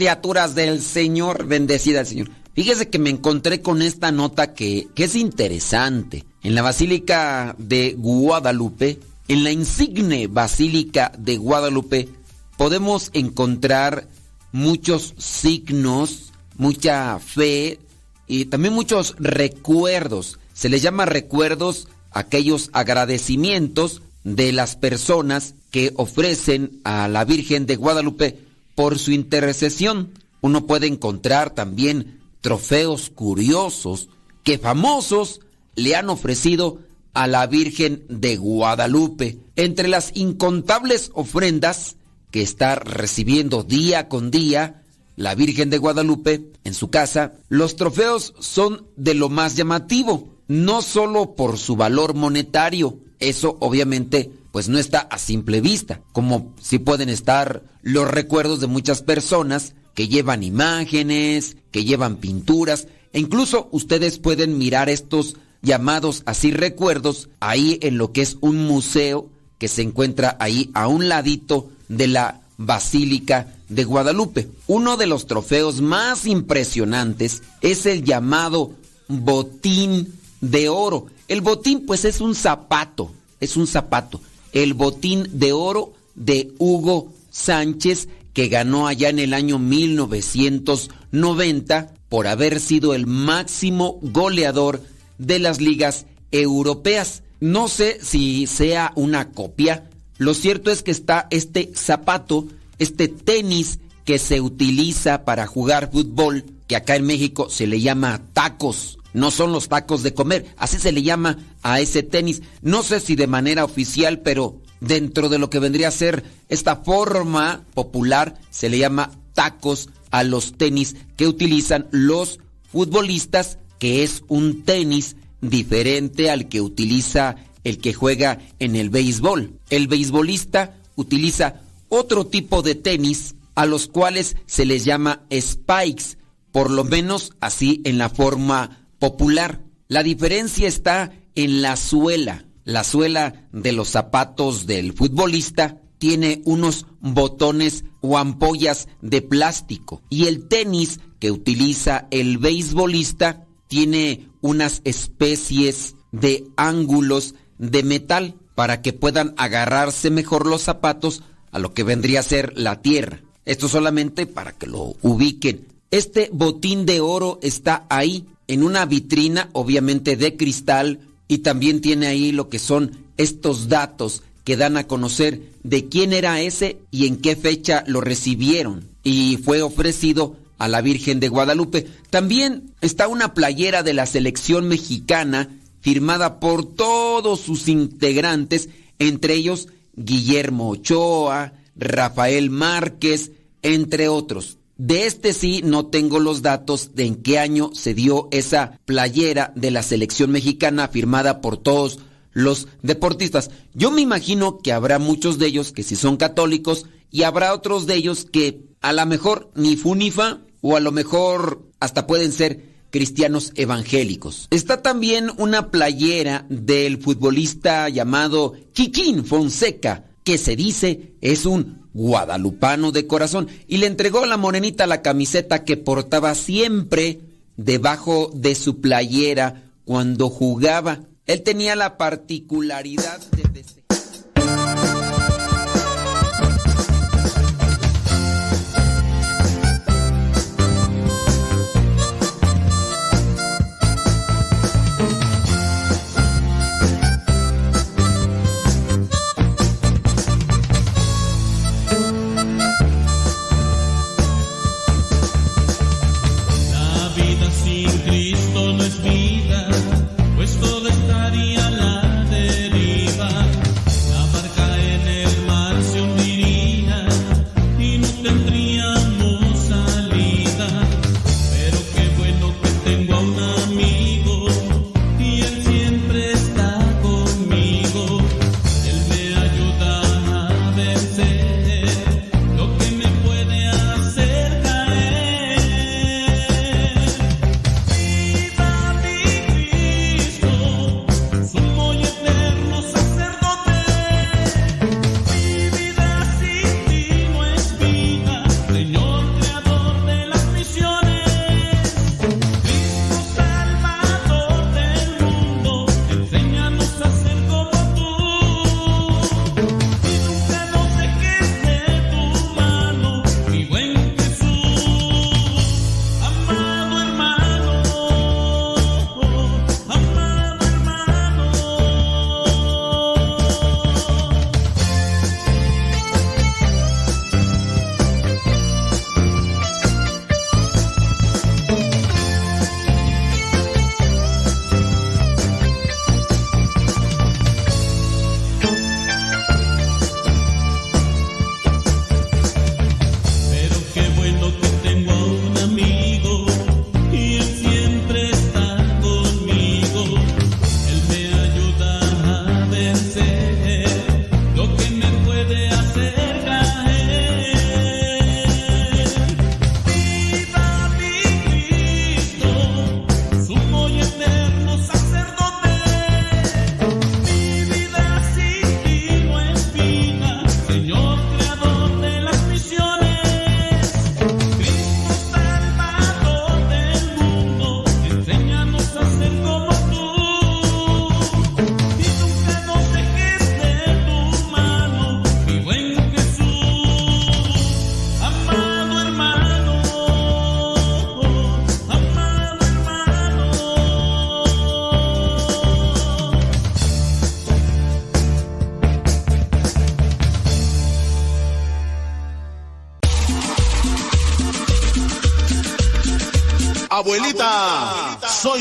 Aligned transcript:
criaturas 0.00 0.54
del 0.54 0.80
Señor, 0.80 1.44
bendecida 1.44 2.00
el 2.00 2.06
Señor. 2.06 2.30
Fíjese 2.54 2.88
que 2.88 2.98
me 2.98 3.10
encontré 3.10 3.60
con 3.60 3.82
esta 3.82 4.10
nota 4.10 4.54
que, 4.54 4.88
que 4.94 5.04
es 5.04 5.14
interesante. 5.14 6.24
En 6.42 6.54
la 6.54 6.62
Basílica 6.62 7.54
de 7.58 7.96
Guadalupe, 7.98 8.98
en 9.28 9.44
la 9.44 9.52
insigne 9.52 10.26
Basílica 10.26 11.12
de 11.18 11.36
Guadalupe, 11.36 12.08
podemos 12.56 13.10
encontrar 13.12 14.08
muchos 14.52 15.12
signos, 15.18 16.32
mucha 16.56 17.18
fe 17.18 17.78
y 18.26 18.46
también 18.46 18.72
muchos 18.72 19.16
recuerdos. 19.18 20.38
Se 20.54 20.70
les 20.70 20.80
llama 20.80 21.04
recuerdos 21.04 21.88
aquellos 22.10 22.70
agradecimientos 22.72 24.00
de 24.24 24.52
las 24.52 24.76
personas 24.76 25.56
que 25.70 25.92
ofrecen 25.96 26.80
a 26.84 27.06
la 27.06 27.26
Virgen 27.26 27.66
de 27.66 27.76
Guadalupe 27.76 28.49
por 28.74 28.98
su 28.98 29.12
intercesión. 29.12 30.12
Uno 30.40 30.66
puede 30.66 30.86
encontrar 30.86 31.54
también 31.54 32.20
trofeos 32.40 33.10
curiosos 33.10 34.08
que 34.42 34.58
famosos 34.58 35.40
le 35.74 35.96
han 35.96 36.08
ofrecido 36.08 36.78
a 37.12 37.26
la 37.26 37.46
Virgen 37.46 38.04
de 38.08 38.36
Guadalupe. 38.36 39.38
Entre 39.56 39.88
las 39.88 40.12
incontables 40.14 41.10
ofrendas 41.14 41.96
que 42.30 42.42
está 42.42 42.76
recibiendo 42.76 43.64
día 43.64 44.08
con 44.08 44.30
día 44.30 44.82
la 45.16 45.34
Virgen 45.34 45.68
de 45.68 45.78
Guadalupe 45.78 46.50
en 46.64 46.72
su 46.72 46.88
casa, 46.88 47.34
los 47.48 47.76
trofeos 47.76 48.32
son 48.38 48.86
de 48.96 49.12
lo 49.12 49.28
más 49.28 49.54
llamativo, 49.54 50.30
no 50.48 50.80
solo 50.80 51.34
por 51.34 51.58
su 51.58 51.76
valor 51.76 52.14
monetario, 52.14 52.98
eso 53.18 53.58
obviamente 53.60 54.32
pues 54.52 54.68
no 54.68 54.78
está 54.78 55.00
a 55.00 55.18
simple 55.18 55.60
vista, 55.60 56.00
como 56.12 56.54
si 56.60 56.78
pueden 56.78 57.08
estar 57.08 57.62
los 57.82 58.10
recuerdos 58.10 58.60
de 58.60 58.66
muchas 58.66 59.02
personas 59.02 59.74
que 59.94 60.08
llevan 60.08 60.42
imágenes, 60.42 61.56
que 61.70 61.84
llevan 61.84 62.16
pinturas, 62.16 62.88
e 63.12 63.20
incluso 63.20 63.68
ustedes 63.72 64.18
pueden 64.18 64.58
mirar 64.58 64.88
estos 64.88 65.36
llamados 65.62 66.22
así 66.26 66.52
recuerdos 66.52 67.28
ahí 67.40 67.78
en 67.82 67.98
lo 67.98 68.12
que 68.12 68.22
es 68.22 68.36
un 68.40 68.66
museo 68.66 69.28
que 69.58 69.68
se 69.68 69.82
encuentra 69.82 70.36
ahí 70.40 70.70
a 70.74 70.88
un 70.88 71.08
ladito 71.08 71.70
de 71.88 72.06
la 72.06 72.40
Basílica 72.56 73.54
de 73.68 73.84
Guadalupe. 73.84 74.48
Uno 74.66 74.96
de 74.96 75.06
los 75.06 75.26
trofeos 75.26 75.80
más 75.80 76.26
impresionantes 76.26 77.42
es 77.60 77.86
el 77.86 78.04
llamado 78.04 78.72
botín 79.08 80.14
de 80.40 80.68
oro. 80.68 81.06
El 81.28 81.40
botín 81.40 81.86
pues 81.86 82.04
es 82.04 82.20
un 82.20 82.34
zapato, 82.34 83.12
es 83.40 83.56
un 83.56 83.66
zapato. 83.66 84.20
El 84.52 84.74
botín 84.74 85.28
de 85.32 85.52
oro 85.52 85.92
de 86.14 86.52
Hugo 86.58 87.12
Sánchez 87.30 88.08
que 88.32 88.48
ganó 88.48 88.86
allá 88.86 89.08
en 89.08 89.18
el 89.18 89.34
año 89.34 89.58
1990 89.58 91.92
por 92.08 92.26
haber 92.26 92.60
sido 92.60 92.94
el 92.94 93.06
máximo 93.06 93.98
goleador 94.02 94.82
de 95.18 95.38
las 95.38 95.60
ligas 95.60 96.06
europeas. 96.30 97.22
No 97.40 97.68
sé 97.68 97.98
si 98.02 98.46
sea 98.46 98.92
una 98.96 99.30
copia. 99.30 99.90
Lo 100.18 100.34
cierto 100.34 100.70
es 100.70 100.82
que 100.82 100.90
está 100.90 101.26
este 101.30 101.70
zapato, 101.74 102.46
este 102.78 103.08
tenis 103.08 103.78
que 104.04 104.18
se 104.18 104.40
utiliza 104.40 105.24
para 105.24 105.46
jugar 105.46 105.90
fútbol, 105.90 106.44
que 106.66 106.76
acá 106.76 106.96
en 106.96 107.06
México 107.06 107.48
se 107.50 107.66
le 107.66 107.80
llama 107.80 108.20
tacos. 108.32 108.98
No 109.12 109.30
son 109.30 109.52
los 109.52 109.68
tacos 109.68 110.02
de 110.02 110.14
comer, 110.14 110.46
así 110.56 110.78
se 110.78 110.92
le 110.92 111.02
llama 111.02 111.38
a 111.62 111.80
ese 111.80 112.02
tenis. 112.02 112.42
No 112.62 112.82
sé 112.82 113.00
si 113.00 113.16
de 113.16 113.26
manera 113.26 113.64
oficial, 113.64 114.20
pero 114.20 114.60
dentro 114.80 115.28
de 115.28 115.38
lo 115.38 115.50
que 115.50 115.58
vendría 115.58 115.88
a 115.88 115.92
ser 115.92 116.24
esta 116.48 116.76
forma 116.76 117.64
popular, 117.74 118.40
se 118.50 118.68
le 118.68 118.78
llama 118.78 119.10
tacos 119.34 119.88
a 120.10 120.22
los 120.24 120.54
tenis 120.54 120.96
que 121.16 121.26
utilizan 121.26 121.86
los 121.90 122.40
futbolistas, 122.70 123.58
que 123.78 124.02
es 124.02 124.22
un 124.28 124.62
tenis 124.62 125.16
diferente 125.40 126.30
al 126.30 126.48
que 126.48 126.60
utiliza 126.60 127.36
el 127.64 127.78
que 127.78 127.94
juega 127.94 128.38
en 128.58 128.76
el 128.76 128.90
béisbol. 128.90 129.58
El 129.70 129.88
beisbolista 129.88 130.76
utiliza 130.96 131.62
otro 131.88 132.26
tipo 132.26 132.62
de 132.62 132.74
tenis 132.74 133.34
a 133.54 133.66
los 133.66 133.86
cuales 133.88 134.36
se 134.46 134.64
les 134.64 134.84
llama 134.84 135.22
spikes, 135.32 136.16
por 136.52 136.70
lo 136.70 136.84
menos 136.84 137.32
así 137.40 137.82
en 137.84 137.98
la 137.98 138.08
forma 138.08 138.88
popular. 139.00 139.62
La 139.88 140.04
diferencia 140.04 140.68
está 140.68 141.12
en 141.34 141.62
la 141.62 141.76
suela. 141.76 142.44
La 142.64 142.84
suela 142.84 143.48
de 143.50 143.72
los 143.72 143.88
zapatos 143.88 144.66
del 144.66 144.92
futbolista 144.92 145.80
tiene 145.98 146.42
unos 146.44 146.86
botones 147.00 147.84
o 148.00 148.16
ampollas 148.16 148.88
de 149.02 149.20
plástico 149.22 150.02
y 150.08 150.26
el 150.26 150.46
tenis 150.46 151.00
que 151.18 151.30
utiliza 151.30 152.06
el 152.10 152.38
beisbolista 152.38 153.46
tiene 153.68 154.28
unas 154.40 154.80
especies 154.84 155.96
de 156.12 156.46
ángulos 156.56 157.34
de 157.58 157.82
metal 157.82 158.36
para 158.54 158.82
que 158.82 158.92
puedan 158.92 159.34
agarrarse 159.36 160.10
mejor 160.10 160.46
los 160.46 160.62
zapatos 160.62 161.22
a 161.50 161.58
lo 161.58 161.74
que 161.74 161.82
vendría 161.82 162.20
a 162.20 162.24
ser 162.24 162.52
la 162.56 162.80
tierra. 162.82 163.20
Esto 163.44 163.68
solamente 163.68 164.26
para 164.26 164.52
que 164.52 164.66
lo 164.66 164.96
ubiquen. 165.02 165.68
Este 165.90 166.30
botín 166.32 166.86
de 166.86 167.00
oro 167.00 167.38
está 167.42 167.86
ahí 167.90 168.26
en 168.50 168.64
una 168.64 168.84
vitrina, 168.84 169.48
obviamente 169.52 170.16
de 170.16 170.36
cristal, 170.36 170.98
y 171.28 171.38
también 171.38 171.80
tiene 171.80 172.08
ahí 172.08 172.32
lo 172.32 172.48
que 172.48 172.58
son 172.58 172.90
estos 173.16 173.68
datos 173.68 174.24
que 174.42 174.56
dan 174.56 174.76
a 174.76 174.88
conocer 174.88 175.40
de 175.62 175.88
quién 175.88 176.12
era 176.12 176.40
ese 176.40 176.78
y 176.90 177.06
en 177.06 177.18
qué 177.18 177.36
fecha 177.36 177.84
lo 177.86 178.00
recibieron. 178.00 178.88
Y 179.04 179.38
fue 179.44 179.62
ofrecido 179.62 180.36
a 180.58 180.66
la 180.66 180.80
Virgen 180.80 181.20
de 181.20 181.28
Guadalupe. 181.28 181.86
También 182.10 182.72
está 182.80 183.06
una 183.06 183.34
playera 183.34 183.84
de 183.84 183.94
la 183.94 184.06
selección 184.06 184.66
mexicana 184.66 185.48
firmada 185.80 186.40
por 186.40 186.66
todos 186.66 187.38
sus 187.38 187.68
integrantes, 187.68 188.68
entre 188.98 189.34
ellos 189.34 189.68
Guillermo 189.94 190.70
Ochoa, 190.70 191.52
Rafael 191.76 192.50
Márquez, 192.50 193.30
entre 193.62 194.08
otros. 194.08 194.58
De 194.82 195.04
este 195.04 195.34
sí 195.34 195.60
no 195.62 195.88
tengo 195.88 196.20
los 196.20 196.40
datos 196.40 196.94
de 196.94 197.04
en 197.04 197.16
qué 197.16 197.38
año 197.38 197.70
se 197.74 197.92
dio 197.92 198.28
esa 198.30 198.80
playera 198.86 199.52
de 199.54 199.70
la 199.70 199.82
selección 199.82 200.30
mexicana 200.30 200.88
firmada 200.88 201.42
por 201.42 201.58
todos 201.58 201.98
los 202.32 202.66
deportistas. 202.80 203.50
Yo 203.74 203.90
me 203.90 204.00
imagino 204.00 204.56
que 204.56 204.72
habrá 204.72 204.98
muchos 204.98 205.38
de 205.38 205.48
ellos 205.48 205.72
que 205.72 205.82
sí 205.82 205.96
son 205.96 206.16
católicos 206.16 206.86
y 207.10 207.24
habrá 207.24 207.52
otros 207.52 207.86
de 207.86 207.96
ellos 207.96 208.24
que 208.24 208.62
a 208.80 208.94
lo 208.94 209.04
mejor 209.04 209.50
ni 209.54 209.76
funifa 209.76 210.40
o 210.62 210.76
a 210.78 210.80
lo 210.80 210.92
mejor 210.92 211.62
hasta 211.78 212.06
pueden 212.06 212.32
ser 212.32 212.64
cristianos 212.88 213.52
evangélicos. 213.56 214.48
Está 214.50 214.80
también 214.80 215.30
una 215.36 215.70
playera 215.70 216.46
del 216.48 216.96
futbolista 216.96 217.90
llamado 217.90 218.54
Kikín 218.72 219.26
Fonseca, 219.26 220.09
que 220.24 220.38
se 220.38 220.56
dice 220.56 221.14
es 221.20 221.46
un 221.46 221.88
guadalupano 221.92 222.92
de 222.92 223.06
corazón, 223.06 223.48
y 223.66 223.78
le 223.78 223.86
entregó 223.86 224.24
a 224.24 224.26
la 224.26 224.36
morenita 224.36 224.86
la 224.86 225.02
camiseta 225.02 225.64
que 225.64 225.76
portaba 225.76 226.34
siempre 226.34 227.20
debajo 227.56 228.30
de 228.34 228.54
su 228.54 228.80
playera 228.80 229.64
cuando 229.84 230.30
jugaba. 230.30 231.00
Él 231.26 231.42
tenía 231.42 231.76
la 231.76 231.96
particularidad 231.98 233.20
de... 233.32 233.79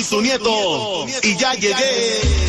tu 0.09 0.21
nieto 0.21 1.05
y 1.21 1.35
ya 1.37 1.53
llegué. 1.53 2.48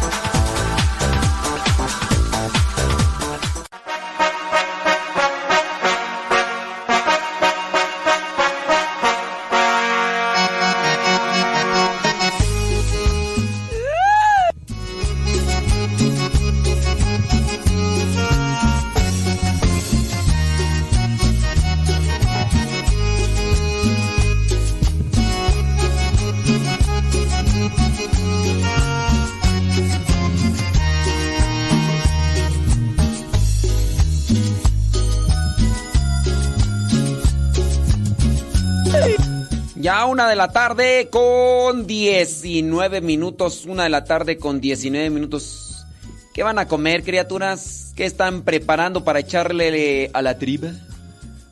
De 40.31 40.37
la 40.37 40.53
tarde 40.53 41.09
con 41.11 41.85
19 41.85 43.01
minutos. 43.01 43.65
Una 43.65 43.83
de 43.83 43.89
la 43.89 44.05
tarde 44.05 44.37
con 44.37 44.61
19 44.61 45.09
minutos. 45.09 45.85
¿Qué 46.33 46.41
van 46.41 46.57
a 46.57 46.69
comer, 46.69 47.03
criaturas? 47.03 47.91
¿Qué 47.97 48.05
están 48.05 48.43
preparando 48.43 49.03
para 49.03 49.19
echarle 49.19 50.09
a 50.13 50.21
la 50.21 50.37
triba? 50.37 50.71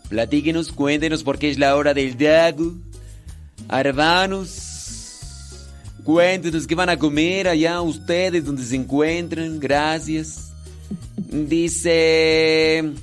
Platíquenos, 0.07 0.71
cuéntenos 0.71 1.23
porque 1.23 1.49
es 1.49 1.59
la 1.59 1.75
hora 1.75 1.93
del 1.93 2.17
dago. 2.17 2.73
Arbanos. 3.67 4.77
Cuéntenos 6.05 6.65
qué 6.65 6.75
van 6.75 6.89
a 6.89 6.97
comer 6.97 7.49
allá 7.49 7.81
ustedes 7.81 8.45
donde 8.45 8.63
se 8.63 8.77
encuentran. 8.77 9.59
Gracias. 9.59 10.53
Dice... 11.17 12.93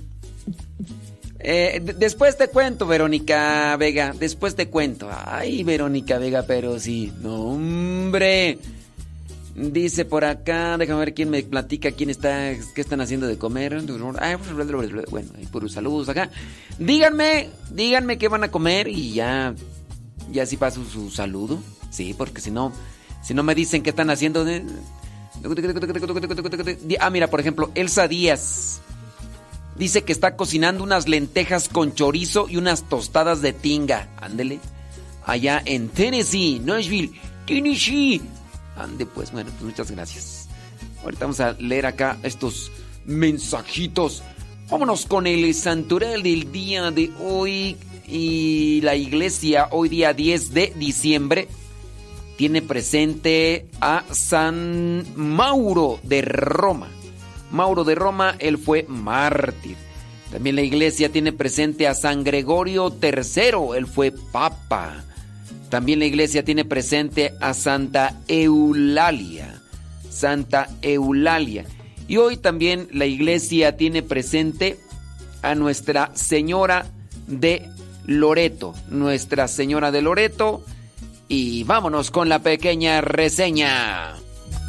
Eh, 1.48 1.80
después 1.96 2.36
te 2.36 2.48
cuento, 2.48 2.88
Verónica 2.88 3.76
Vega. 3.76 4.12
Después 4.18 4.56
te 4.56 4.68
cuento. 4.68 5.08
Ay, 5.12 5.62
Verónica 5.62 6.18
Vega, 6.18 6.42
pero 6.42 6.80
sí. 6.80 7.12
No, 7.20 7.36
hombre. 7.50 8.58
Dice 9.54 10.04
por 10.04 10.24
acá, 10.24 10.76
déjame 10.76 10.98
ver 10.98 11.14
quién 11.14 11.30
me 11.30 11.44
platica, 11.44 11.92
quién 11.92 12.10
está, 12.10 12.52
qué 12.74 12.80
están 12.80 13.00
haciendo 13.00 13.28
de 13.28 13.38
comer. 13.38 13.80
Bueno, 13.80 15.30
puros 15.52 15.72
saludos 15.72 16.08
acá. 16.08 16.30
Díganme, 16.80 17.48
díganme 17.70 18.18
qué 18.18 18.26
van 18.26 18.42
a 18.42 18.50
comer 18.50 18.88
y 18.88 19.12
ya, 19.14 19.54
ya 20.32 20.46
sí 20.46 20.56
paso 20.56 20.84
su 20.84 21.10
saludo. 21.10 21.60
Sí, 21.90 22.12
porque 22.18 22.40
si 22.40 22.50
no, 22.50 22.72
si 23.22 23.34
no 23.34 23.44
me 23.44 23.54
dicen 23.54 23.84
qué 23.84 23.90
están 23.90 24.10
haciendo. 24.10 24.44
Ah, 26.98 27.10
mira, 27.10 27.30
por 27.30 27.38
ejemplo, 27.38 27.70
Elsa 27.76 28.08
Díaz. 28.08 28.82
Dice 29.78 30.04
que 30.04 30.12
está 30.12 30.37
cocinando 30.37 30.83
unas 30.83 31.06
lentejas 31.06 31.68
con 31.68 31.95
chorizo 31.95 32.49
y 32.49 32.56
unas 32.56 32.88
tostadas 32.88 33.42
de 33.42 33.52
tinga. 33.52 34.09
Ándele. 34.16 34.59
Allá 35.25 35.61
en 35.64 35.88
Tennessee, 35.88 36.61
Nashville, 36.64 37.12
Tennessee. 37.47 38.23
Ande 38.76 39.06
pues, 39.06 39.33
bueno, 39.33 39.50
pues 39.50 39.62
muchas 39.62 39.90
gracias. 39.90 40.49
Ahorita 41.02 41.25
vamos 41.25 41.40
a 41.40 41.52
leer 41.52 41.87
acá 41.87 42.18
estos 42.23 42.71
mensajitos. 43.04 44.23
Vámonos 44.71 45.06
con 45.06 45.26
el 45.26 45.52
santoral 45.54 46.23
del 46.23 46.52
día 46.52 46.90
de 46.90 47.11
hoy. 47.21 47.76
Y 48.09 48.80
la 48.83 48.95
iglesia, 48.95 49.68
hoy 49.73 49.88
día 49.88 50.12
10 50.12 50.54
de 50.54 50.73
diciembre, 50.76 51.49
tiene 52.37 52.62
presente 52.62 53.66
a 53.80 54.04
San 54.12 55.04
Mauro 55.16 55.99
de 56.04 56.23
Roma. 56.23 56.88
Mauro 57.56 57.82
de 57.84 57.94
Roma, 57.94 58.36
él 58.38 58.58
fue 58.58 58.84
mártir. 58.86 59.76
También 60.30 60.56
la 60.56 60.62
iglesia 60.62 61.10
tiene 61.10 61.32
presente 61.32 61.88
a 61.88 61.94
San 61.94 62.22
Gregorio 62.22 62.94
III, 63.02 63.76
él 63.76 63.86
fue 63.86 64.12
papa. 64.12 65.04
También 65.70 65.98
la 65.98 66.04
iglesia 66.04 66.44
tiene 66.44 66.64
presente 66.64 67.32
a 67.40 67.54
Santa 67.54 68.20
Eulalia, 68.28 69.62
Santa 70.10 70.68
Eulalia. 70.82 71.64
Y 72.06 72.18
hoy 72.18 72.36
también 72.36 72.88
la 72.92 73.06
iglesia 73.06 73.76
tiene 73.76 74.02
presente 74.02 74.78
a 75.42 75.54
Nuestra 75.54 76.10
Señora 76.14 76.86
de 77.26 77.68
Loreto, 78.04 78.75
Nuestra 78.88 79.48
Señora 79.48 79.90
de 79.90 80.02
Loreto. 80.02 80.62
Y 81.28 81.64
vámonos 81.64 82.10
con 82.10 82.28
la 82.28 82.40
pequeña 82.40 83.00
reseña. 83.00 84.14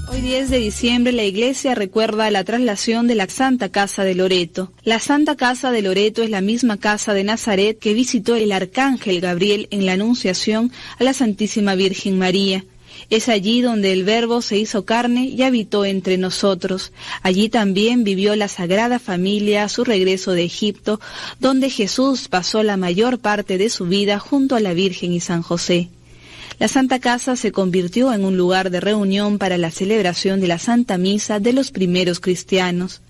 Hoy 0.10 0.22
10 0.22 0.50
de 0.50 0.60
diciembre 0.60 1.12
la 1.12 1.26
iglesia 1.26 1.76
recuerda 1.76 2.32
la 2.32 2.46
traslación 2.46 3.08
de 3.08 3.16
la 3.16 3.28
Santa 3.28 3.68
Casa 3.68 4.06
de 4.06 4.16
Loreto. 4.16 4.72
La 4.84 5.00
Santa 5.00 5.36
Casa 5.36 5.70
de 5.72 5.82
Loreto 5.82 6.24
es 6.24 6.30
la 6.30 6.40
misma 6.40 6.78
casa 6.78 7.14
de 7.14 7.26
Nazaret 7.26 7.78
que 7.78 7.94
visitó 7.94 8.38
el 8.38 8.54
arcángel 8.54 9.20
Gabriel 9.20 9.68
en 9.70 9.86
la 9.86 9.94
Anunciación 9.94 10.72
a 10.98 11.04
la 11.04 11.14
Santísima 11.14 11.76
Virgen 11.76 12.18
María. 12.18 12.64
Es 13.10 13.28
allí 13.28 13.62
donde 13.62 13.92
el 13.92 14.06
Verbo 14.06 14.42
se 14.42 14.58
hizo 14.58 14.86
carne 14.86 15.26
y 15.26 15.42
habitó 15.42 15.84
entre 15.84 16.18
nosotros. 16.18 16.94
Allí 17.22 17.50
también 17.50 18.06
vivió 18.06 18.36
la 18.38 18.48
Sagrada 18.48 19.00
Familia 19.00 19.66
a 19.66 19.70
su 19.70 19.84
regreso 19.84 20.32
de 20.32 20.46
Egipto, 20.46 21.02
donde 21.42 21.70
Jesús 21.70 22.30
pasó 22.30 22.64
la 22.64 22.78
mayor 22.78 23.20
parte 23.20 23.58
de 23.58 23.70
su 23.70 23.86
vida 23.86 24.20
junto 24.20 24.56
a 24.56 24.62
la 24.62 24.74
Virgen 24.74 25.12
y 25.12 25.20
San 25.20 25.42
José. 25.42 25.90
La 26.60 26.68
Santa 26.68 26.98
Casa 26.98 27.36
se 27.36 27.52
convirtió 27.52 28.12
en 28.12 28.26
un 28.26 28.36
lugar 28.36 28.72
de 28.72 28.80
reunión 28.80 29.38
para 29.38 29.60
la 29.60 29.70
celebración 29.70 30.42
de 30.42 30.48
la 30.48 30.58
Santa 30.58 30.98
Misa 30.98 31.40
de 31.40 31.54
los 31.54 31.70
primeros 31.70 32.20
cristianos. 32.20 33.02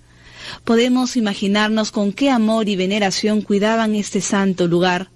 Podemos 0.66 1.16
imaginarnos 1.16 1.92
con 1.92 2.12
qué 2.12 2.30
amor 2.30 2.68
y 2.68 2.76
veneración 2.76 3.42
cuidaban 3.42 3.96
este 3.96 4.20
santo 4.20 4.68
lugar. 4.68 5.12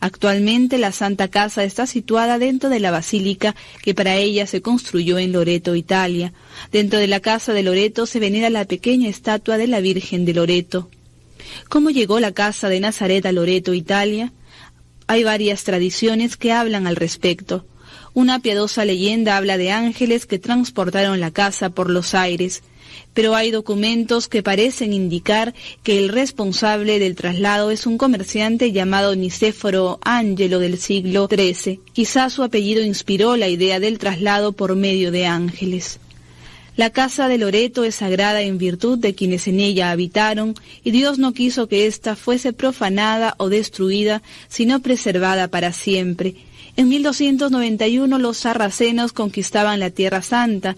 Actualmente 0.00 0.78
la 0.78 0.92
Santa 0.92 1.28
Casa 1.28 1.62
está 1.62 1.86
situada 1.86 2.38
dentro 2.38 2.70
de 2.70 2.80
la 2.80 2.90
basílica 2.90 3.54
que 3.82 3.94
para 3.94 4.16
ella 4.16 4.46
se 4.46 4.62
construyó 4.62 5.18
en 5.18 5.32
Loreto, 5.32 5.74
Italia. 5.74 6.32
Dentro 6.72 6.98
de 6.98 7.06
la 7.06 7.20
casa 7.20 7.52
de 7.52 7.62
Loreto 7.62 8.06
se 8.06 8.18
venera 8.18 8.48
la 8.48 8.64
pequeña 8.64 9.10
estatua 9.10 9.58
de 9.58 9.66
la 9.66 9.80
Virgen 9.80 10.24
de 10.24 10.32
Loreto. 10.32 10.88
¿Cómo 11.68 11.90
llegó 11.90 12.18
la 12.18 12.32
casa 12.32 12.70
de 12.70 12.80
Nazaret 12.80 13.26
a 13.26 13.32
Loreto, 13.32 13.74
Italia? 13.74 14.32
Hay 15.06 15.22
varias 15.22 15.64
tradiciones 15.64 16.38
que 16.38 16.50
hablan 16.50 16.86
al 16.86 16.96
respecto. 16.96 17.66
Una 18.14 18.38
piadosa 18.38 18.84
leyenda 18.84 19.36
habla 19.36 19.58
de 19.58 19.72
ángeles 19.72 20.24
que 20.24 20.38
transportaron 20.38 21.18
la 21.18 21.32
casa 21.32 21.70
por 21.70 21.90
los 21.90 22.14
aires, 22.14 22.62
pero 23.12 23.34
hay 23.34 23.50
documentos 23.50 24.28
que 24.28 24.40
parecen 24.40 24.92
indicar 24.92 25.52
que 25.82 25.98
el 25.98 26.10
responsable 26.10 27.00
del 27.00 27.16
traslado 27.16 27.72
es 27.72 27.88
un 27.88 27.98
comerciante 27.98 28.70
llamado 28.70 29.16
Nicéforo 29.16 29.98
Ángelo 30.00 30.60
del 30.60 30.78
siglo 30.78 31.28
XIII. 31.28 31.80
Quizás 31.92 32.34
su 32.34 32.44
apellido 32.44 32.84
inspiró 32.84 33.36
la 33.36 33.48
idea 33.48 33.80
del 33.80 33.98
traslado 33.98 34.52
por 34.52 34.76
medio 34.76 35.10
de 35.10 35.26
ángeles. 35.26 35.98
La 36.76 36.90
casa 36.90 37.26
de 37.26 37.38
Loreto 37.38 37.82
es 37.82 37.96
sagrada 37.96 38.42
en 38.42 38.58
virtud 38.58 38.96
de 38.96 39.16
quienes 39.16 39.48
en 39.48 39.58
ella 39.58 39.90
habitaron, 39.90 40.54
y 40.84 40.92
Dios 40.92 41.18
no 41.18 41.32
quiso 41.32 41.66
que 41.66 41.86
ésta 41.86 42.14
fuese 42.14 42.52
profanada 42.52 43.34
o 43.38 43.48
destruida, 43.48 44.22
sino 44.48 44.80
preservada 44.82 45.48
para 45.48 45.72
siempre 45.72 46.36
en 46.76 46.88
1291 46.88 48.18
los 48.18 48.38
sarracenos 48.38 49.12
conquistaban 49.12 49.80
la 49.80 49.90
Tierra 49.90 50.22
Santa. 50.22 50.76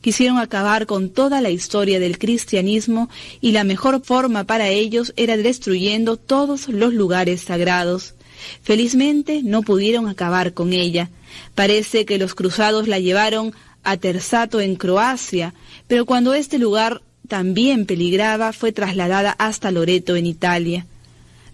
Quisieron 0.00 0.38
acabar 0.38 0.86
con 0.86 1.10
toda 1.10 1.40
la 1.40 1.50
historia 1.50 1.98
del 1.98 2.18
cristianismo 2.18 3.08
y 3.40 3.52
la 3.52 3.64
mejor 3.64 4.02
forma 4.04 4.44
para 4.44 4.68
ellos 4.68 5.12
era 5.16 5.36
destruyendo 5.36 6.16
todos 6.16 6.68
los 6.68 6.92
lugares 6.92 7.42
sagrados. 7.42 8.14
Felizmente 8.62 9.42
no 9.42 9.62
pudieron 9.62 10.08
acabar 10.08 10.52
con 10.52 10.72
ella. 10.72 11.10
Parece 11.54 12.04
que 12.04 12.18
los 12.18 12.34
cruzados 12.34 12.88
la 12.88 12.98
llevaron 12.98 13.52
a 13.82 13.96
Terzato 13.96 14.60
en 14.60 14.76
Croacia, 14.76 15.54
pero 15.86 16.06
cuando 16.06 16.34
este 16.34 16.58
lugar 16.58 17.02
también 17.28 17.86
peligraba 17.86 18.52
fue 18.52 18.72
trasladada 18.72 19.34
hasta 19.38 19.70
Loreto 19.70 20.16
en 20.16 20.26
Italia. 20.26 20.86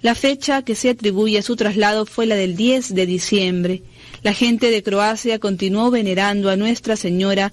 La 0.03 0.17
fecha 0.17 0.63
que 0.63 0.75
se 0.75 0.91
atribuye 0.91 1.39
a 1.39 1.43
su 1.43 1.55
traslado 1.55 2.07
fue 2.07 2.27
la 2.27 2.35
del 2.35 2.57
10 2.57 2.93
de 2.97 3.07
diciembre. 3.07 3.83
La 4.25 4.35
gente 4.35 4.73
de 4.73 4.83
Croacia 4.83 5.39
continuó 5.39 5.93
venerando 5.93 6.51
a 6.51 6.57
Nuestra 6.57 6.97
Señora 6.97 7.53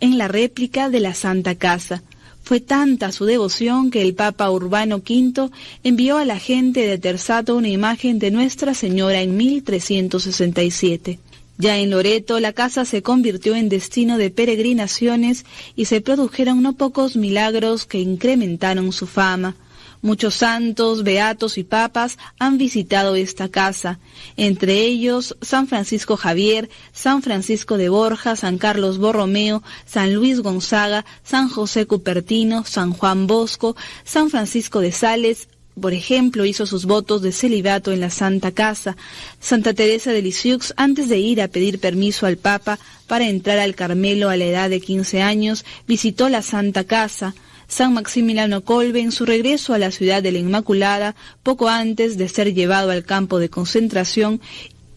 en 0.00 0.16
la 0.16 0.26
réplica 0.26 0.88
de 0.88 1.00
la 1.00 1.12
Santa 1.12 1.54
Casa. 1.54 2.02
Fue 2.42 2.60
tanta 2.60 3.12
su 3.12 3.26
devoción 3.26 3.90
que 3.90 4.00
el 4.00 4.14
Papa 4.14 4.50
Urbano 4.50 5.02
V 5.06 5.50
envió 5.84 6.16
a 6.16 6.24
la 6.24 6.38
gente 6.38 6.80
de 6.86 6.96
Terzato 6.96 7.56
una 7.56 7.68
imagen 7.68 8.18
de 8.18 8.30
Nuestra 8.30 8.72
Señora 8.72 9.20
en 9.20 9.36
1367. 9.36 11.18
Ya 11.58 11.78
en 11.78 11.90
Loreto 11.90 12.40
la 12.40 12.54
casa 12.54 12.86
se 12.86 13.02
convirtió 13.02 13.54
en 13.54 13.68
destino 13.68 14.16
de 14.16 14.30
peregrinaciones 14.30 15.44
y 15.76 15.84
se 15.84 16.00
produjeron 16.00 16.62
no 16.62 16.72
pocos 16.72 17.16
milagros 17.16 17.84
que 17.84 18.00
incrementaron 18.00 18.92
su 18.92 19.06
fama. 19.06 19.54
Muchos 20.02 20.34
santos, 20.34 21.04
beatos 21.04 21.58
y 21.58 21.62
papas 21.62 22.18
han 22.40 22.58
visitado 22.58 23.14
esta 23.14 23.48
casa, 23.48 24.00
entre 24.36 24.80
ellos 24.80 25.36
San 25.40 25.68
Francisco 25.68 26.16
Javier, 26.16 26.68
San 26.92 27.22
Francisco 27.22 27.78
de 27.78 27.88
Borja, 27.88 28.34
San 28.34 28.58
Carlos 28.58 28.98
Borromeo, 28.98 29.62
San 29.86 30.12
Luis 30.12 30.40
Gonzaga, 30.40 31.04
San 31.22 31.48
José 31.48 31.86
Cupertino, 31.86 32.64
San 32.64 32.92
Juan 32.92 33.28
Bosco, 33.28 33.76
San 34.02 34.28
Francisco 34.28 34.80
de 34.80 34.90
Sales, 34.90 35.46
por 35.80 35.94
ejemplo, 35.94 36.44
hizo 36.44 36.66
sus 36.66 36.84
votos 36.84 37.22
de 37.22 37.32
celibato 37.32 37.92
en 37.92 38.00
la 38.00 38.10
Santa 38.10 38.50
Casa. 38.52 38.96
Santa 39.40 39.72
Teresa 39.72 40.12
de 40.12 40.20
Lisieux, 40.20 40.74
antes 40.76 41.08
de 41.08 41.18
ir 41.18 41.40
a 41.40 41.48
pedir 41.48 41.78
permiso 41.78 42.26
al 42.26 42.36
Papa 42.36 42.78
para 43.06 43.28
entrar 43.28 43.58
al 43.58 43.74
Carmelo 43.74 44.28
a 44.28 44.36
la 44.36 44.44
edad 44.44 44.68
de 44.68 44.80
15 44.80 45.22
años, 45.22 45.64
visitó 45.86 46.28
la 46.28 46.42
Santa 46.42 46.84
Casa. 46.84 47.34
San 47.72 47.94
Maximiliano 47.94 48.60
Colbe 48.60 49.00
en 49.00 49.12
su 49.12 49.24
regreso 49.24 49.72
a 49.72 49.78
la 49.78 49.90
ciudad 49.90 50.22
de 50.22 50.30
la 50.30 50.38
Inmaculada, 50.38 51.16
poco 51.42 51.70
antes 51.70 52.18
de 52.18 52.28
ser 52.28 52.52
llevado 52.52 52.90
al 52.90 53.02
campo 53.02 53.38
de 53.38 53.48
concentración, 53.48 54.42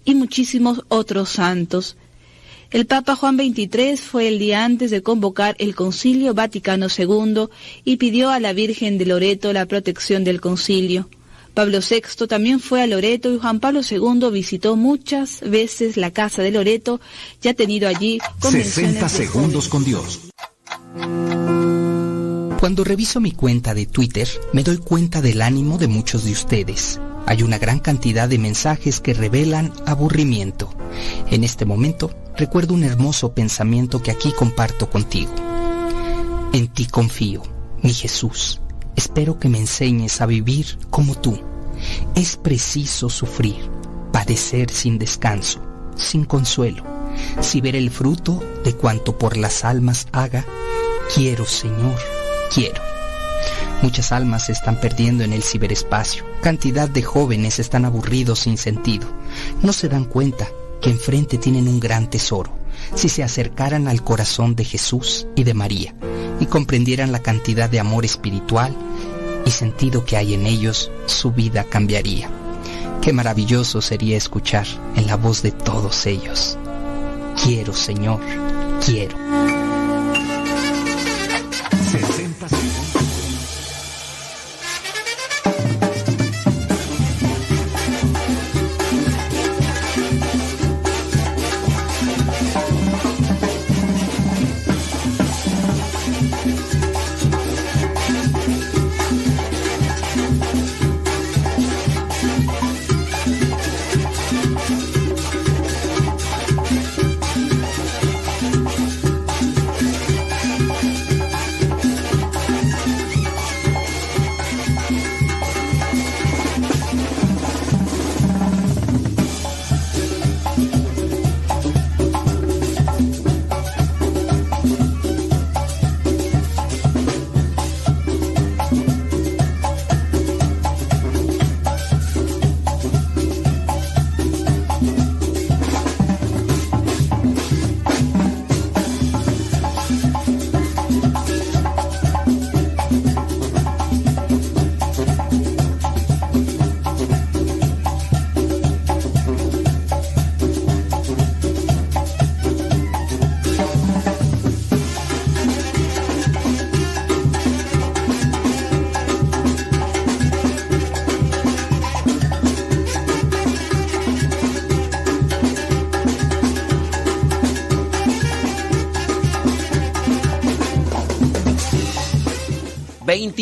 y 0.03 0.13
muchísimos 0.13 0.83
otros 0.89 1.29
santos. 1.29 1.95
El 2.71 2.85
Papa 2.85 3.15
Juan 3.15 3.37
XXIII 3.37 3.95
fue 3.95 4.27
el 4.27 4.39
día 4.39 4.65
antes 4.65 4.91
de 4.91 5.01
convocar 5.01 5.55
el 5.59 5.73
Concilio 5.73 6.33
Vaticano 6.33 6.87
II 6.95 7.45
y 7.85 7.95
pidió 7.95 8.29
a 8.29 8.41
la 8.41 8.51
Virgen 8.51 8.97
de 8.97 9.05
Loreto 9.05 9.53
la 9.53 9.67
protección 9.67 10.25
del 10.25 10.41
concilio. 10.41 11.07
Pablo 11.53 11.79
VI 11.79 12.27
también 12.27 12.59
fue 12.59 12.81
a 12.81 12.87
Loreto 12.87 13.33
y 13.33 13.39
Juan 13.39 13.61
Pablo 13.61 13.79
II 13.89 14.29
visitó 14.33 14.75
muchas 14.75 15.39
veces 15.39 15.95
la 15.95 16.11
casa 16.11 16.41
de 16.41 16.51
Loreto 16.51 16.99
y 17.41 17.47
ha 17.47 17.53
tenido 17.53 17.87
allí 17.87 18.19
60 18.41 19.07
segundos 19.07 19.69
con 19.69 19.85
Dios. 19.85 20.19
Cuando 22.65 22.83
reviso 22.83 23.19
mi 23.19 23.31
cuenta 23.31 23.75
de 23.75 23.85
Twitter, 23.85 24.27
me 24.51 24.63
doy 24.63 24.77
cuenta 24.77 25.21
del 25.21 25.43
ánimo 25.43 25.77
de 25.77 25.87
muchos 25.87 26.23
de 26.23 26.31
ustedes. 26.31 26.99
Hay 27.27 27.43
una 27.43 27.59
gran 27.59 27.77
cantidad 27.77 28.27
de 28.27 28.39
mensajes 28.39 29.01
que 29.01 29.13
revelan 29.13 29.71
aburrimiento. 29.85 30.73
En 31.29 31.43
este 31.43 31.65
momento, 31.65 32.09
recuerdo 32.35 32.73
un 32.73 32.83
hermoso 32.83 33.35
pensamiento 33.35 34.01
que 34.01 34.09
aquí 34.09 34.31
comparto 34.31 34.89
contigo. 34.89 35.31
En 36.53 36.67
ti 36.69 36.87
confío, 36.87 37.43
mi 37.83 37.93
Jesús. 37.93 38.61
Espero 38.95 39.37
que 39.37 39.47
me 39.47 39.59
enseñes 39.59 40.19
a 40.19 40.25
vivir 40.25 40.79
como 40.89 41.13
tú. 41.13 41.39
Es 42.15 42.35
preciso 42.35 43.11
sufrir, 43.11 43.57
padecer 44.11 44.71
sin 44.71 44.97
descanso, 44.97 45.61
sin 45.95 46.25
consuelo, 46.25 46.83
si 47.41 47.61
ver 47.61 47.75
el 47.75 47.91
fruto 47.91 48.41
de 48.63 48.73
cuanto 48.73 49.19
por 49.19 49.37
las 49.37 49.63
almas 49.63 50.07
haga. 50.11 50.43
Quiero, 51.13 51.45
Señor, 51.45 52.14
quiero. 52.55 52.81
Muchas 53.81 54.13
almas 54.13 54.45
se 54.45 54.53
están 54.53 54.79
perdiendo 54.79 55.23
en 55.23 55.33
el 55.33 55.43
ciberespacio. 55.43 56.23
Cantidad 56.41 56.89
de 56.89 57.03
jóvenes 57.03 57.59
están 57.59 57.83
aburridos 57.83 58.39
sin 58.39 58.57
sentido. 58.57 59.07
No 59.61 59.73
se 59.73 59.89
dan 59.89 60.05
cuenta 60.05 60.47
que 60.81 60.89
enfrente 60.89 61.37
tienen 61.37 61.67
un 61.67 61.81
gran 61.81 62.09
tesoro. 62.09 62.51
Si 62.95 63.09
se 63.09 63.23
acercaran 63.23 63.87
al 63.87 64.03
corazón 64.03 64.55
de 64.55 64.63
Jesús 64.63 65.27
y 65.35 65.43
de 65.43 65.53
María 65.53 65.93
y 66.39 66.45
comprendieran 66.45 67.11
la 67.11 67.19
cantidad 67.19 67.69
de 67.69 67.79
amor 67.79 68.05
espiritual 68.05 68.75
y 69.45 69.51
sentido 69.51 70.05
que 70.05 70.17
hay 70.17 70.33
en 70.33 70.47
ellos, 70.47 70.91
su 71.05 71.31
vida 71.31 71.65
cambiaría. 71.65 72.29
Qué 73.01 73.13
maravilloso 73.13 73.81
sería 73.81 74.17
escuchar 74.17 74.65
en 74.95 75.07
la 75.07 75.17
voz 75.17 75.41
de 75.41 75.51
todos 75.51 76.05
ellos. 76.05 76.57
Quiero, 77.43 77.73
Señor, 77.73 78.21
quiero. 78.83 79.54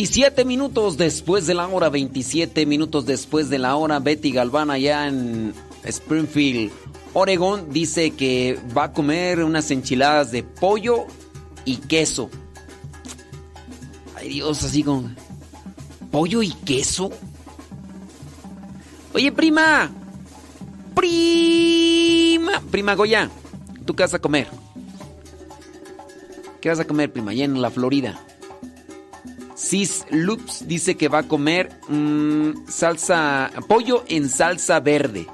27 0.04 0.44
minutos 0.44 0.98
después 0.98 1.48
de 1.48 1.54
la 1.54 1.66
hora, 1.66 1.88
27 1.88 2.66
minutos 2.66 3.06
después 3.06 3.50
de 3.50 3.58
la 3.58 3.78
hora, 3.78 4.00
Betty 4.00 4.34
Galván 4.34 4.70
allá 4.70 5.08
en 5.08 5.54
Springfield, 5.86 6.74
Oregón, 7.14 7.70
dice 7.72 8.12
que 8.12 8.60
va 8.78 8.84
a 8.84 8.92
comer 8.92 9.42
unas 9.46 9.72
enchiladas 9.72 10.30
de 10.34 10.44
pollo 10.44 11.06
y 11.64 11.78
queso. 11.78 12.30
Ay 14.18 14.28
Dios, 14.28 14.62
así 14.66 14.84
con... 14.84 15.16
¿Pollo 16.12 16.44
y 16.44 16.52
queso? 16.52 17.10
Oye, 19.14 19.32
prima. 19.32 19.90
Prima. 20.94 22.62
Prima 22.70 22.96
Goya, 22.96 23.30
¿tú 23.86 23.96
qué 23.96 24.04
vas 24.04 24.14
a 24.14 24.20
comer? 24.20 24.50
¿Qué 26.60 26.68
vas 26.68 26.82
a 26.82 26.86
comer, 26.86 27.10
prima? 27.10 27.32
Allá 27.32 27.46
en 27.46 27.62
la 27.62 27.72
Florida. 27.72 28.20
Cis 29.64 30.06
Loops 30.10 30.68
dice 30.68 30.98
que 30.98 31.08
va 31.08 31.20
a 31.20 31.24
comer 31.24 31.70
mm, 31.88 32.68
salsa, 32.68 33.50
pollo 33.68 34.04
en 34.10 34.28
salsa 34.28 34.82
verde 34.82 35.26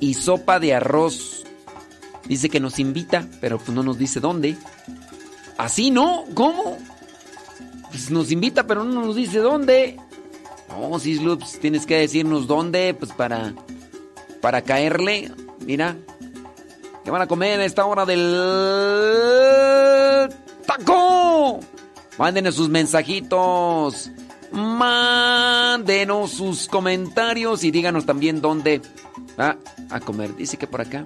y 0.00 0.12
sopa 0.14 0.60
de 0.60 0.74
arroz. 0.74 1.44
Dice 2.28 2.50
que 2.50 2.60
nos 2.60 2.78
invita, 2.78 3.26
pero 3.40 3.58
pues 3.58 3.70
no 3.70 3.82
nos 3.82 3.96
dice 3.98 4.20
dónde. 4.20 4.56
Así 5.56 5.90
no, 5.90 6.24
¿cómo? 6.34 6.76
Pues 7.88 8.10
nos 8.10 8.30
invita, 8.30 8.66
pero 8.66 8.84
no 8.84 9.06
nos 9.06 9.16
dice 9.16 9.38
dónde. 9.38 9.98
No, 10.68 10.98
Sisloops, 10.98 11.58
tienes 11.58 11.86
que 11.86 11.96
decirnos 11.98 12.46
dónde, 12.46 12.92
pues 12.92 13.12
para, 13.12 13.54
para 14.42 14.60
caerle. 14.60 15.32
Mira, 15.60 15.96
¿qué 17.02 17.10
van 17.10 17.22
a 17.22 17.26
comer 17.26 17.60
a 17.60 17.64
esta 17.64 17.86
hora 17.86 18.04
del 18.04 18.34
taco? 20.66 21.60
Mándenos 22.18 22.54
sus 22.54 22.68
mensajitos. 22.68 24.10
Mándenos 24.52 26.30
sus 26.30 26.68
comentarios 26.68 27.64
y 27.64 27.70
díganos 27.70 28.06
también 28.06 28.40
dónde 28.40 28.80
va 29.38 29.56
a 29.90 30.00
comer. 30.00 30.36
Dice 30.36 30.56
que 30.56 30.66
por 30.66 30.80
acá. 30.80 31.04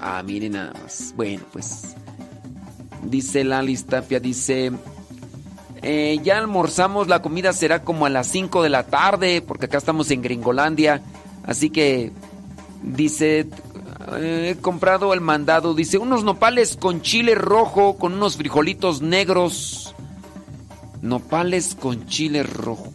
Ah, 0.00 0.22
miren 0.24 0.52
nada 0.52 0.72
más. 0.82 1.12
Bueno, 1.16 1.44
pues. 1.52 1.94
Dice 3.02 3.44
la 3.44 3.64
Tapia, 3.88 4.18
dice. 4.18 4.72
eh, 5.82 6.18
ya 6.24 6.38
almorzamos, 6.38 7.06
la 7.06 7.22
comida 7.22 7.52
será 7.52 7.82
como 7.82 8.06
a 8.06 8.10
las 8.10 8.26
5 8.28 8.62
de 8.64 8.68
la 8.68 8.84
tarde, 8.86 9.42
porque 9.42 9.66
acá 9.66 9.78
estamos 9.78 10.10
en 10.10 10.22
Gringolandia. 10.22 11.02
Así 11.44 11.70
que. 11.70 12.12
Dice. 12.82 13.46
Eh, 14.12 14.50
He 14.50 14.60
comprado 14.60 15.12
el 15.14 15.20
mandado. 15.20 15.74
Dice, 15.74 15.98
unos 15.98 16.24
nopales 16.24 16.76
con 16.76 17.02
chile 17.02 17.34
rojo, 17.34 17.96
con 17.96 18.14
unos 18.14 18.36
frijolitos 18.36 19.02
negros. 19.02 19.94
Nopales 21.02 21.74
con 21.74 22.06
chile 22.06 22.42
rojo. 22.42 22.92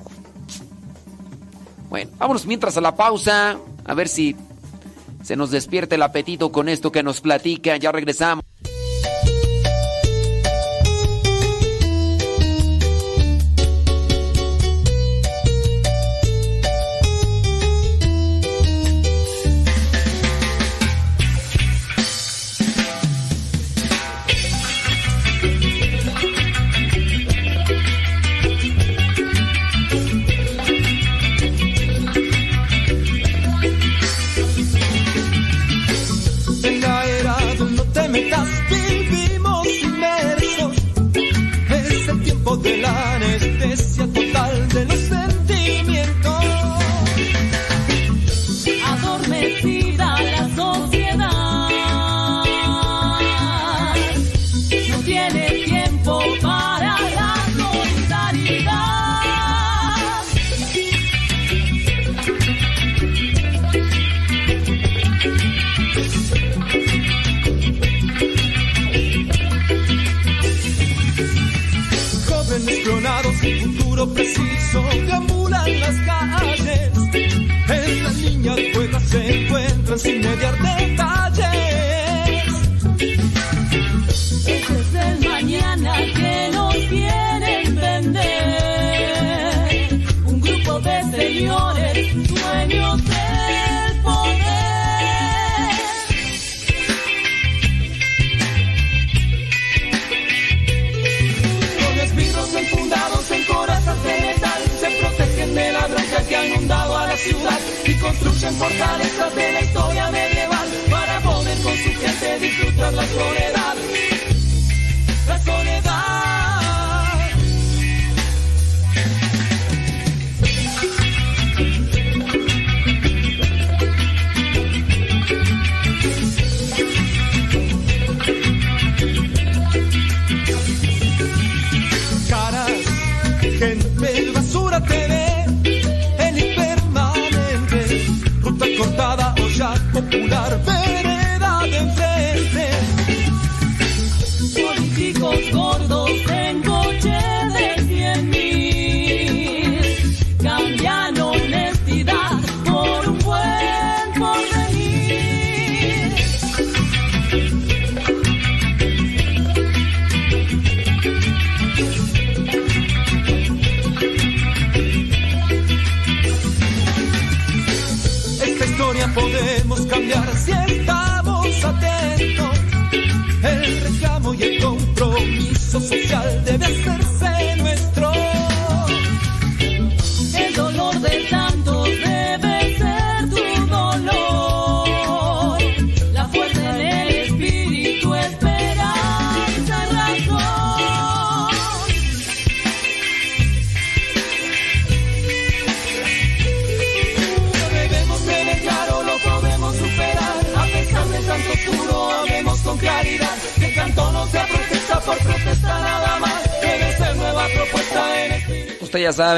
Bueno, 1.89 2.11
vámonos 2.17 2.45
mientras 2.45 2.77
a 2.77 2.81
la 2.81 2.95
pausa. 2.95 3.57
A 3.85 3.93
ver 3.93 4.07
si 4.07 4.35
se 5.23 5.35
nos 5.35 5.51
despierte 5.51 5.95
el 5.95 6.01
apetito 6.01 6.51
con 6.51 6.69
esto 6.69 6.91
que 6.91 7.03
nos 7.03 7.21
platica. 7.21 7.77
Ya 7.77 7.91
regresamos. 7.91 8.43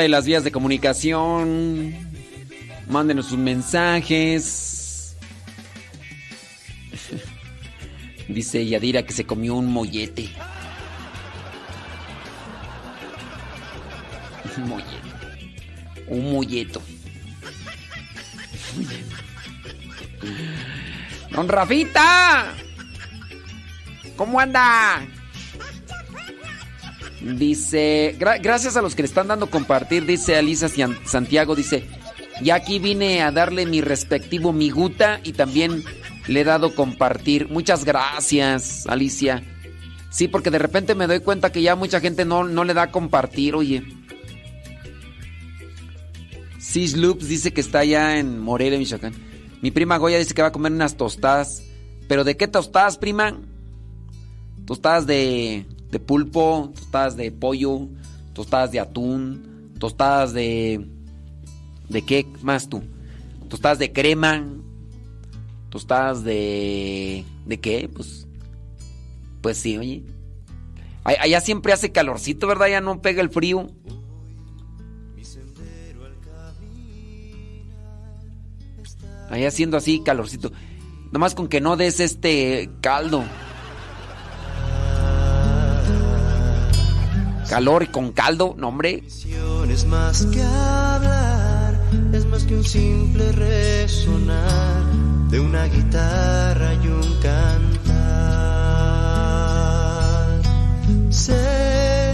Sabe 0.04 0.10
las 0.10 0.26
vías 0.26 0.44
de 0.44 0.52
comunicación. 0.52 1.96
Mándenos 2.90 3.28
sus 3.28 3.38
mensajes. 3.38 5.16
Dice 8.28 8.66
Yadira 8.66 9.04
que 9.04 9.14
se 9.14 9.26
comió 9.26 9.56
un 9.56 9.72
mollete. 9.72 10.30
Un 14.58 14.68
mollete. 14.68 15.10
Un 16.08 16.34
molleto. 16.34 16.82
Don 21.32 21.48
Rafita. 21.48 22.54
¿Cómo 24.18 24.38
anda? 24.38 25.08
Dice, 27.24 28.16
gra- 28.20 28.40
gracias 28.42 28.76
a 28.76 28.82
los 28.82 28.96
que 28.96 29.02
le 29.04 29.08
están 29.08 29.28
dando 29.30 29.50
compartir, 29.50 30.06
dice 30.06 30.36
Alisa 30.36 30.68
Santiago, 31.06 31.56
dice, 31.56 31.86
ya 32.42 32.56
aquí 32.56 32.80
vine 32.80 33.22
a 33.22 33.32
darle 33.32 33.66
mi 33.66 33.80
respectivo 33.80 34.52
miguta 34.52 35.22
y 35.24 35.32
también 35.32 35.84
le 36.28 36.42
he 36.42 36.44
dado 36.44 36.76
compartir. 36.76 37.48
Muchas 37.50 37.86
gracias, 37.86 38.86
Alicia. 38.88 39.42
Sí, 40.10 40.28
porque 40.28 40.52
de 40.52 40.60
repente 40.60 40.96
me 40.96 41.08
doy 41.08 41.22
cuenta 41.22 41.52
que 41.52 41.62
ya 41.62 41.76
mucha 41.76 42.02
gente 42.02 42.26
no, 42.26 42.44
no 42.44 42.66
le 42.66 42.74
da 42.74 42.92
compartir, 42.92 43.56
oye. 43.56 43.84
Sis 46.60 46.96
Loops 46.96 47.28
dice 47.28 47.52
que 47.54 47.62
está 47.62 47.80
allá 47.80 48.18
en 48.20 48.40
Morelia, 48.40 48.80
Michoacán. 48.80 49.14
Mi 49.62 49.72
prima 49.72 49.98
Goya 49.98 50.18
dice 50.18 50.34
que 50.34 50.42
va 50.42 50.50
a 50.50 50.52
comer 50.52 50.72
unas 50.72 50.98
tostadas. 50.98 51.64
¿Pero 52.08 52.24
de 52.24 52.36
qué 52.36 52.48
tostadas, 52.48 52.98
prima? 52.98 53.40
Tostadas 54.66 55.06
de, 55.08 55.66
de 55.94 56.00
pulpo, 56.00 56.74
tostadas 56.76 57.16
de 57.16 57.32
pollo, 57.32 57.88
tostadas 58.34 58.72
de 58.72 58.80
atún, 58.82 59.72
tostadas 59.80 60.34
de... 60.34 60.86
¿De 61.88 62.02
qué 62.02 62.26
más 62.42 62.68
tú? 62.68 62.82
Tostadas 63.48 63.80
de 63.80 63.94
crema, 63.94 64.44
tostadas 65.70 66.24
de... 66.24 67.24
¿De 67.46 67.60
qué? 67.60 67.90
Pues... 67.94 68.28
Pues 69.42 69.58
sí, 69.58 69.78
oye. 69.78 70.04
Allá 71.04 71.42
siempre 71.42 71.74
hace 71.74 71.92
calorcito, 71.92 72.48
¿verdad? 72.48 72.68
Ya 72.68 72.82
no 72.82 73.02
pega 73.02 73.22
el 73.22 73.30
frío. 73.30 73.70
Allá 79.30 79.48
haciendo 79.48 79.78
así 79.78 80.02
calorcito. 80.02 80.52
Nomás 81.12 81.36
con 81.36 81.48
que 81.48 81.62
no 81.62 81.76
des 81.76 82.00
este 82.00 82.70
caldo. 82.82 83.24
Calor 87.50 87.84
y 87.84 87.88
con 87.88 88.12
caldo, 88.12 88.56
no 88.58 88.70
hombre. 88.70 89.04
Es 89.74 89.86
más 89.86 90.26
que 90.28 90.42
hablar, 90.44 91.80
es 92.14 92.26
más 92.28 92.44
que 92.44 92.56
un 92.56 92.64
simple 92.64 93.32
resonar 93.32 94.84
de 95.30 95.40
una 95.40 95.66
guitarra 95.66 96.76
y 96.76 96.88
un 96.88 97.20
cantar. 97.22 97.64
Sé 101.10 102.14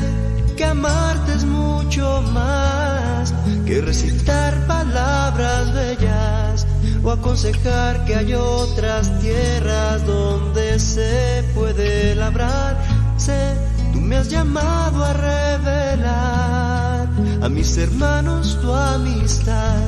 que 0.56 0.64
amarte 0.64 1.34
es 1.34 1.44
mucho 1.44 2.22
más 2.32 3.34
que 3.66 3.82
recitar 3.82 4.66
palabras 4.68 5.74
bellas 5.74 6.66
o 7.04 7.12
aconsejar 7.12 8.06
que 8.06 8.16
hay 8.16 8.34
otras 8.36 9.20
tierras 9.20 10.06
donde 10.06 10.80
se 10.80 11.44
puede 11.54 12.16
labrar. 12.16 12.78
Sé, 13.18 13.56
tú 13.92 14.00
me 14.02 14.18
has 14.18 14.30
llamado 14.30 15.04
a 15.04 15.14
revelar 15.14 17.10
a 17.42 17.50
mis 17.50 17.78
hermanos 17.78 18.58
tu 18.62 18.74
amistad, 18.74 19.82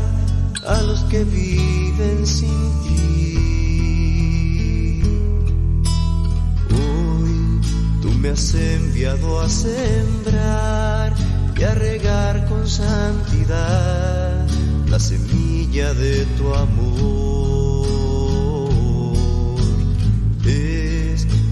a 0.67 0.81
los 0.81 1.01
que 1.05 1.23
viven 1.23 2.25
sin 2.25 2.71
ti. 2.83 3.41
Hoy 6.69 7.59
tú 8.01 8.09
me 8.19 8.29
has 8.29 8.53
enviado 8.53 9.41
a 9.41 9.49
sembrar 9.49 11.13
y 11.57 11.63
a 11.63 11.75
regar 11.75 12.47
con 12.47 12.67
santidad 12.67 14.47
la 14.87 14.99
semilla 14.99 15.93
de 15.93 16.25
tu 16.37 16.53
amor. 16.53 17.40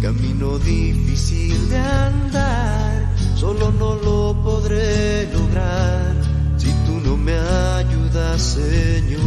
Camino 0.02 0.58
difícil 0.60 1.70
de 1.70 1.78
andar, 1.78 3.16
solo 3.36 3.72
no 3.72 3.96
lo 3.96 4.34
podré 4.42 5.28
lograr 5.34 6.16
si 6.58 6.72
tú 6.86 7.02
no 7.04 7.18
me 7.18 7.38
ayudas, 7.38 8.42
Señor. 8.42 9.20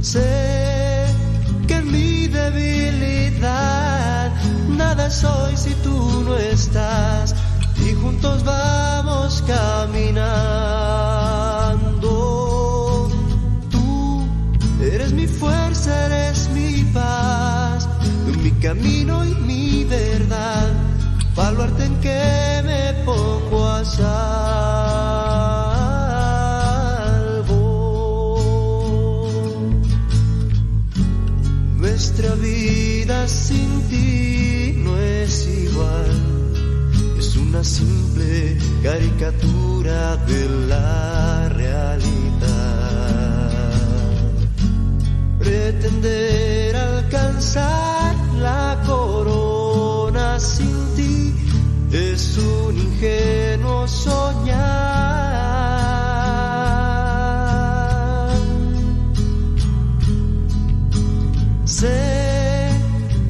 Sé 0.00 1.06
que 1.66 1.74
en 1.74 1.90
mi 1.90 2.28
debilidad 2.28 4.30
nada 4.68 5.10
soy 5.10 5.56
si 5.56 5.74
tú 5.82 6.22
no 6.24 6.36
estás 6.36 7.34
y 7.84 7.92
juntos 7.94 8.44
vamos 8.44 9.42
caminando. 9.46 11.19
Eres 14.82 15.12
mi 15.12 15.26
fuerza, 15.26 16.06
eres 16.06 16.48
mi 16.50 16.84
paz, 16.92 17.88
mi 18.42 18.50
camino 18.52 19.24
y 19.24 19.34
mi 19.34 19.84
verdad, 19.84 20.68
baluarte 21.36 21.84
en 21.84 22.00
que 22.00 22.62
me 22.64 22.94
pongo 23.04 23.66
a 23.68 23.84
salvo. 23.84 24.10
Nuestra 31.76 32.34
vida 32.36 33.28
sin 33.28 33.88
ti 33.88 34.74
no 34.78 34.96
es 34.96 35.46
igual 35.46 36.30
una 37.50 37.64
simple 37.64 38.58
caricatura 38.82 40.16
de 40.18 40.48
la 40.68 41.48
realidad. 41.48 42.29
Pretender 45.40 46.76
alcanzar 46.76 48.14
la 48.38 48.78
corona 48.86 50.38
sin 50.38 50.94
ti 50.94 51.34
es 51.90 52.36
un 52.36 52.76
ingenuo 52.76 53.88
soñar. 53.88 54.60
Sé 61.64 62.68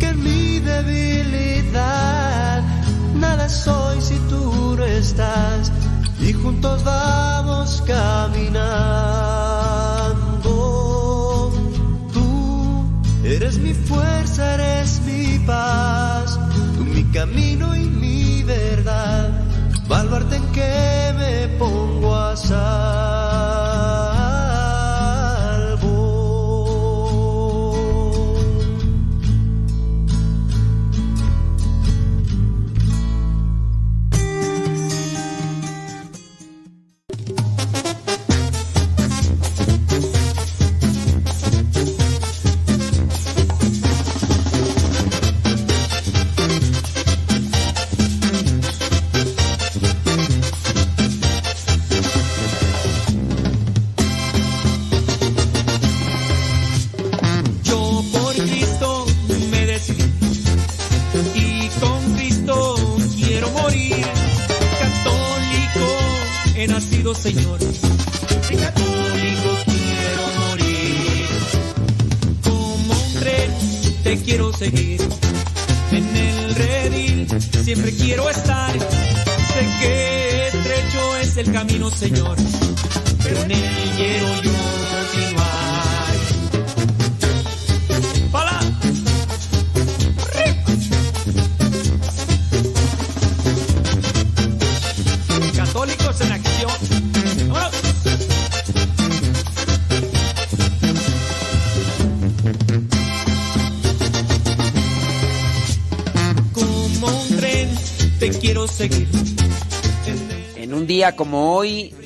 que 0.01 0.09
en 0.09 0.25
mi 0.25 0.59
debilidad 0.59 2.61
nada 3.15 3.49
soy 3.49 4.03
si 4.03 4.17
tú 4.29 4.75
no 4.77 4.85
estás 4.85 5.71
y 6.21 6.33
juntos 6.33 6.83
vamos 6.83 7.81
caminando. 7.87 9.30
Eres 13.51 13.63
mi 13.63 13.75
fuerza, 13.75 14.55
eres 14.55 15.01
mi 15.05 15.39
paz, 15.41 16.39
tú 16.77 16.85
mi 16.85 17.03
camino 17.13 17.75
y 17.75 17.81
mi 17.81 18.45
verdad, 18.45 19.29
baluarte 19.89 20.37
en 20.37 20.53
que 20.53 21.15
me 21.19 21.49
pongo 21.59 22.15
a 22.15 22.37
salvo. 22.37 23.20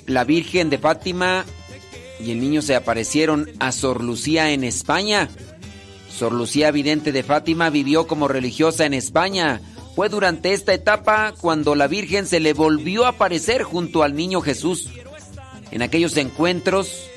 La 0.07 0.25
Virgen 0.25 0.71
de 0.71 0.79
Fátima 0.79 1.45
y 2.21 2.31
el 2.31 2.41
niño 2.41 2.63
se 2.63 2.75
aparecieron 2.75 3.51
a 3.59 3.73
Sor 3.73 4.03
Lucía 4.03 4.51
en 4.53 4.65
España. 4.65 5.29
Sor 6.11 6.33
Lucía 6.33 6.71
Vidente 6.71 7.13
de 7.13 7.23
Fátima 7.23 7.71
vivió 7.71 8.07
como 8.07 8.29
religiosa 8.29 8.87
en 8.87 8.95
España. 8.95 9.61
Fue 9.95 10.09
durante 10.09 10.53
esta 10.53 10.73
etapa 10.73 11.35
cuando 11.41 11.75
la 11.75 11.87
Virgen 11.87 12.27
se 12.27 12.41
le 12.41 12.53
volvió 12.53 13.05
a 13.05 13.11
aparecer 13.11 13.63
junto 13.63 14.03
al 14.03 14.15
niño 14.15 14.41
Jesús. 14.41 14.89
En 15.71 15.83
aquellos 15.83 16.17
encuentros 16.17 17.09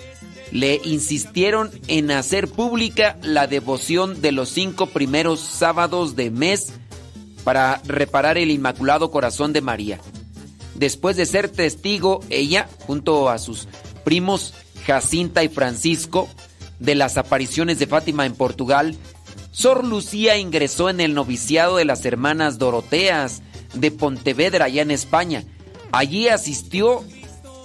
le 0.52 0.82
insistieron 0.84 1.72
en 1.88 2.12
hacer 2.12 2.48
pública 2.48 3.18
la 3.22 3.48
devoción 3.48 4.22
de 4.22 4.32
los 4.32 4.50
cinco 4.50 4.88
primeros 4.88 5.40
sábados 5.40 6.16
de 6.16 6.32
mes 6.32 6.74
para 7.44 7.82
reparar 7.86 8.38
el 8.38 8.52
Inmaculado 8.52 9.12
Corazón 9.12 9.54
de 9.54 9.62
María. 9.62 10.00
Después 10.78 11.18
de 11.18 11.26
ser 11.26 11.50
testigo, 11.50 12.22
ella, 12.30 12.70
junto 12.86 13.28
a 13.30 13.40
sus 13.40 13.68
primos 14.04 14.54
Jacinta 14.86 15.44
y 15.44 15.50
Francisco, 15.50 16.30
de 16.80 16.96
las 16.96 17.18
apariciones 17.18 17.80
de 17.80 17.88
Fátima 17.88 18.28
en 18.28 18.36
Portugal, 18.36 18.96
Sor 19.52 19.84
Lucía 19.84 20.38
ingresó 20.38 20.90
en 20.90 21.02
el 21.02 21.16
noviciado 21.16 21.78
de 21.78 21.86
las 21.86 22.06
hermanas 22.06 22.60
Doroteas 22.60 23.42
de 23.74 23.90
Pontevedra, 23.90 24.66
allá 24.66 24.84
en 24.84 24.92
España. 24.92 25.44
Allí 25.92 26.28
asistió 26.28 27.04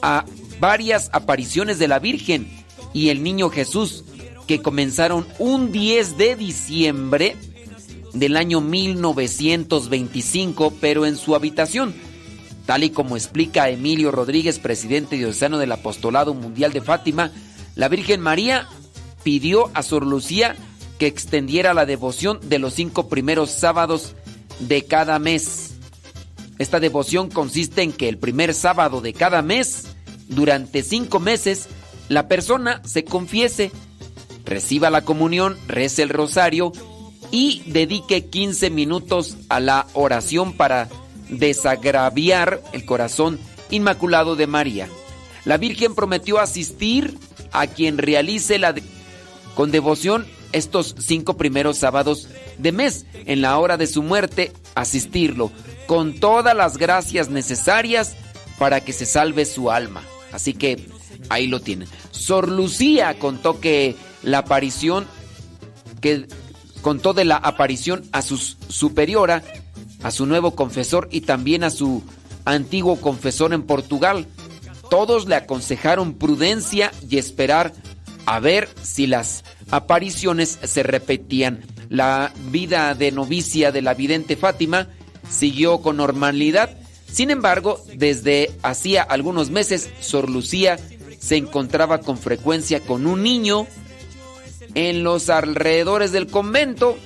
a 0.00 0.24
varias 0.58 1.10
apariciones 1.12 1.78
de 1.78 1.88
la 1.88 1.98
Virgen 1.98 2.48
y 2.94 3.10
el 3.10 3.22
Niño 3.22 3.50
Jesús, 3.50 4.04
que 4.46 4.62
comenzaron 4.62 5.26
un 5.38 5.70
10 5.70 6.16
de 6.16 6.36
diciembre 6.36 7.36
del 8.14 8.38
año 8.38 8.62
1925, 8.62 10.72
pero 10.80 11.04
en 11.04 11.16
su 11.16 11.34
habitación, 11.34 11.94
tal 12.66 12.84
y 12.84 12.90
como 12.90 13.16
explica 13.16 13.68
Emilio 13.68 14.10
Rodríguez, 14.10 14.58
presidente 14.58 15.16
diocesano 15.16 15.58
del 15.58 15.72
Apostolado 15.72 16.34
Mundial 16.34 16.72
de 16.72 16.80
Fátima, 16.80 17.30
la 17.74 17.88
Virgen 17.88 18.20
María 18.20 18.68
pidió 19.22 19.70
a 19.74 19.82
Sor 19.82 20.06
Lucía 20.06 20.56
que 20.98 21.06
extendiera 21.06 21.74
la 21.74 21.86
devoción 21.86 22.38
de 22.42 22.58
los 22.58 22.74
cinco 22.74 23.08
primeros 23.08 23.50
sábados 23.50 24.14
de 24.60 24.84
cada 24.84 25.18
mes. 25.18 25.74
Esta 26.58 26.80
devoción 26.80 27.28
consiste 27.30 27.82
en 27.82 27.92
que 27.92 28.08
el 28.08 28.18
primer 28.18 28.54
sábado 28.54 29.00
de 29.00 29.12
cada 29.12 29.42
mes, 29.42 29.88
durante 30.28 30.82
cinco 30.82 31.18
meses, 31.18 31.68
la 32.08 32.28
persona 32.28 32.82
se 32.84 33.04
confiese, 33.04 33.72
reciba 34.44 34.90
la 34.90 35.02
comunión, 35.02 35.56
rece 35.66 36.02
el 36.02 36.10
rosario 36.10 36.72
y 37.30 37.62
dedique 37.66 38.26
15 38.26 38.70
minutos 38.70 39.38
a 39.48 39.58
la 39.58 39.86
oración 39.94 40.52
para 40.52 40.88
desagraviar 41.28 42.62
el 42.72 42.84
corazón 42.84 43.38
inmaculado 43.70 44.36
de 44.36 44.46
María. 44.46 44.88
La 45.44 45.56
Virgen 45.56 45.94
prometió 45.94 46.38
asistir 46.38 47.18
a 47.52 47.66
quien 47.66 47.98
realice 47.98 48.58
la 48.58 48.74
con 49.54 49.70
devoción 49.70 50.26
estos 50.52 50.94
cinco 50.98 51.36
primeros 51.36 51.78
sábados 51.78 52.28
de 52.58 52.72
mes, 52.72 53.06
en 53.26 53.42
la 53.42 53.58
hora 53.58 53.76
de 53.76 53.86
su 53.86 54.02
muerte, 54.02 54.52
asistirlo, 54.74 55.50
con 55.86 56.14
todas 56.14 56.54
las 56.54 56.76
gracias 56.76 57.28
necesarias 57.28 58.14
para 58.58 58.80
que 58.80 58.92
se 58.92 59.06
salve 59.06 59.44
su 59.44 59.70
alma. 59.70 60.02
Así 60.32 60.54
que 60.54 60.86
ahí 61.28 61.46
lo 61.46 61.60
tienen. 61.60 61.88
Sor 62.10 62.48
Lucía 62.48 63.18
contó 63.18 63.60
que 63.60 63.96
la 64.22 64.38
aparición, 64.38 65.06
que 66.00 66.26
contó 66.82 67.14
de 67.14 67.24
la 67.24 67.36
aparición 67.36 68.04
a 68.12 68.22
su 68.22 68.36
superiora, 68.38 69.42
a 70.02 70.10
su 70.10 70.26
nuevo 70.26 70.54
confesor 70.54 71.08
y 71.10 71.22
también 71.22 71.64
a 71.64 71.70
su 71.70 72.02
antiguo 72.44 73.00
confesor 73.00 73.52
en 73.52 73.62
Portugal. 73.62 74.26
Todos 74.90 75.26
le 75.26 75.36
aconsejaron 75.36 76.14
prudencia 76.14 76.92
y 77.08 77.18
esperar 77.18 77.72
a 78.26 78.40
ver 78.40 78.68
si 78.82 79.06
las 79.06 79.44
apariciones 79.70 80.58
se 80.62 80.82
repetían. 80.82 81.64
La 81.88 82.32
vida 82.50 82.94
de 82.94 83.12
novicia 83.12 83.72
de 83.72 83.82
la 83.82 83.94
vidente 83.94 84.36
Fátima 84.36 84.88
siguió 85.28 85.80
con 85.80 85.96
normalidad. 85.96 86.76
Sin 87.10 87.30
embargo, 87.30 87.82
desde 87.94 88.50
hacía 88.62 89.02
algunos 89.02 89.50
meses, 89.50 89.90
Sor 90.00 90.30
Lucía 90.30 90.78
se 91.18 91.36
encontraba 91.36 91.98
con 91.98 92.18
frecuencia 92.18 92.80
con 92.80 93.06
un 93.06 93.22
niño 93.22 93.66
en 94.74 95.04
los 95.04 95.28
alrededores 95.30 96.12
del 96.12 96.26
convento. 96.26 96.96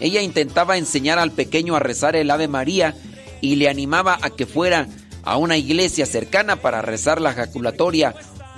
Ella 0.00 0.22
intentaba 0.22 0.78
enseñar 0.78 1.18
al 1.18 1.30
pequeño 1.30 1.76
a 1.76 1.80
rezar 1.80 2.16
el 2.16 2.30
Ave 2.30 2.48
María 2.48 2.96
y 3.40 3.56
le 3.56 3.68
animaba 3.68 4.18
a 4.20 4.30
que 4.30 4.46
fuera 4.46 4.88
a 5.22 5.36
una 5.36 5.56
iglesia 5.56 6.06
cercana 6.06 6.56
para 6.56 6.82
rezar 6.82 7.20
la 7.20 7.34
jaculatoria 7.34 8.14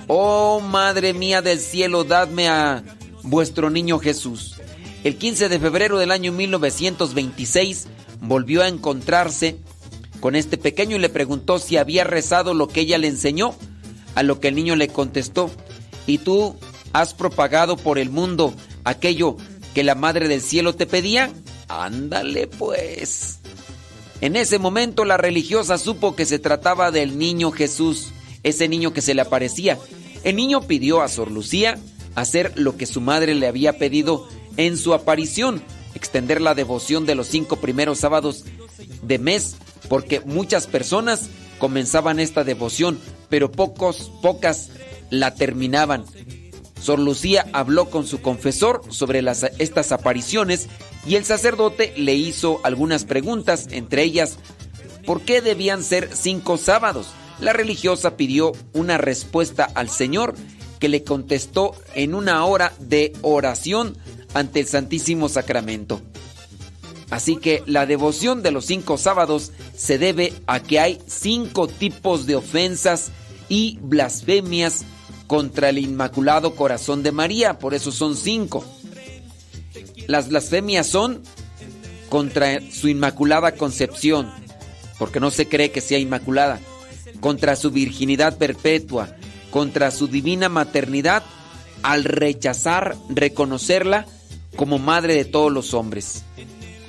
Oh 0.07 0.59
Madre 0.59 1.13
mía 1.13 1.41
del 1.41 1.59
cielo, 1.59 2.03
dadme 2.03 2.49
a 2.49 2.83
vuestro 3.23 3.69
niño 3.69 3.99
Jesús. 3.99 4.55
El 5.03 5.17
15 5.17 5.49
de 5.49 5.59
febrero 5.59 5.97
del 5.97 6.11
año 6.11 6.31
1926 6.31 7.87
volvió 8.21 8.63
a 8.63 8.67
encontrarse 8.67 9.57
con 10.19 10.35
este 10.35 10.57
pequeño 10.57 10.95
y 10.95 10.99
le 10.99 11.09
preguntó 11.09 11.59
si 11.59 11.77
había 11.77 12.03
rezado 12.03 12.53
lo 12.53 12.67
que 12.67 12.81
ella 12.81 12.97
le 12.97 13.07
enseñó, 13.07 13.55
a 14.15 14.23
lo 14.23 14.39
que 14.39 14.49
el 14.49 14.55
niño 14.55 14.75
le 14.75 14.87
contestó, 14.87 15.49
¿y 16.07 16.19
tú 16.19 16.55
has 16.93 17.13
propagado 17.13 17.75
por 17.75 17.97
el 17.97 18.09
mundo 18.09 18.53
aquello 18.83 19.37
que 19.73 19.83
la 19.83 19.95
Madre 19.95 20.27
del 20.27 20.41
Cielo 20.41 20.75
te 20.75 20.85
pedía? 20.85 21.31
Ándale 21.67 22.47
pues. 22.47 23.39
En 24.21 24.35
ese 24.35 24.59
momento 24.59 25.05
la 25.05 25.17
religiosa 25.17 25.77
supo 25.77 26.15
que 26.15 26.25
se 26.25 26.39
trataba 26.39 26.91
del 26.91 27.17
niño 27.17 27.51
Jesús 27.51 28.13
ese 28.43 28.67
niño 28.67 28.93
que 28.93 29.01
se 29.01 29.13
le 29.13 29.21
aparecía. 29.21 29.79
El 30.23 30.35
niño 30.35 30.61
pidió 30.61 31.01
a 31.01 31.07
Sor 31.07 31.31
Lucía 31.31 31.79
hacer 32.15 32.53
lo 32.55 32.77
que 32.77 32.85
su 32.85 33.01
madre 33.01 33.33
le 33.33 33.47
había 33.47 33.77
pedido 33.77 34.27
en 34.57 34.77
su 34.77 34.93
aparición, 34.93 35.63
extender 35.95 36.41
la 36.41 36.53
devoción 36.53 37.05
de 37.05 37.15
los 37.15 37.27
cinco 37.27 37.55
primeros 37.55 37.99
sábados 37.99 38.43
de 39.01 39.17
mes, 39.17 39.55
porque 39.89 40.19
muchas 40.19 40.67
personas 40.67 41.29
comenzaban 41.57 42.19
esta 42.19 42.43
devoción, 42.43 42.99
pero 43.29 43.51
pocos, 43.51 44.11
pocas 44.21 44.69
la 45.09 45.33
terminaban. 45.33 46.05
Sor 46.83 46.99
Lucía 46.99 47.47
habló 47.53 47.89
con 47.89 48.05
su 48.05 48.21
confesor 48.21 48.81
sobre 48.89 49.23
estas 49.57 49.91
apariciones 49.91 50.67
y 51.07 51.15
el 51.15 51.25
sacerdote 51.25 51.93
le 51.95 52.13
hizo 52.13 52.59
algunas 52.63 53.05
preguntas, 53.05 53.67
entre 53.71 54.03
ellas, 54.03 54.37
¿por 55.05 55.21
qué 55.21 55.41
debían 55.41 55.83
ser 55.83 56.09
cinco 56.13 56.57
sábados? 56.57 57.07
la 57.39 57.53
religiosa 57.53 58.15
pidió 58.15 58.53
una 58.73 58.97
respuesta 58.97 59.67
al 59.75 59.89
Señor 59.89 60.35
que 60.79 60.89
le 60.89 61.03
contestó 61.03 61.75
en 61.95 62.15
una 62.15 62.43
hora 62.45 62.73
de 62.79 63.13
oración 63.21 63.97
ante 64.33 64.61
el 64.61 64.67
Santísimo 64.67 65.29
Sacramento. 65.29 66.01
Así 67.09 67.35
que 67.35 67.61
la 67.65 67.85
devoción 67.85 68.41
de 68.41 68.51
los 68.51 68.65
cinco 68.65 68.97
sábados 68.97 69.51
se 69.75 69.97
debe 69.97 70.33
a 70.47 70.61
que 70.61 70.79
hay 70.79 70.99
cinco 71.05 71.67
tipos 71.67 72.25
de 72.25 72.35
ofensas 72.35 73.11
y 73.49 73.77
blasfemias 73.81 74.83
contra 75.33 75.69
el 75.69 75.79
Inmaculado 75.79 76.55
Corazón 76.55 77.01
de 77.01 77.11
María, 77.11 77.57
por 77.57 77.73
eso 77.73 77.91
son 77.91 78.15
cinco. 78.15 78.63
Las 80.05 80.29
blasfemias 80.29 80.85
son 80.85 81.23
contra 82.07 82.61
su 82.69 82.87
Inmaculada 82.87 83.53
Concepción, 83.53 84.31
porque 84.99 85.19
no 85.19 85.31
se 85.31 85.47
cree 85.47 85.71
que 85.71 85.81
sea 85.81 85.97
Inmaculada 85.97 86.59
contra 87.19 87.55
su 87.55 87.71
virginidad 87.71 88.37
perpetua, 88.37 89.15
contra 89.49 89.89
su 89.89 90.07
divina 90.07 90.49
maternidad, 90.49 91.23
al 91.81 92.03
rechazar 92.03 92.95
reconocerla 93.09 94.05
como 94.55 94.77
madre 94.77 95.15
de 95.15 95.25
todos 95.25 95.51
los 95.51 95.73
hombres. 95.73 96.25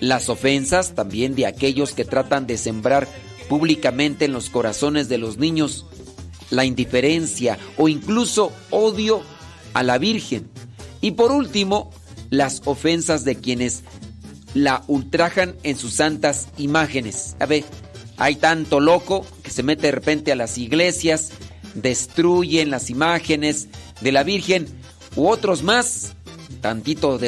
Las 0.00 0.28
ofensas 0.28 0.94
también 0.94 1.34
de 1.34 1.46
aquellos 1.46 1.94
que 1.94 2.04
tratan 2.04 2.46
de 2.46 2.58
sembrar 2.58 3.08
públicamente 3.48 4.26
en 4.26 4.34
los 4.34 4.50
corazones 4.50 5.08
de 5.08 5.16
los 5.16 5.38
niños 5.38 5.86
la 6.50 6.64
indiferencia 6.64 7.58
o 7.76 7.88
incluso 7.88 8.52
odio 8.70 9.22
a 9.72 9.82
la 9.82 9.98
Virgen. 9.98 10.48
Y 11.00 11.12
por 11.12 11.32
último, 11.32 11.90
las 12.30 12.62
ofensas 12.64 13.24
de 13.24 13.36
quienes 13.36 13.82
la 14.54 14.84
ultrajan 14.86 15.56
en 15.62 15.76
sus 15.76 15.94
santas 15.94 16.48
imágenes. 16.56 17.36
A 17.40 17.46
ver, 17.46 17.64
hay 18.16 18.36
tanto 18.36 18.80
loco 18.80 19.26
que 19.42 19.50
se 19.50 19.62
mete 19.62 19.88
de 19.88 19.92
repente 19.92 20.32
a 20.32 20.36
las 20.36 20.58
iglesias, 20.58 21.30
destruyen 21.74 22.70
las 22.70 22.90
imágenes 22.90 23.68
de 24.00 24.12
la 24.12 24.22
Virgen, 24.22 24.66
u 25.16 25.28
otros 25.28 25.62
más, 25.62 26.14
tantito 26.60 27.18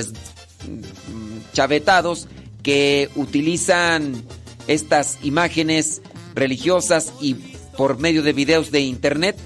chavetados, 1.53 2.29
que 2.63 3.11
utilizan 3.15 4.25
estas 4.67 5.19
imágenes 5.23 6.03
religiosas 6.35 7.13
y 7.21 7.37
por 7.77 7.99
medio 7.99 8.23
de 8.23 8.33
videos 8.33 8.71
de 8.71 8.81
internet 8.81 9.37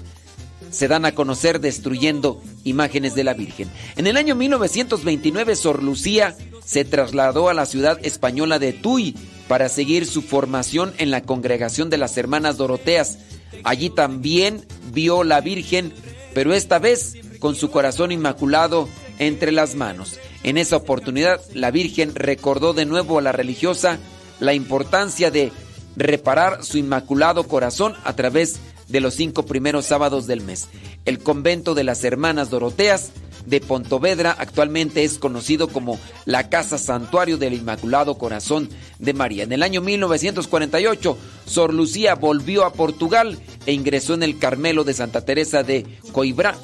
se 0.71 0.87
dan 0.87 1.05
a 1.05 1.13
conocer 1.13 1.59
destruyendo 1.59 2.41
imágenes 2.63 3.13
de 3.13 3.23
la 3.23 3.33
Virgen. 3.33 3.69
En 3.97 4.07
el 4.07 4.17
año 4.17 4.35
1929 4.35 5.55
Sor 5.55 5.83
Lucía 5.83 6.35
se 6.65 6.85
trasladó 6.85 7.49
a 7.49 7.53
la 7.53 7.65
ciudad 7.65 7.99
española 8.03 8.57
de 8.57 8.73
Tuy 8.73 9.15
para 9.47 9.67
seguir 9.67 10.05
su 10.05 10.21
formación 10.21 10.93
en 10.97 11.11
la 11.11 11.23
congregación 11.23 11.89
de 11.89 11.97
las 11.97 12.17
hermanas 12.17 12.57
Doroteas. 12.57 13.17
Allí 13.63 13.89
también 13.89 14.65
vio 14.93 15.23
la 15.23 15.41
Virgen, 15.41 15.91
pero 16.33 16.53
esta 16.53 16.79
vez 16.79 17.17
con 17.39 17.55
su 17.55 17.69
corazón 17.69 18.11
inmaculado 18.11 18.87
entre 19.19 19.51
las 19.51 19.75
manos. 19.75 20.19
En 20.43 20.57
esa 20.57 20.77
oportunidad, 20.77 21.41
la 21.53 21.69
Virgen 21.71 22.15
recordó 22.15 22.73
de 22.73 22.85
nuevo 22.85 23.19
a 23.19 23.21
la 23.21 23.31
religiosa 23.33 23.99
la 24.39 24.53
importancia 24.53 25.29
de 25.31 25.51
reparar 25.95 26.63
su 26.63 26.77
inmaculado 26.77 27.47
corazón 27.47 27.95
a 28.03 28.15
través 28.15 28.59
de 28.87 29.01
los 29.01 29.13
cinco 29.15 29.45
primeros 29.45 29.85
sábados 29.85 30.27
del 30.27 30.41
mes. 30.41 30.67
El 31.05 31.19
convento 31.19 31.73
de 31.73 31.83
las 31.83 32.03
Hermanas 32.03 32.49
Doroteas 32.49 33.11
de 33.45 33.59
Pontovedra 33.59 34.35
actualmente 34.37 35.03
es 35.03 35.17
conocido 35.17 35.67
como 35.67 35.99
la 36.25 36.49
Casa 36.49 36.77
Santuario 36.77 37.37
del 37.37 37.53
Inmaculado 37.53 38.17
Corazón 38.17 38.69
de 38.99 39.13
María. 39.13 39.43
En 39.43 39.51
el 39.51 39.63
año 39.63 39.81
1948, 39.81 41.17
Sor 41.45 41.73
Lucía 41.73 42.15
volvió 42.15 42.65
a 42.65 42.73
Portugal 42.73 43.39
e 43.65 43.73
ingresó 43.73 44.13
en 44.13 44.23
el 44.23 44.37
Carmelo 44.37 44.83
de 44.83 44.93
Santa 44.93 45.25
Teresa 45.25 45.63
de 45.63 45.85
Coibrá 46.11 46.55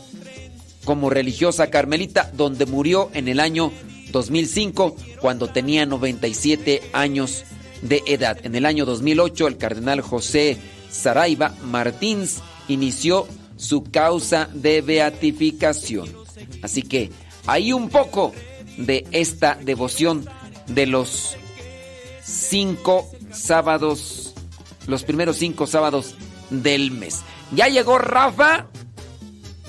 como 0.86 1.10
religiosa 1.10 1.70
carmelita, 1.70 2.32
donde 2.34 2.66
murió 2.66 3.10
en 3.14 3.28
el 3.28 3.42
año 3.42 3.74
2005 4.12 4.96
cuando 5.20 5.48
tenía 5.48 5.86
97 5.86 6.82
años 6.94 7.44
de 7.82 8.04
edad. 8.06 8.38
En 8.44 8.56
el 8.56 8.66
año 8.66 8.86
2008, 8.86 9.48
el 9.48 9.58
cardenal 9.58 10.02
José 10.02 10.58
Saraiva 10.90 11.54
Martins 11.64 12.42
inició 12.68 13.28
su 13.56 13.84
causa 13.84 14.50
de 14.54 14.82
beatificación. 14.82 16.10
Así 16.62 16.82
que 16.82 17.12
hay 17.46 17.74
un 17.74 17.90
poco 17.90 18.34
de 18.78 19.06
esta 19.12 19.56
devoción 19.56 20.26
de 20.68 20.86
los 20.86 21.36
cinco 22.24 23.10
sábados, 23.32 24.34
los 24.86 25.04
primeros 25.04 25.38
cinco 25.38 25.68
sábados 25.68 26.16
del 26.50 26.92
mes. 26.92 27.24
Ya 27.52 27.68
llegó 27.68 27.98
Rafa. 27.98 28.68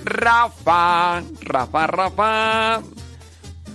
Rafa, 0.05 1.23
Rafa, 1.41 1.87
Rafa. 1.87 2.83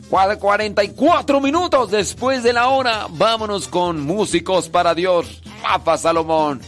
44 0.09 1.41
minutos 1.41 1.91
después 1.91 2.43
de 2.43 2.53
la 2.53 2.69
hora. 2.69 3.07
Vámonos 3.09 3.67
con 3.67 4.01
Músicos 4.01 4.69
para 4.69 4.93
Dios. 4.93 5.41
Rafa 5.63 5.97
Salomón 5.97 6.61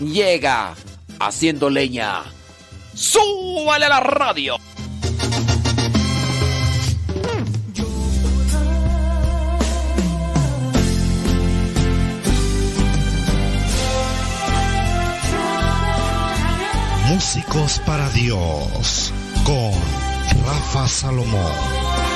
llega 0.00 0.74
haciendo 1.18 1.70
leña. 1.70 2.22
¡Súbale 2.94 3.86
a 3.86 3.88
la 3.88 4.00
radio! 4.00 4.56
Músicos 17.08 17.80
para 17.84 18.08
Dios 18.10 19.12
con 19.44 19.72
Rafa 20.46 20.88
Salomón. 20.88 22.09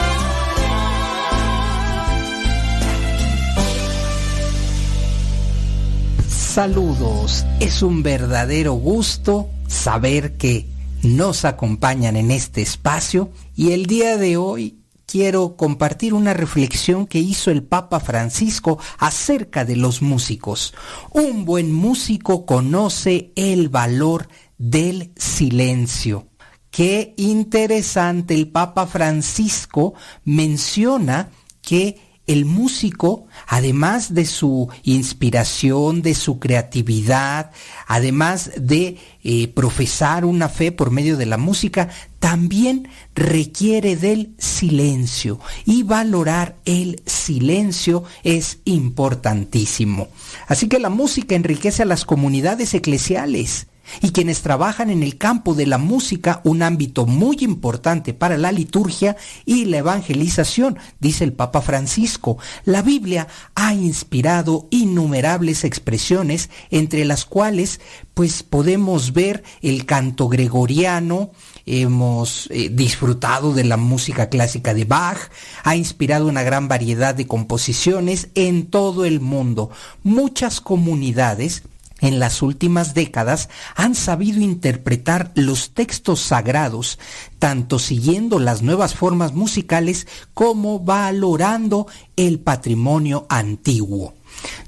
Saludos, 6.54 7.44
es 7.58 7.82
un 7.82 8.04
verdadero 8.04 8.74
gusto 8.74 9.50
saber 9.66 10.36
que 10.36 10.68
nos 11.02 11.44
acompañan 11.44 12.14
en 12.14 12.30
este 12.30 12.62
espacio 12.62 13.32
y 13.56 13.72
el 13.72 13.86
día 13.86 14.18
de 14.18 14.36
hoy 14.36 14.78
quiero 15.04 15.56
compartir 15.56 16.14
una 16.14 16.32
reflexión 16.32 17.08
que 17.08 17.18
hizo 17.18 17.50
el 17.50 17.64
Papa 17.64 17.98
Francisco 17.98 18.78
acerca 18.98 19.64
de 19.64 19.74
los 19.74 20.00
músicos. 20.00 20.74
Un 21.10 21.44
buen 21.44 21.72
músico 21.72 22.46
conoce 22.46 23.32
el 23.34 23.68
valor 23.68 24.28
del 24.56 25.10
silencio. 25.16 26.28
Qué 26.70 27.14
interesante, 27.16 28.32
el 28.32 28.46
Papa 28.46 28.86
Francisco 28.86 29.94
menciona 30.22 31.30
que 31.62 32.13
el 32.26 32.44
músico, 32.44 33.26
además 33.46 34.14
de 34.14 34.24
su 34.24 34.68
inspiración, 34.82 36.02
de 36.02 36.14
su 36.14 36.38
creatividad, 36.38 37.50
además 37.86 38.52
de 38.56 38.98
eh, 39.22 39.48
profesar 39.48 40.24
una 40.24 40.48
fe 40.48 40.72
por 40.72 40.90
medio 40.90 41.16
de 41.16 41.26
la 41.26 41.36
música, 41.36 41.90
también 42.18 42.88
requiere 43.14 43.96
del 43.96 44.34
silencio 44.38 45.38
y 45.66 45.82
valorar 45.82 46.56
el 46.64 47.02
silencio 47.04 48.04
es 48.22 48.58
importantísimo. 48.64 50.08
Así 50.46 50.68
que 50.68 50.78
la 50.78 50.88
música 50.88 51.34
enriquece 51.34 51.82
a 51.82 51.86
las 51.86 52.04
comunidades 52.06 52.72
eclesiales 52.72 53.66
y 54.00 54.10
quienes 54.10 54.42
trabajan 54.42 54.90
en 54.90 55.02
el 55.02 55.18
campo 55.18 55.54
de 55.54 55.66
la 55.66 55.78
música, 55.78 56.40
un 56.44 56.62
ámbito 56.62 57.06
muy 57.06 57.38
importante 57.40 58.14
para 58.14 58.36
la 58.36 58.52
liturgia 58.52 59.16
y 59.44 59.66
la 59.66 59.78
evangelización, 59.78 60.78
dice 61.00 61.24
el 61.24 61.32
Papa 61.32 61.60
Francisco. 61.60 62.38
La 62.64 62.82
Biblia 62.82 63.28
ha 63.54 63.74
inspirado 63.74 64.66
innumerables 64.70 65.64
expresiones, 65.64 66.50
entre 66.70 67.04
las 67.04 67.24
cuales 67.24 67.80
pues 68.14 68.42
podemos 68.42 69.12
ver 69.12 69.42
el 69.62 69.86
canto 69.86 70.28
gregoriano, 70.28 71.30
hemos 71.66 72.48
eh, 72.50 72.68
disfrutado 72.70 73.52
de 73.52 73.64
la 73.64 73.76
música 73.76 74.28
clásica 74.28 74.74
de 74.74 74.84
Bach, 74.84 75.18
ha 75.62 75.76
inspirado 75.76 76.26
una 76.26 76.42
gran 76.42 76.68
variedad 76.68 77.14
de 77.14 77.26
composiciones 77.26 78.28
en 78.34 78.66
todo 78.66 79.04
el 79.04 79.20
mundo. 79.20 79.70
Muchas 80.02 80.60
comunidades 80.60 81.62
en 82.00 82.18
las 82.18 82.42
últimas 82.42 82.94
décadas 82.94 83.48
han 83.76 83.94
sabido 83.94 84.40
interpretar 84.40 85.32
los 85.34 85.70
textos 85.70 86.20
sagrados, 86.20 86.98
tanto 87.38 87.78
siguiendo 87.78 88.38
las 88.38 88.62
nuevas 88.62 88.94
formas 88.94 89.32
musicales 89.32 90.06
como 90.34 90.80
valorando 90.80 91.86
el 92.16 92.40
patrimonio 92.40 93.26
antiguo. 93.28 94.14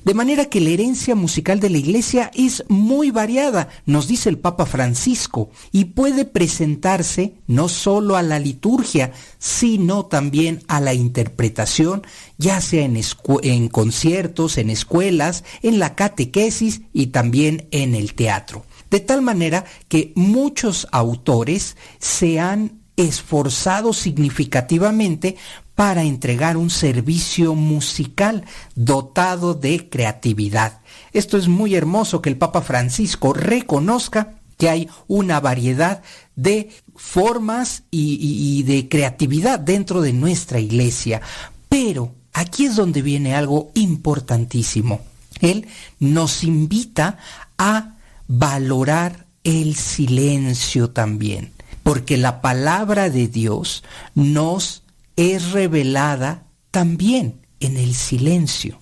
De 0.05 0.14
manera 0.14 0.47
que 0.47 0.61
la 0.61 0.70
herencia 0.70 1.14
musical 1.14 1.61
de 1.61 1.70
la 1.70 1.79
Iglesia 1.79 2.31
es 2.35 2.64
muy 2.68 3.11
variada, 3.11 3.68
nos 3.87 4.07
dice 4.09 4.29
el 4.29 4.39
Papa 4.39 4.66
Francisco, 4.66 5.51
y 5.72 5.87
puede 5.87 6.24
presentarse 6.24 7.35
no 7.47 7.68
solo 7.68 8.16
a 8.16 8.22
la 8.22 8.39
liturgia, 8.39 9.12
sino 9.39 10.07
también 10.07 10.62
a 10.68 10.81
la 10.81 10.95
interpretación, 10.95 12.03
ya 12.39 12.61
sea 12.61 12.85
en, 12.85 13.01
en 13.43 13.68
conciertos, 13.68 14.59
en 14.59 14.70
escuelas, 14.70 15.45
en 15.62 15.79
la 15.79 15.95
catequesis 15.95 16.83
y 16.93 17.09
también 17.09 17.68
en 17.70 17.95
el 17.95 18.14
teatro. 18.14 18.64
De 18.91 19.01
tal 19.01 19.22
manera 19.22 19.64
que 19.89 20.12
muchos 20.14 20.87
autores 20.93 21.77
se 21.99 22.39
han 22.39 22.81
esforzado 22.97 23.93
significativamente 23.93 25.37
para 25.77 26.03
entregar 26.03 26.57
un 26.57 26.70
servicio 26.70 27.55
musical 27.55 28.45
dotado 28.74 29.55
de 29.55 29.89
creatividad. 29.89 30.81
Esto 31.12 31.37
es 31.37 31.47
muy 31.47 31.77
hermoso 31.77 32.22
que 32.22 32.31
el 32.31 32.39
Papa 32.39 32.62
Francisco 32.62 33.35
reconozca 33.35 34.41
que 34.57 34.70
hay 34.70 34.89
una 35.07 35.39
variedad 35.39 36.03
de 36.35 36.70
formas 36.97 37.83
y, 37.91 38.62
de 38.62 38.89
creatividad 38.89 39.61
dentro 39.61 40.01
de 40.01 40.14
nuestra 40.14 40.59
iglesia. 40.61 41.20
Pero 41.68 42.14
aquí 42.33 42.64
es 42.64 42.77
donde 42.77 43.03
viene 43.03 43.35
algo 43.35 43.70
importantísimo. 43.74 45.03
Él 45.41 45.68
nos 46.01 46.43
invita 46.43 47.18
a 47.59 47.97
valorar 48.29 49.27
el 49.45 49.77
silencio 49.77 50.89
también, 50.89 51.53
porque 51.83 52.16
la 52.16 52.41
palabra 52.41 53.11
de 53.11 53.29
Dios 53.29 53.85
nos 54.14 54.83
es 55.17 55.53
revelada 55.53 56.47
también 56.71 57.41
en 57.61 57.77
el 57.77 57.95
silencio. 57.95 58.79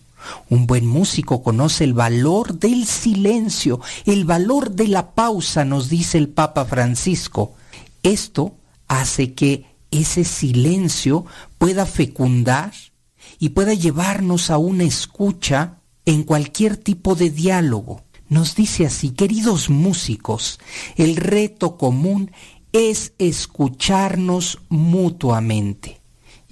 Un 0.49 0.67
buen 0.67 0.87
músico 0.87 1.43
conoce 1.43 1.85
el 1.85 1.95
valor 1.95 2.59
del 2.59 2.87
silencio, 2.87 3.81
el 4.07 4.25
valor 4.25 4.73
de 4.73 4.89
la 4.89 5.15
pausa, 5.15 5.65
nos 5.65 5.89
dice 5.89 6.19
el 6.19 6.29
Papa 6.29 6.65
Francisco. 6.65 7.55
Esto 8.03 8.57
hace 8.89 9.35
que 9.35 9.67
ese 9.91 10.25
silencio 10.25 11.25
pueda 11.59 11.87
fecundar 11.87 12.73
y 13.39 13.51
pueda 13.51 13.75
llevarnos 13.75 14.51
a 14.51 14.59
una 14.59 14.85
escucha 14.85 15.79
en 16.05 16.25
cualquier 16.25 16.77
tipo 16.77 17.15
de 17.15 17.31
diálogo. 17.31 18.03
Nos 18.29 18.55
dice 18.57 18.87
así, 18.87 19.11
queridos 19.11 19.71
músicos, 19.71 20.59
el 20.97 21.17
reto 21.17 21.77
común 21.77 22.33
es 22.73 23.13
escucharnos 23.19 24.59
mutuamente. 24.69 26.04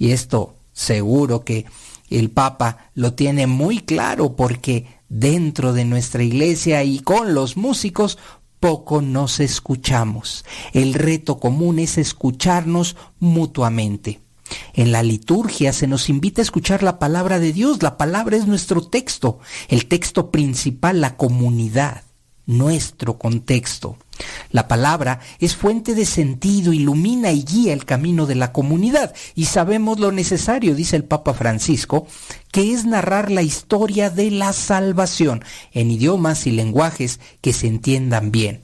Y 0.03 0.11
esto 0.11 0.57
seguro 0.73 1.45
que 1.45 1.65
el 2.09 2.29
Papa 2.29 2.89
lo 2.93 3.13
tiene 3.13 3.47
muy 3.47 3.79
claro 3.79 4.35
porque 4.35 4.85
dentro 5.07 5.71
de 5.71 5.85
nuestra 5.85 6.23
iglesia 6.23 6.83
y 6.83 6.99
con 6.99 7.33
los 7.33 7.55
músicos 7.55 8.17
poco 8.59 9.01
nos 9.01 9.39
escuchamos. 9.39 10.43
El 10.73 10.93
reto 10.93 11.39
común 11.39 11.79
es 11.79 11.97
escucharnos 11.97 12.97
mutuamente. 13.19 14.19
En 14.73 14.91
la 14.91 15.03
liturgia 15.03 15.71
se 15.71 15.87
nos 15.87 16.09
invita 16.09 16.41
a 16.41 16.43
escuchar 16.43 16.83
la 16.83 16.99
palabra 16.99 17.39
de 17.39 17.53
Dios. 17.53 17.81
La 17.81 17.95
palabra 17.95 18.35
es 18.35 18.45
nuestro 18.45 18.85
texto, 18.85 19.39
el 19.69 19.85
texto 19.85 20.31
principal, 20.31 20.99
la 20.99 21.15
comunidad. 21.15 22.03
Nuestro 22.45 23.17
contexto. 23.17 23.97
La 24.51 24.67
palabra 24.67 25.19
es 25.39 25.55
fuente 25.55 25.95
de 25.95 26.05
sentido, 26.05 26.73
ilumina 26.73 27.31
y 27.31 27.43
guía 27.43 27.73
el 27.73 27.85
camino 27.85 28.25
de 28.25 28.35
la 28.35 28.51
comunidad 28.51 29.13
y 29.35 29.45
sabemos 29.45 29.99
lo 29.99 30.11
necesario, 30.11 30.75
dice 30.75 30.95
el 30.95 31.03
Papa 31.03 31.33
Francisco, 31.33 32.07
que 32.51 32.73
es 32.73 32.85
narrar 32.85 33.31
la 33.31 33.41
historia 33.41 34.09
de 34.09 34.29
la 34.31 34.53
salvación 34.53 35.43
en 35.71 35.91
idiomas 35.91 36.45
y 36.45 36.51
lenguajes 36.51 37.19
que 37.41 37.53
se 37.53 37.67
entiendan 37.67 38.31
bien. 38.31 38.61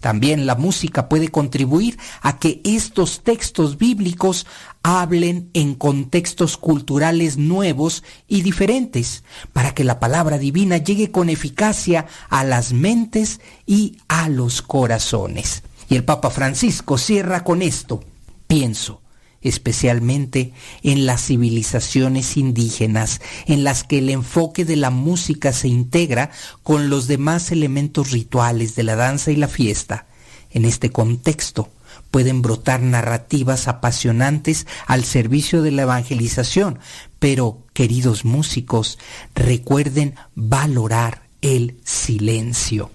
También 0.00 0.46
la 0.46 0.54
música 0.54 1.08
puede 1.08 1.28
contribuir 1.28 1.98
a 2.22 2.38
que 2.38 2.60
estos 2.64 3.22
textos 3.22 3.78
bíblicos 3.78 4.46
hablen 4.82 5.50
en 5.54 5.74
contextos 5.74 6.56
culturales 6.56 7.36
nuevos 7.36 8.04
y 8.28 8.42
diferentes, 8.42 9.24
para 9.52 9.74
que 9.74 9.84
la 9.84 9.98
palabra 9.98 10.38
divina 10.38 10.78
llegue 10.78 11.10
con 11.10 11.28
eficacia 11.28 12.06
a 12.28 12.44
las 12.44 12.72
mentes 12.72 13.40
y 13.66 13.98
a 14.08 14.28
los 14.28 14.62
corazones. 14.62 15.62
Y 15.88 15.96
el 15.96 16.04
Papa 16.04 16.30
Francisco 16.30 16.98
cierra 16.98 17.42
con 17.42 17.62
esto. 17.62 18.00
Pienso, 18.46 19.02
especialmente 19.42 20.52
en 20.82 21.06
las 21.06 21.26
civilizaciones 21.26 22.36
indígenas, 22.36 23.20
en 23.46 23.64
las 23.64 23.84
que 23.84 23.98
el 23.98 24.10
enfoque 24.10 24.64
de 24.64 24.76
la 24.76 24.90
música 24.90 25.52
se 25.52 25.68
integra 25.68 26.30
con 26.62 26.90
los 26.90 27.06
demás 27.06 27.52
elementos 27.52 28.10
rituales 28.10 28.74
de 28.74 28.82
la 28.82 28.96
danza 28.96 29.30
y 29.30 29.36
la 29.36 29.48
fiesta. 29.48 30.06
En 30.50 30.64
este 30.64 30.90
contexto 30.90 31.70
pueden 32.10 32.42
brotar 32.42 32.80
narrativas 32.80 33.68
apasionantes 33.68 34.66
al 34.86 35.04
servicio 35.04 35.62
de 35.62 35.72
la 35.72 35.82
evangelización, 35.82 36.78
pero, 37.18 37.64
queridos 37.74 38.24
músicos, 38.24 38.98
recuerden 39.34 40.14
valorar 40.34 41.22
el 41.42 41.78
silencio. 41.84 42.90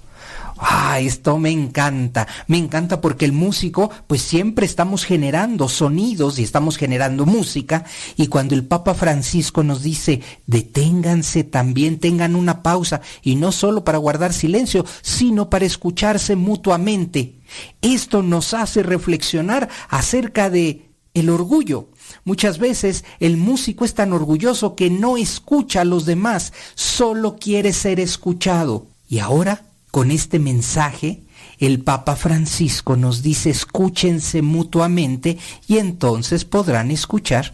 Ah, 0.65 1.01
esto 1.01 1.37
me 1.39 1.51
encanta, 1.51 2.25
me 2.47 2.57
encanta 2.57 3.01
porque 3.01 3.25
el 3.25 3.33
músico, 3.33 3.91
pues 4.07 4.21
siempre 4.21 4.65
estamos 4.65 5.03
generando 5.03 5.67
sonidos 5.67 6.39
y 6.39 6.43
estamos 6.43 6.77
generando 6.77 7.25
música, 7.25 7.83
y 8.15 8.27
cuando 8.27 8.55
el 8.55 8.63
Papa 8.63 8.93
Francisco 8.93 9.61
nos 9.63 9.83
dice, 9.83 10.21
deténganse 10.47 11.43
también, 11.43 11.99
tengan 11.99 12.37
una 12.37 12.63
pausa, 12.63 13.01
y 13.21 13.35
no 13.35 13.51
solo 13.51 13.83
para 13.83 13.97
guardar 13.97 14.31
silencio, 14.31 14.85
sino 15.01 15.49
para 15.49 15.65
escucharse 15.65 16.37
mutuamente. 16.37 17.41
Esto 17.81 18.23
nos 18.23 18.53
hace 18.53 18.83
reflexionar 18.83 19.67
acerca 19.89 20.49
de 20.49 20.85
el 21.13 21.29
orgullo. 21.29 21.89
Muchas 22.23 22.57
veces 22.57 23.03
el 23.19 23.35
músico 23.35 23.83
es 23.83 23.95
tan 23.95 24.13
orgulloso 24.13 24.75
que 24.75 24.89
no 24.89 25.17
escucha 25.17 25.81
a 25.81 25.85
los 25.85 26.05
demás, 26.05 26.53
solo 26.73 27.35
quiere 27.35 27.73
ser 27.73 27.99
escuchado. 27.99 28.87
Y 29.09 29.19
ahora 29.19 29.63
con 29.93 30.09
este 30.09 30.39
mensaje, 30.39 31.21
el 31.59 31.83
Papa 31.83 32.15
Francisco 32.15 32.95
nos 32.95 33.21
dice 33.21 33.51
escúchense 33.51 34.41
mutuamente 34.41 35.37
y 35.67 35.77
entonces 35.77 36.45
podrán 36.45 36.89
escuchar 36.89 37.53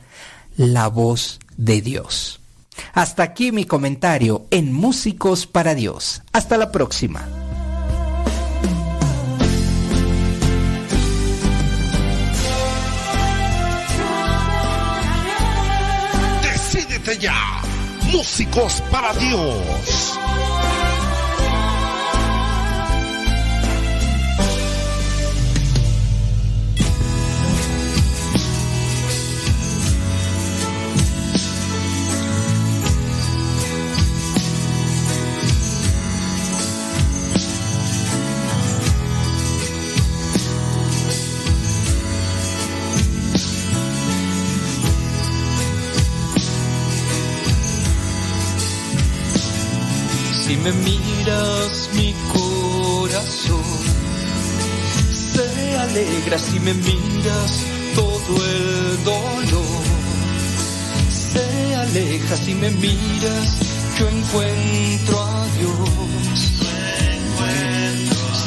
la 0.56 0.88
voz 0.88 1.42
de 1.58 1.82
Dios. 1.82 2.40
Hasta 2.94 3.24
aquí 3.24 3.52
mi 3.52 3.66
comentario 3.66 4.46
en 4.52 4.72
Músicos 4.72 5.48
para 5.48 5.76
Dios. 5.76 6.22
Hasta 6.32 6.56
la 6.56 6.72
próxima. 6.72 7.28
Decídete 16.42 17.18
ya. 17.18 17.62
Músicos 18.14 18.82
para 18.90 19.14
Dios. 19.16 20.09
Me 50.64 50.72
miras 50.72 51.90
mi 51.94 52.14
corazón. 52.34 53.64
Se 55.14 55.78
alegra 55.78 56.38
si 56.38 56.60
me 56.60 56.74
miras 56.74 57.64
todo 57.96 58.36
el 58.46 59.04
dolor. 59.04 59.84
Se 61.10 61.76
aleja 61.76 62.36
si 62.36 62.56
me 62.56 62.70
miras 62.72 63.50
yo 63.98 64.08
encuentro 64.08 65.20
a 65.22 65.48
Dios. 65.58 66.40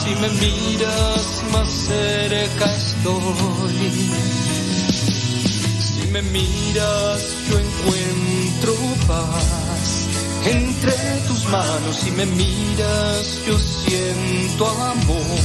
Si 0.02 0.10
me 0.20 0.28
miras 0.28 1.42
más 1.52 1.68
cerca 1.70 2.74
estoy. 2.74 4.10
Si 5.80 6.10
me 6.10 6.22
miras 6.22 7.20
yo 7.48 7.58
encuentro 7.58 8.74
paz 9.06 9.72
entre 10.45 10.93
tus 11.28 11.45
manos 11.49 12.07
y 12.07 12.11
me 12.12 12.26
miras, 12.26 13.40
yo 13.47 13.59
siento 13.59 14.68
amor. 14.68 15.40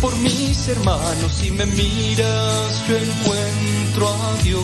Por 0.00 0.16
mis 0.16 0.68
hermanos 0.68 1.44
y 1.44 1.50
me 1.50 1.66
miras, 1.66 2.88
yo 2.88 2.96
encuentro 2.96 4.08
a 4.08 4.42
Dios. 4.42 4.62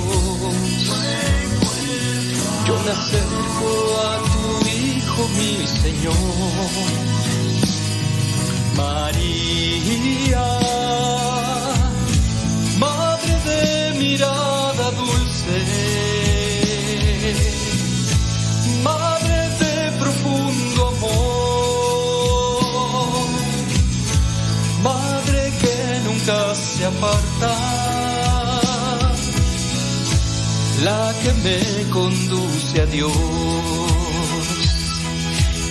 Yo 2.66 2.78
me 2.84 2.90
acerco 2.90 4.00
a 4.00 4.18
tu 4.32 4.68
Hijo, 4.68 5.28
mi 5.36 5.66
Señor. 5.66 6.14
María, 8.76 10.44
Madre 12.78 13.34
de 13.44 13.98
mirada 13.98 14.35
nunca 26.96 27.18
se 27.38 27.44
aparta, 27.44 27.56
la 30.84 31.14
que 31.22 31.32
me 31.44 31.90
conduce 31.90 32.80
a 32.80 32.86
Dios. 32.86 33.12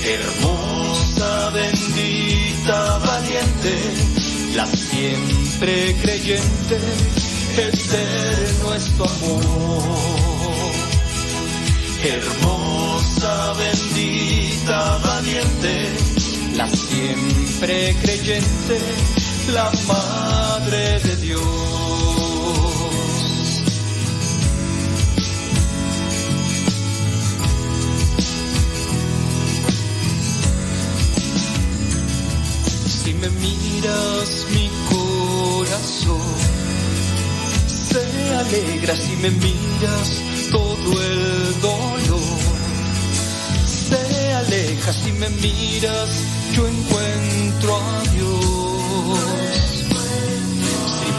Hermosa, 0.05 1.49
bendita, 1.51 2.97
valiente, 2.99 3.73
la 4.55 4.65
siempre 4.67 5.95
creyente, 6.01 6.79
eterno 7.57 8.73
es 8.75 8.85
tu 8.97 9.03
amor 9.03 10.25
hermosa, 12.07 13.53
bendita, 13.53 14.97
valiente, 14.99 15.89
la 16.55 16.69
siempre 16.69 17.95
creyente, 18.01 18.79
la 19.53 19.71
Madre 19.87 20.99
de 20.99 21.15
Dios. 21.17 21.41
Si 32.87 33.13
me 33.13 33.29
miras 33.29 34.45
mi 34.53 34.69
corazón, 34.89 36.21
se 37.67 38.35
alegra 38.35 38.95
si 38.95 39.15
me 39.17 39.29
miras 39.31 40.21
todo 40.51 41.01
el 41.01 41.61
dolor 41.61 42.55
se 43.89 44.33
aleja 44.33 44.93
si 44.93 45.11
me 45.11 45.29
miras, 45.29 46.09
yo 46.55 46.67
encuentro 46.67 47.75
a 47.75 48.03
Dios. 48.13 48.64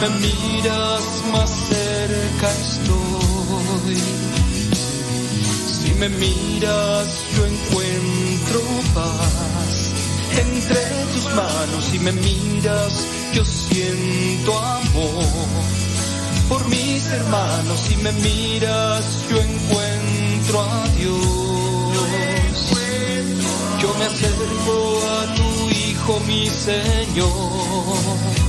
Me 0.09 0.21
miras 0.21 1.03
más 1.33 1.51
cerca 1.51 2.49
estoy. 2.49 3.97
Si 5.67 5.93
me 5.95 6.09
miras, 6.09 7.25
yo 7.37 7.45
encuentro 7.45 8.61
paz. 8.95 9.91
Entre 10.39 10.81
tus 11.13 11.25
manos, 11.35 11.85
si 11.91 11.99
me 11.99 12.13
miras, 12.13 13.05
yo 13.35 13.45
siento 13.45 14.57
amor 14.57 15.25
por 16.49 16.69
mis 16.69 17.05
hermanos. 17.07 17.81
Si 17.81 17.97
me 17.97 18.13
miras, 18.13 19.25
yo 19.29 19.39
encuentro 19.41 20.61
a 20.63 20.89
Dios. 20.99 21.17
Yo 23.83 23.95
me 23.99 24.05
acerco 24.05 25.01
a 25.19 25.35
tu 25.35 25.71
Hijo 25.71 26.21
mi 26.29 26.49
Señor. 26.49 28.46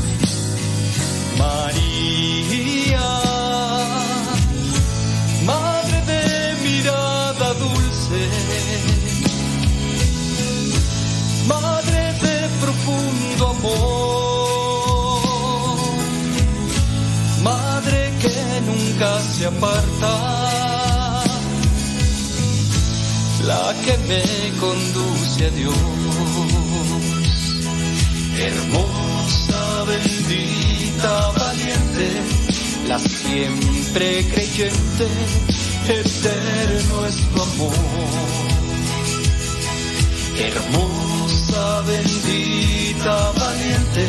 María, 1.38 3.08
Madre 5.46 5.98
de 6.12 6.24
mirada 6.64 7.54
dulce, 7.54 8.22
Madre 11.48 12.02
de 12.24 12.38
profundo 12.62 13.44
amor, 13.56 15.22
Madre 17.44 18.00
que 18.22 18.38
nunca 18.66 19.10
se 19.22 19.46
aparta 19.46 20.38
la 23.48 23.74
que 23.86 23.98
me 24.10 24.24
conduce 24.60 25.46
a 25.46 25.50
Dios. 25.52 25.74
Hermosa, 28.38 29.84
bendita, 29.88 30.67
valiente, 31.04 32.22
la 32.88 33.00
siempre 33.00 34.26
creyente, 34.34 35.08
eterno 35.88 37.06
es 37.06 37.16
tu 37.16 37.42
amor. 37.42 37.74
Hermosa, 40.38 41.82
bendita, 41.82 43.32
valiente, 43.32 44.08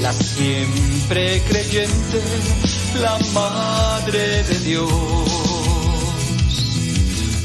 la 0.00 0.12
siempre 0.12 1.42
creyente, 1.48 2.22
la 3.00 3.18
Madre 3.34 4.44
de 4.44 4.58
Dios. 4.60 4.88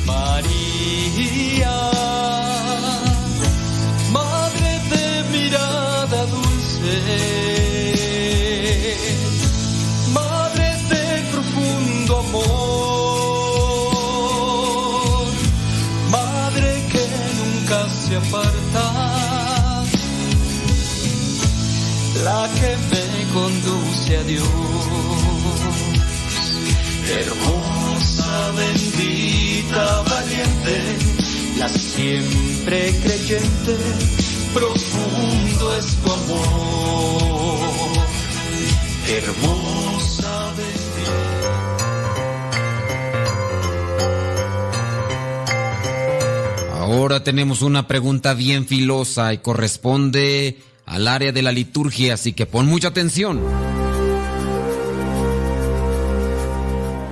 María, 0.05 1.91
que 22.59 22.77
me 22.91 23.33
conduce 23.33 24.17
a 24.17 24.23
Dios, 24.23 24.47
hermosa, 27.19 28.51
bendita 28.51 30.01
valiente, 30.03 30.75
la 31.57 31.69
siempre 31.69 32.95
creyente, 33.03 33.77
profundo 34.53 35.75
es 35.77 35.95
tu 35.95 36.11
amor, 36.11 37.67
hermosa 39.07 39.77
Ahora 46.87 47.21
tenemos 47.21 47.63
una 47.63 47.85
pregunta 47.85 48.33
bien 48.33 48.65
filosa 48.65 49.33
y 49.33 49.39
corresponde 49.39 50.57
al 50.87 51.07
área 51.07 51.31
de 51.31 51.43
la 51.43 51.51
liturgia, 51.51 52.15
así 52.15 52.33
que 52.33 52.47
pon 52.47 52.65
mucha 52.65 52.87
atención. 52.87 53.41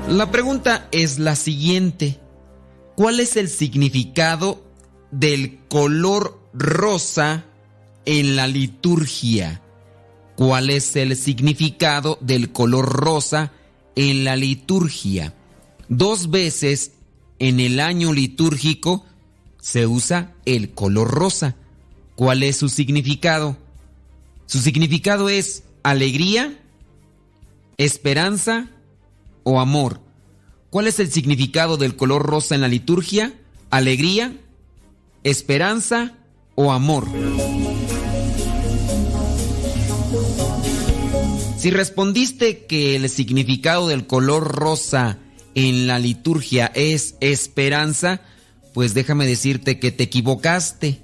La 0.09 0.31
pregunta 0.31 0.87
es 0.91 1.19
la 1.19 1.35
siguiente. 1.35 2.19
¿Cuál 2.95 3.19
es 3.19 3.35
el 3.35 3.49
significado 3.49 4.63
del 5.11 5.59
color 5.67 6.39
rosa 6.53 7.45
en 8.05 8.37
la 8.37 8.47
liturgia? 8.47 9.61
¿Cuál 10.35 10.69
es 10.69 10.95
el 10.95 11.15
significado 11.17 12.17
del 12.21 12.53
color 12.53 12.85
rosa 12.85 13.51
en 13.95 14.23
la 14.23 14.37
liturgia? 14.37 15.33
Dos 15.89 16.29
veces 16.29 16.93
en 17.39 17.59
el 17.59 17.81
año 17.81 18.13
litúrgico 18.13 19.05
se 19.59 19.85
usa 19.85 20.33
el 20.45 20.71
color 20.71 21.09
rosa. 21.09 21.55
¿Cuál 22.15 22.43
es 22.43 22.55
su 22.55 22.69
significado? 22.69 23.64
Su 24.45 24.59
significado 24.59 25.29
es 25.29 25.63
alegría, 25.83 26.59
esperanza 27.77 28.69
o 29.43 29.59
amor. 29.59 30.01
¿Cuál 30.69 30.87
es 30.87 30.99
el 30.99 31.11
significado 31.11 31.77
del 31.77 31.95
color 31.95 32.23
rosa 32.23 32.55
en 32.55 32.61
la 32.61 32.67
liturgia? 32.67 33.33
¿Alegría? 33.69 34.37
¿Esperanza 35.23 36.15
o 36.55 36.71
amor? 36.71 37.07
Si 41.57 41.71
respondiste 41.71 42.65
que 42.65 42.95
el 42.95 43.09
significado 43.09 43.87
del 43.87 44.05
color 44.05 44.55
rosa 44.55 45.17
en 45.55 45.87
la 45.87 45.97
liturgia 45.97 46.71
es 46.75 47.15
esperanza, 47.21 48.21
pues 48.75 48.93
déjame 48.93 49.25
decirte 49.25 49.79
que 49.79 49.91
te 49.91 50.03
equivocaste. 50.03 50.99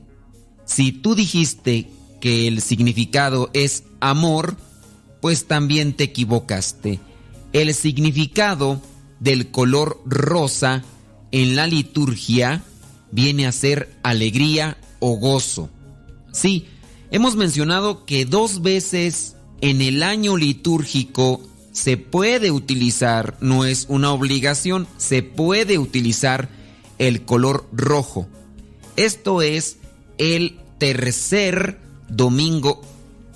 Si 0.66 0.92
tú 0.92 1.16
dijiste 1.16 1.90
que 2.22 2.48
el 2.48 2.62
significado 2.62 3.50
es 3.52 3.84
amor, 4.00 4.56
pues 5.20 5.46
también 5.48 5.94
te 5.94 6.06
equivocaste. 6.06 7.02
El 7.52 7.74
significado 7.74 8.82
del 9.20 9.52
color 9.52 10.02
rosa 10.06 10.84
en 11.32 11.58
la 11.58 11.68
liturgia 11.68 12.64
viene 13.12 13.46
a 13.46 13.52
ser 13.52 13.90
alegría 14.04 14.78
o 15.00 15.18
gozo. 15.18 15.70
Sí, 16.32 16.68
hemos 17.12 17.36
mencionado 17.36 18.06
que 18.06 18.26
dos 18.26 18.62
veces 18.62 19.36
en 19.60 19.82
el 19.82 20.02
año 20.02 20.38
litúrgico 20.38 21.42
se 21.72 21.98
puede 21.98 22.52
utilizar, 22.52 23.38
no 23.42 23.66
es 23.66 23.86
una 23.90 24.12
obligación, 24.12 24.88
se 24.98 25.24
puede 25.24 25.78
utilizar 25.78 26.50
el 26.98 27.24
color 27.24 27.68
rojo. 27.72 28.28
Esto 28.96 29.42
es 29.42 29.78
el 30.18 30.60
tercer 30.78 31.80
domingo 32.12 32.82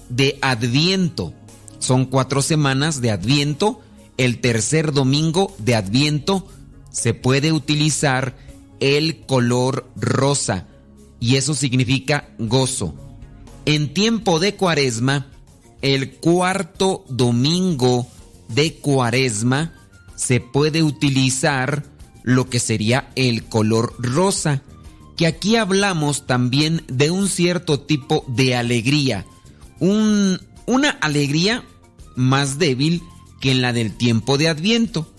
de 0.10 0.38
Adviento. 0.42 1.34
Son 1.80 2.06
cuatro 2.06 2.42
semanas 2.42 3.02
de 3.02 3.12
Adviento 3.12 3.82
el 4.18 4.40
tercer 4.40 4.94
domingo 4.94 5.54
de 5.58 5.76
Adviento 5.76 6.48
se 6.90 7.14
puede 7.14 7.52
utilizar 7.52 8.38
el 8.80 9.26
color 9.26 9.90
rosa 9.98 10.68
y 11.20 11.36
eso 11.36 11.54
significa 11.54 12.30
gozo. 12.38 12.94
En 13.66 13.94
tiempo 13.94 14.40
de 14.40 14.56
cuaresma, 14.56 15.28
el 15.82 16.16
cuarto 16.16 17.04
domingo 17.10 18.08
de 18.48 18.76
cuaresma 18.76 19.74
se 20.16 20.40
puede 20.40 20.82
utilizar 20.82 21.84
lo 22.24 22.50
que 22.50 22.60
sería 22.60 23.12
el 23.16 23.44
color 23.46 23.96
rosa, 24.00 24.62
que 25.16 25.28
aquí 25.28 25.55
hablamos 25.55 26.26
también 26.28 26.84
de 26.88 27.11
un 27.11 27.28
cierto 27.28 27.80
tipo 27.80 28.26
de 28.28 28.55
alegría, 28.55 29.26
una 29.80 30.89
alegría 31.01 31.63
más 32.16 32.57
débil 32.57 33.01
que 33.39 33.51
en 33.51 33.61
la 33.61 33.74
del 33.74 33.95
tiempo 33.95 34.38
de 34.38 34.47
Adviento. 34.47 35.11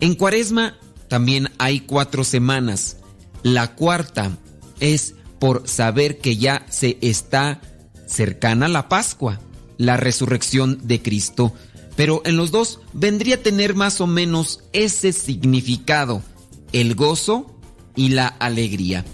En 0.00 0.14
Cuaresma 0.14 0.76
también 1.08 1.50
hay 1.58 1.80
cuatro 1.80 2.24
semanas. 2.24 2.98
La 3.42 3.74
cuarta 3.74 4.36
es 4.80 5.14
por 5.38 5.68
saber 5.68 6.18
que 6.18 6.36
ya 6.36 6.66
se 6.70 6.98
está 7.00 7.60
cercana 8.06 8.68
la 8.68 8.88
Pascua, 8.88 9.40
la 9.78 9.96
resurrección 9.96 10.80
de 10.86 11.02
Cristo. 11.02 11.52
Pero 11.96 12.22
en 12.24 12.36
los 12.36 12.50
dos 12.50 12.80
vendría 12.92 13.36
a 13.36 13.42
tener 13.42 13.74
más 13.74 14.00
o 14.00 14.06
menos 14.06 14.60
ese 14.72 15.12
significado, 15.12 16.22
el 16.72 16.94
gozo 16.94 17.58
y 17.94 18.10
la 18.10 18.26
alegría. 18.26 19.04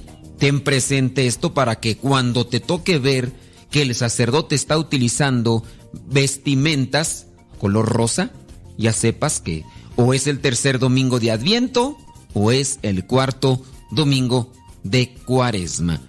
Ten 0.43 0.61
presente 0.61 1.29
esto 1.29 1.55
para 1.55 1.79
que 1.79 1.97
cuando 1.97 2.49
te 2.49 2.59
toque 2.59 2.99
ver 2.99 3.33
que 3.71 3.81
el 3.81 3.95
sacerdote 3.95 4.57
está 4.57 4.77
utilizando 4.77 5.63
vestimentas 6.09 7.29
color 7.61 7.89
rosa, 7.89 8.33
ya 8.77 8.93
sepas 8.93 9.41
que 9.41 9.65
o 9.95 10.15
es 10.15 10.27
el 10.27 10.41
tercer 10.41 10.81
domingo 10.81 11.21
de 11.21 11.31
Adviento 11.31 11.97
o 12.35 12.51
es 12.51 12.81
el 12.83 13.07
cuarto 13.07 13.63
domingo 13.93 14.53
de 14.83 15.15
Cuaresma. 15.15 16.01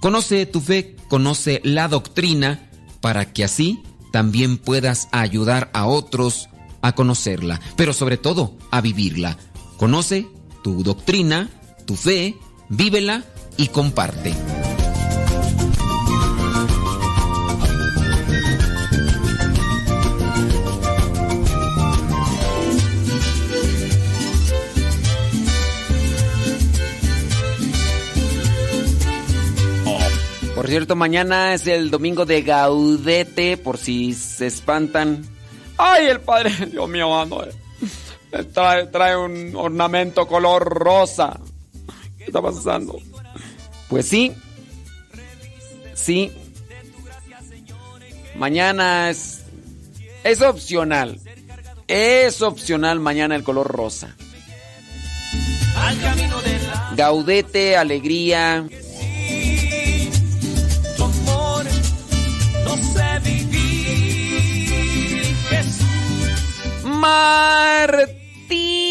Conoce 0.00 0.46
tu 0.46 0.60
fe, 0.60 0.96
conoce 1.08 1.60
la 1.62 1.86
doctrina 1.86 2.68
para 3.00 3.32
que 3.32 3.44
así 3.44 3.84
también 4.10 4.58
puedas 4.58 5.06
ayudar 5.12 5.70
a 5.72 5.86
otros 5.86 6.48
a 6.82 6.96
conocerla, 6.96 7.60
pero 7.76 7.92
sobre 7.92 8.16
todo 8.16 8.56
a 8.72 8.80
vivirla. 8.80 9.38
Conoce 9.76 10.26
tu 10.64 10.82
doctrina, 10.82 11.48
tu 11.86 11.94
fe, 11.94 12.34
vívela 12.68 13.24
y 13.56 13.68
comparte. 13.68 14.34
Por 30.66 30.72
cierto, 30.72 30.96
mañana 30.96 31.54
es 31.54 31.66
el 31.66 31.90
domingo 31.90 32.26
de 32.26 32.42
Gaudete, 32.42 33.56
por 33.56 33.78
si 33.78 34.14
se 34.14 34.48
espantan. 34.48 35.22
¡Ay, 35.78 36.06
el 36.06 36.20
padre! 36.20 36.50
Dios 36.72 36.88
mío, 36.88 37.24
no, 37.26 37.44
eh, 37.44 38.86
trae 38.90 39.16
un 39.16 39.54
ornamento 39.54 40.26
color 40.26 40.64
rosa. 40.64 41.38
¿Qué 42.18 42.24
está 42.24 42.42
pasando? 42.42 42.98
Pues 43.88 44.08
sí. 44.08 44.32
Sí. 45.94 46.32
Mañana 48.36 49.10
es. 49.10 49.44
Es 50.24 50.42
opcional. 50.42 51.20
Es 51.88 52.42
opcional 52.42 53.00
mañana 53.00 53.36
el 53.36 53.44
color 53.44 53.68
rosa. 53.68 54.16
Gaudete, 56.96 57.76
alegría. 57.76 58.66
Martín. 66.84 68.85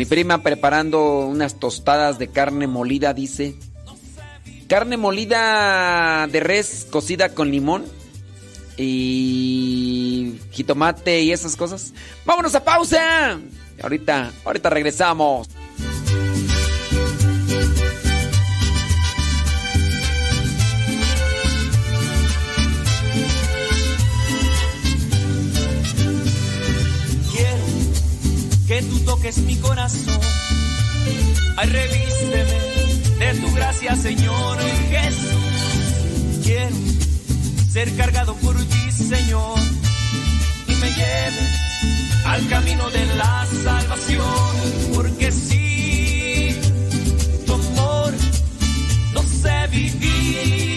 Mi 0.00 0.06
prima 0.06 0.42
preparando 0.42 1.26
unas 1.26 1.56
tostadas 1.56 2.18
de 2.18 2.28
carne 2.28 2.66
molida, 2.66 3.12
dice. 3.12 3.54
Carne 4.66 4.96
molida 4.96 6.26
de 6.26 6.40
res 6.40 6.86
cocida 6.90 7.34
con 7.34 7.50
limón 7.50 7.84
y 8.78 10.38
jitomate 10.52 11.20
y 11.20 11.32
esas 11.32 11.54
cosas. 11.54 11.92
Vámonos 12.24 12.54
a 12.54 12.64
pausa. 12.64 13.38
Ahorita, 13.82 14.32
ahorita 14.46 14.70
regresamos. 14.70 15.50
Que 28.80 28.86
tú 28.86 29.00
toques 29.00 29.38
mi 29.38 29.56
corazón. 29.56 30.20
Ay, 31.56 31.68
revísteme 31.68 32.58
de 33.18 33.40
tu 33.40 33.54
gracia, 33.54 33.96
Señor 33.96 34.58
Jesús. 34.90 36.42
Quiero 36.42 36.76
ser 37.72 37.94
cargado 37.96 38.34
por 38.36 38.56
ti, 38.56 38.92
Señor, 38.92 39.58
y 40.66 40.74
me 40.74 40.90
lleve 40.92 41.44
al 42.24 42.48
camino 42.48 42.90
de 42.90 43.06
la 43.16 43.46
salvación, 43.62 44.94
porque 44.94 45.30
si 45.30 46.56
tu 47.46 47.52
amor 47.54 48.14
no 49.12 49.22
sé 49.22 49.66
vivir, 49.70 50.69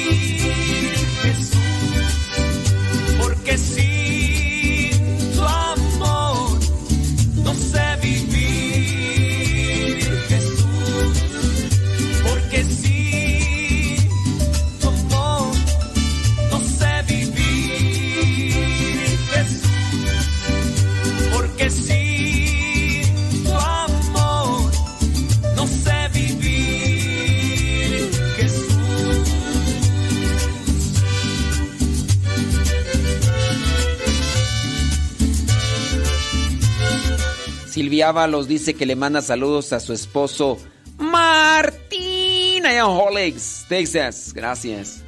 Silvia 37.74 38.10
Ábalos 38.10 38.48
dice 38.48 38.76
que 38.76 38.86
le 38.86 38.96
manda 38.96 39.20
saludos 39.24 39.74
a 39.74 39.80
su 39.80 39.94
esposo 39.94 40.60
Martín 41.00 42.64
allá 42.68 42.82
en 42.82 42.86
Holix, 42.86 43.66
Texas. 43.68 44.32
Gracias. 44.32 45.02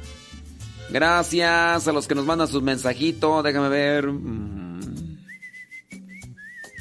Gracias 0.90 1.86
a 1.86 1.92
los 1.92 2.08
que 2.08 2.16
nos 2.16 2.26
mandan 2.26 2.48
sus 2.48 2.64
mensajitos. 2.64 3.44
Déjame 3.44 3.68
ver. 3.68 4.08
Mm. 4.08 5.16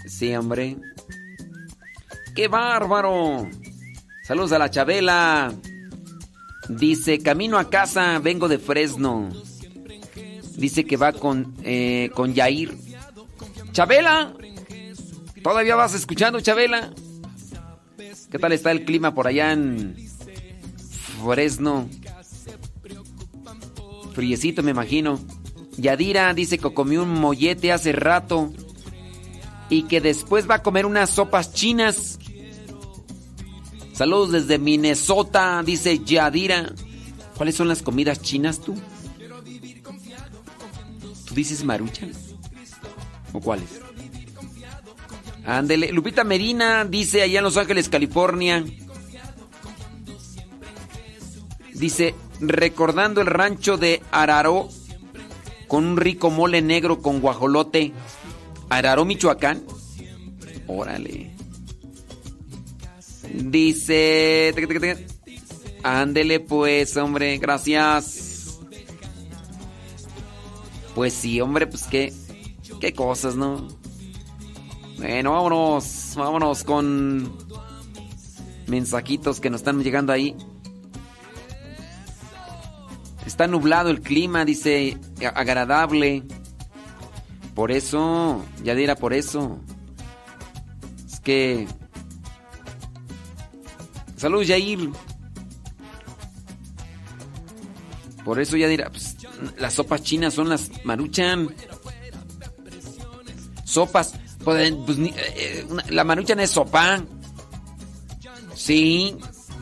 Sí, 0.08 0.36
hombre. 0.36 0.76
¡Qué 2.36 2.48
bárbaro! 2.48 3.48
Saludos 4.24 4.54
a 4.54 4.58
la 4.58 4.72
Chabela. 4.72 5.54
Dice, 6.68 7.20
camino 7.20 7.60
a 7.60 7.70
casa, 7.70 8.18
vengo 8.18 8.48
de 8.48 8.58
Fresno. 8.58 9.30
Dice 10.58 10.84
que 10.84 10.98
va 10.98 11.14
con, 11.14 11.54
eh, 11.62 12.10
con 12.16 12.34
Yair. 12.34 12.76
Chabela, 13.72 14.34
¿todavía 15.46 15.76
vas 15.76 15.94
escuchando, 15.94 16.42
Chabela? 16.42 16.90
¿Qué 18.32 18.40
tal 18.40 18.52
está 18.52 18.72
el 18.72 18.84
clima 18.84 19.14
por 19.14 19.28
allá 19.28 19.52
en 19.52 19.96
Fresno? 21.24 21.88
Friecito, 24.14 24.64
me 24.64 24.72
imagino. 24.72 25.20
Yadira 25.78 26.34
dice 26.34 26.58
que 26.58 26.74
comió 26.74 27.04
un 27.04 27.14
mollete 27.14 27.72
hace 27.72 27.92
rato 27.92 28.52
y 29.70 29.84
que 29.84 30.02
después 30.02 30.50
va 30.50 30.56
a 30.56 30.64
comer 30.64 30.88
unas 30.88 31.12
sopas 31.12 31.54
chinas. 31.54 32.18
Saludos 33.94 34.32
desde 34.32 34.58
Minnesota, 34.58 35.62
dice 35.64 36.00
Yadira. 36.00 36.74
¿Cuáles 37.38 37.54
son 37.54 37.68
las 37.68 37.84
comidas 37.84 38.20
chinas 38.20 38.62
tú? 38.62 38.74
¿Tú 41.28 41.36
dices 41.36 41.64
maruchan? 41.64 42.14
¿O 43.32 43.40
cuáles? 43.40 43.85
Ándele. 45.46 45.92
Lupita 45.92 46.24
Medina 46.24 46.86
dice 46.86 47.22
allá 47.22 47.40
en 47.40 47.44
Los 47.44 47.58
Ángeles, 47.58 47.90
California. 47.90 48.64
Dice, 51.74 52.16
recordando 52.40 53.22
el 53.22 53.28
rancho 53.28 53.78
de 53.78 54.02
Araró 54.12 54.70
con 55.68 55.86
un 55.86 55.98
rico 55.98 56.30
mole 56.30 56.62
negro 56.62 57.02
con 57.02 57.20
guajolote. 57.20 57.94
Araró, 58.70 59.06
Michoacán. 59.06 59.64
Órale. 60.68 61.32
Dice... 63.34 64.54
Ándele 65.84 66.40
pues, 66.40 66.98
hombre, 66.98 67.38
gracias. 67.38 68.60
Pues 70.96 71.14
sí, 71.14 71.40
hombre, 71.42 71.68
pues 71.68 71.84
qué, 71.84 72.12
qué 72.80 72.94
cosas, 72.94 73.36
¿no? 73.36 73.68
Bueno, 74.98 75.32
vámonos, 75.32 76.14
vámonos 76.16 76.64
con 76.64 77.38
mensajitos 78.68 79.40
que 79.40 79.50
nos 79.50 79.62
están 79.62 79.84
llegando 79.84 80.14
ahí. 80.14 80.36
Está 83.26 83.48
nublado 83.48 83.90
el 83.90 84.02
clima, 84.02 84.46
dice, 84.46 84.98
agradable. 85.34 86.24
Por 87.54 87.72
eso, 87.72 88.44
ya 88.64 88.76
dirá 88.76 88.96
por 88.96 89.14
eso. 89.14 89.60
Es 91.06 91.20
que... 91.20 91.68
Salud, 94.16 94.44
Yair. 94.44 94.92
Por 98.24 98.40
eso 98.40 98.58
ya 98.58 98.68
dirá, 98.68 98.90
pues, 98.90 99.18
las 99.58 99.74
sopas 99.74 100.02
chinas 100.02 100.34
son 100.34 100.50
las 100.50 100.72
maruchan. 100.84 101.54
Sopas. 103.64 104.14
Pues, 104.46 104.74
pues, 104.86 104.98
eh, 105.00 105.66
una- 105.70 105.84
la 105.90 106.04
maruchan 106.06 106.40
es 106.40 106.52
sopa. 106.52 107.04
Sí. 108.56 109.16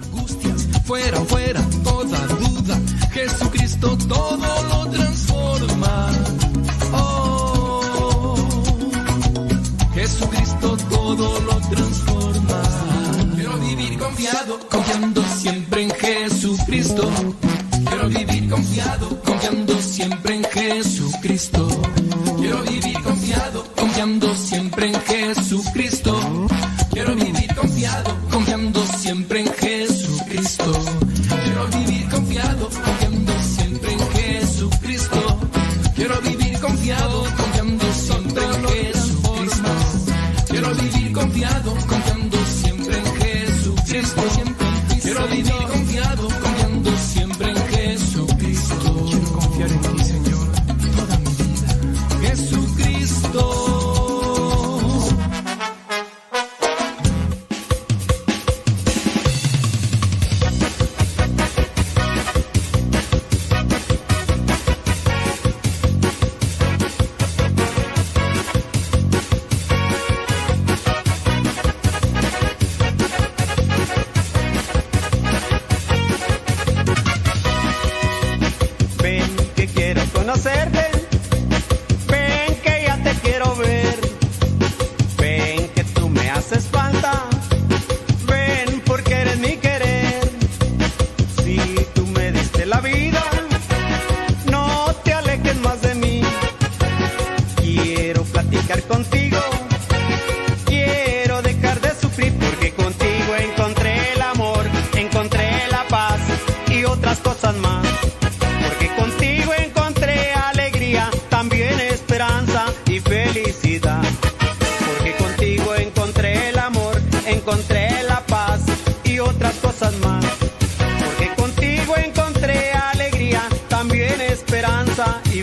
angustias, 0.03 0.67
fuera, 0.85 1.19
fuera, 1.21 1.61
toda 1.83 2.19
duda. 2.27 2.79
Jesucristo 3.11 3.97
todo 4.07 4.63
lo 4.67 4.89
transforma. 4.91 6.11
Oh, 6.93 8.35
Jesucristo 9.95 10.77
todo 10.89 11.39
lo 11.41 11.55
transforma. 11.69 12.61
Quiero 13.35 13.57
vivir 13.59 13.97
confiado, 13.97 14.59
confiando 14.69 15.23
siempre 15.37 15.83
en 15.83 15.91
Jesucristo. 15.91 17.09
Quiero 17.87 18.09
vivir 18.09 18.49
confiado, 18.49 19.21
confiando 19.23 19.81
siempre 19.81 20.35
en 20.35 20.43
Jesucristo. 20.43 21.67
Quiero 22.37 22.61
vivir 22.63 22.93
confiado, 23.01 23.12
confiando 24.03 24.35
siempre 24.35 24.87
en 24.87 25.01
Jesucristo. 25.01 26.47
Quiero 26.91 27.15
vivir 27.15 27.55
confiado, 27.55 28.17
confiando 28.29 28.85
siempre 28.85 29.39
en 29.39 29.52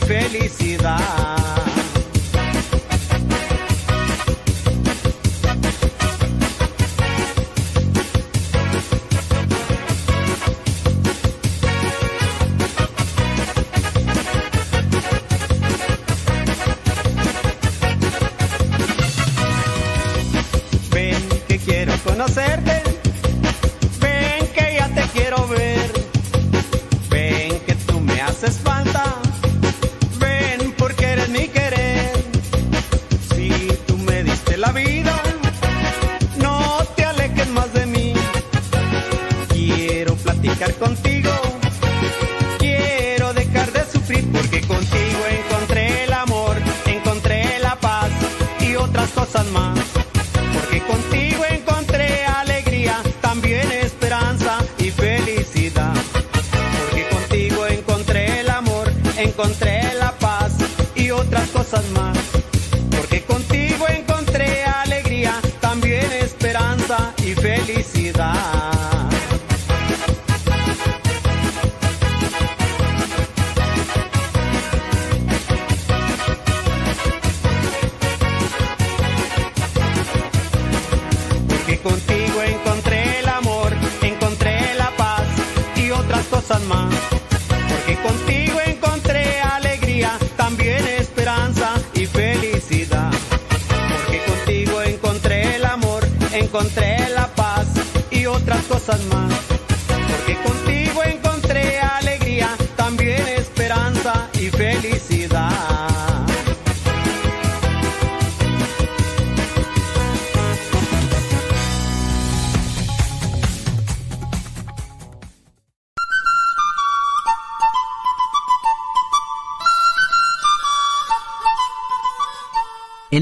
En 0.01 1.60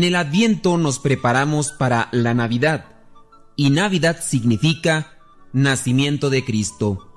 el 0.08 0.16
Adviento 0.16 0.78
nos 0.78 0.98
preparamos 0.98 1.72
para 1.72 2.08
la 2.12 2.32
Navidad 2.32 2.86
y 3.56 3.68
Navidad 3.68 4.20
significa 4.22 5.18
nacimiento 5.52 6.30
de 6.30 6.46
Cristo. 6.46 7.12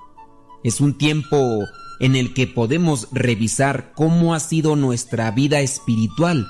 Es 0.62 0.78
un 0.82 0.98
tiempo 0.98 1.64
en 2.00 2.16
el 2.16 2.34
que 2.34 2.46
podemos 2.46 3.08
revisar 3.10 3.92
cómo 3.94 4.34
ha 4.34 4.40
sido 4.40 4.76
nuestra 4.76 5.30
vida 5.30 5.60
espiritual, 5.60 6.46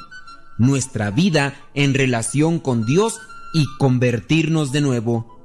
nuestra 0.58 1.12
vida 1.12 1.54
en 1.74 1.94
relación 1.94 2.58
con 2.58 2.86
Dios 2.86 3.20
y 3.54 3.64
convertirnos 3.78 4.72
de 4.72 4.80
nuevo. 4.80 5.44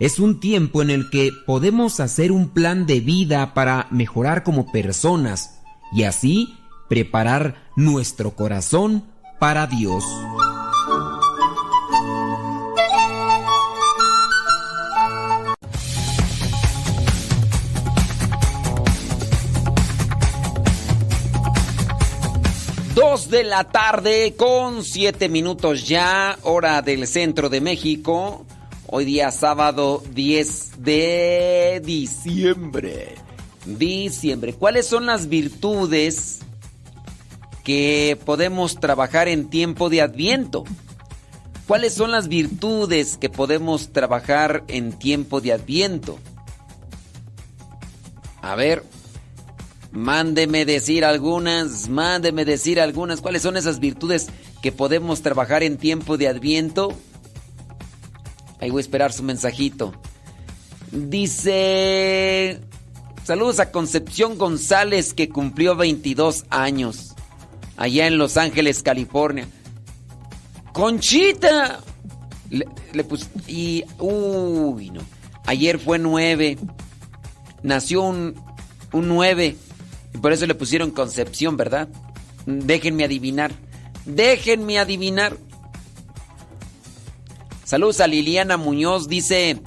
Es 0.00 0.18
un 0.18 0.38
tiempo 0.38 0.82
en 0.82 0.90
el 0.90 1.08
que 1.08 1.32
podemos 1.46 1.98
hacer 2.00 2.30
un 2.30 2.50
plan 2.50 2.84
de 2.84 3.00
vida 3.00 3.54
para 3.54 3.88
mejorar 3.90 4.44
como 4.44 4.70
personas 4.70 5.62
y 5.94 6.02
así 6.02 6.58
preparar 6.90 7.70
nuestro 7.74 8.32
corazón 8.32 9.15
para 9.38 9.66
Dios. 9.66 10.04
Dos 22.94 23.28
de 23.28 23.44
la 23.44 23.64
tarde 23.64 24.34
con 24.36 24.82
siete 24.82 25.28
minutos 25.28 25.86
ya, 25.86 26.38
hora 26.42 26.80
del 26.80 27.06
centro 27.06 27.48
de 27.50 27.60
México. 27.60 28.46
Hoy 28.86 29.04
día 29.04 29.30
sábado 29.30 30.02
10 30.14 30.82
de 30.82 31.82
diciembre. 31.84 33.16
Diciembre. 33.66 34.54
¿Cuáles 34.54 34.86
son 34.86 35.06
las 35.06 35.28
virtudes 35.28 36.45
que 37.66 38.16
podemos 38.24 38.78
trabajar 38.78 39.26
en 39.26 39.50
tiempo 39.50 39.90
de 39.90 40.00
adviento. 40.00 40.62
¿Cuáles 41.66 41.94
son 41.94 42.12
las 42.12 42.28
virtudes 42.28 43.16
que 43.16 43.28
podemos 43.28 43.92
trabajar 43.92 44.62
en 44.68 44.92
tiempo 44.92 45.40
de 45.40 45.52
adviento? 45.52 46.16
A 48.40 48.54
ver, 48.54 48.84
mándeme 49.90 50.64
decir 50.64 51.04
algunas, 51.04 51.88
mándeme 51.88 52.44
decir 52.44 52.80
algunas. 52.80 53.20
¿Cuáles 53.20 53.42
son 53.42 53.56
esas 53.56 53.80
virtudes 53.80 54.28
que 54.62 54.70
podemos 54.70 55.22
trabajar 55.22 55.64
en 55.64 55.76
tiempo 55.76 56.16
de 56.16 56.28
adviento? 56.28 56.96
Ahí 58.60 58.70
voy 58.70 58.78
a 58.78 58.82
esperar 58.82 59.12
su 59.12 59.24
mensajito. 59.24 59.92
Dice, 60.92 62.60
saludos 63.24 63.58
a 63.58 63.72
Concepción 63.72 64.38
González 64.38 65.12
que 65.14 65.28
cumplió 65.28 65.74
22 65.74 66.44
años 66.48 67.15
allá 67.76 68.06
en 68.06 68.18
Los 68.18 68.36
Ángeles, 68.36 68.82
California. 68.82 69.46
Conchita. 70.72 71.80
Le. 72.50 72.66
Y. 73.46 73.84
Uy, 73.98 74.90
no. 74.90 75.00
Ayer 75.46 75.78
fue 75.78 75.98
9. 75.98 76.58
Nació 77.62 78.02
un, 78.02 78.34
un 78.92 79.08
9. 79.08 79.56
Y 80.14 80.18
por 80.18 80.32
eso 80.32 80.46
le 80.46 80.54
pusieron 80.54 80.90
Concepción, 80.90 81.56
¿verdad? 81.56 81.88
Déjenme 82.46 83.04
adivinar. 83.04 83.52
Déjenme 84.04 84.78
adivinar. 84.78 85.36
Saludos 87.64 88.00
a 88.00 88.06
Liliana 88.06 88.56
Muñoz. 88.56 89.08
Dice 89.08 89.58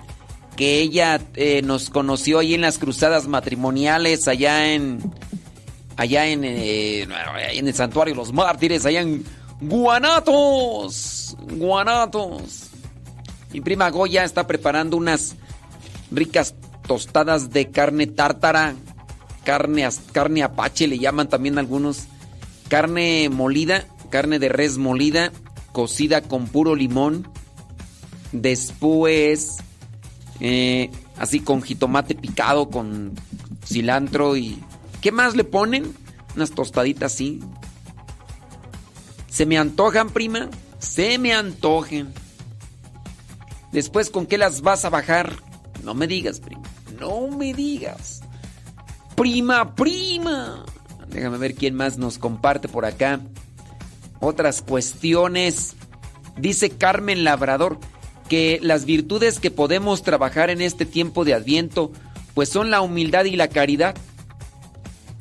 que 0.56 0.80
ella 0.80 1.22
eh, 1.36 1.62
nos 1.62 1.90
conoció 1.90 2.40
ahí 2.40 2.54
en 2.54 2.62
las 2.62 2.80
cruzadas 2.80 3.28
matrimoniales, 3.28 4.28
allá 4.28 4.74
en. 4.74 5.00
Allá 6.00 6.28
en, 6.28 6.46
eh, 6.46 7.02
en 7.02 7.68
el 7.68 7.74
Santuario 7.74 8.14
de 8.14 8.18
los 8.18 8.32
Mártires, 8.32 8.86
allá 8.86 9.02
en 9.02 9.26
Guanatos. 9.60 11.36
Guanatos. 11.58 12.70
Mi 13.52 13.60
prima 13.60 13.90
Goya 13.90 14.24
está 14.24 14.48
preparando 14.48 14.96
unas 14.96 15.36
ricas 16.10 16.56
tostadas 16.88 17.50
de 17.50 17.70
carne 17.70 18.08
tártara. 18.08 18.76
Carne, 19.44 19.86
carne 20.14 20.42
apache 20.42 20.88
le 20.88 21.00
llaman 21.00 21.28
también 21.28 21.58
algunos. 21.60 22.06
Carne 22.70 23.28
molida, 23.30 23.84
carne 24.10 24.40
de 24.40 24.48
res 24.48 24.78
molida, 24.78 25.34
cocida 25.74 26.22
con 26.22 26.48
puro 26.48 26.76
limón 26.76 27.28
Después, 28.32 29.58
eh, 30.40 30.90
así 31.18 31.40
con 31.40 31.62
jitomate 31.62 32.16
picado, 32.16 32.70
con 32.70 33.14
cilantro 33.66 34.38
y... 34.38 34.64
¿Qué 35.02 35.12
más 35.12 35.36
le 35.36 35.44
ponen? 35.44 35.96
Unas 36.36 36.52
tostaditas 36.52 37.14
así. 37.14 37.42
¿Se 39.28 39.46
me 39.46 39.58
antojan, 39.58 40.10
prima? 40.10 40.50
Se 40.80 41.18
me 41.18 41.34
antojen. 41.34 42.14
Después, 43.72 44.10
¿con 44.10 44.26
qué 44.26 44.38
las 44.38 44.62
vas 44.62 44.86
a 44.86 44.90
bajar? 44.90 45.34
No 45.84 45.94
me 45.94 46.08
digas, 46.08 46.40
prima. 46.40 46.64
No 47.00 47.28
me 47.28 47.54
digas. 47.54 48.22
Prima, 49.16 49.76
prima. 49.76 50.66
Déjame 51.10 51.38
ver 51.38 51.56
quién 51.56 51.76
más 51.76 51.98
nos 51.98 52.18
comparte 52.18 52.68
por 52.68 52.86
acá. 52.86 53.20
Otras 54.20 54.62
cuestiones. 54.62 55.76
Dice 56.38 56.72
Carmen 56.72 57.24
Labrador 57.24 57.80
que 58.30 58.60
las 58.62 58.86
virtudes 58.86 59.40
que 59.40 59.52
podemos 59.52 60.04
trabajar 60.04 60.50
en 60.50 60.62
este 60.62 60.86
tiempo 60.86 61.26
de 61.26 61.34
Adviento, 61.34 61.92
pues 62.36 62.50
son 62.50 62.70
la 62.70 62.82
humildad 62.82 63.26
y 63.26 63.36
la 63.36 63.50
caridad. 63.50 63.96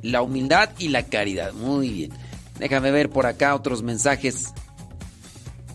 La 0.08 0.22
humildad 0.22 0.70
y 0.78 0.88
la 0.88 1.02
caridad. 1.02 1.52
Muy 1.52 1.90
bien. 1.90 2.12
Déjame 2.58 2.90
ver 2.90 3.10
por 3.10 3.26
acá 3.26 3.54
otros 3.54 3.82
mensajes. 3.82 4.54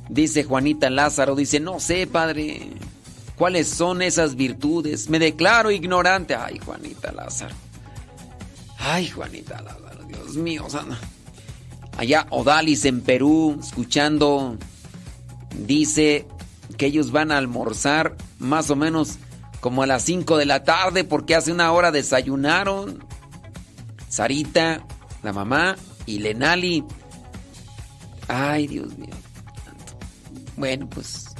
Dice 0.09 0.43
Juanita 0.43 0.89
Lázaro, 0.89 1.35
dice, 1.35 1.59
no 1.59 1.79
sé, 1.79 2.07
padre, 2.07 2.71
¿cuáles 3.37 3.69
son 3.69 4.01
esas 4.01 4.35
virtudes? 4.35 5.09
Me 5.09 5.19
declaro 5.19 5.69
ignorante. 5.69 6.35
Ay, 6.35 6.59
Juanita 6.59 7.11
Lázaro. 7.11 7.55
Ay, 8.79 9.07
Juanita 9.07 9.61
Lázaro, 9.61 10.03
Dios 10.05 10.35
mío, 10.35 10.65
sana. 10.67 10.99
Allá 11.97 12.25
Odalis 12.31 12.85
en 12.85 13.01
Perú, 13.01 13.59
escuchando, 13.61 14.57
dice, 15.55 16.25
que 16.77 16.87
ellos 16.87 17.11
van 17.11 17.31
a 17.31 17.37
almorzar 17.37 18.15
más 18.39 18.71
o 18.71 18.75
menos 18.75 19.19
como 19.59 19.83
a 19.83 19.87
las 19.87 20.03
5 20.03 20.37
de 20.37 20.45
la 20.45 20.63
tarde 20.63 21.03
porque 21.03 21.35
hace 21.35 21.51
una 21.51 21.71
hora 21.71 21.91
desayunaron. 21.91 23.05
Sarita, 24.13 24.85
la 25.23 25.33
mamá 25.33 25.75
y 26.05 26.19
Lenali. 26.19 26.83
Ay, 28.27 28.67
Dios 28.67 28.95
mío. 28.95 29.15
Bueno, 30.55 30.87
pues. 30.87 31.33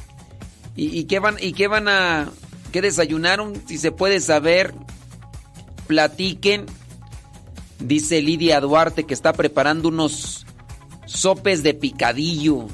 ¿Y, 0.76 1.04
qué 1.04 1.20
van, 1.20 1.38
y 1.40 1.54
qué 1.54 1.68
van 1.68 1.88
a. 1.88 2.32
qué 2.72 2.82
desayunaron? 2.82 3.62
Si 3.68 3.78
se 3.78 3.92
puede 3.92 4.20
saber, 4.20 4.74
platiquen. 5.86 6.66
Dice 7.78 8.24
Lidia 8.24 8.60
Duarte 8.60 9.04
que 9.04 9.14
está 9.14 9.34
preparando 9.34 9.90
unos 9.90 10.48
sopes 11.06 11.62
de 11.62 11.76
picadillo. 11.76 12.66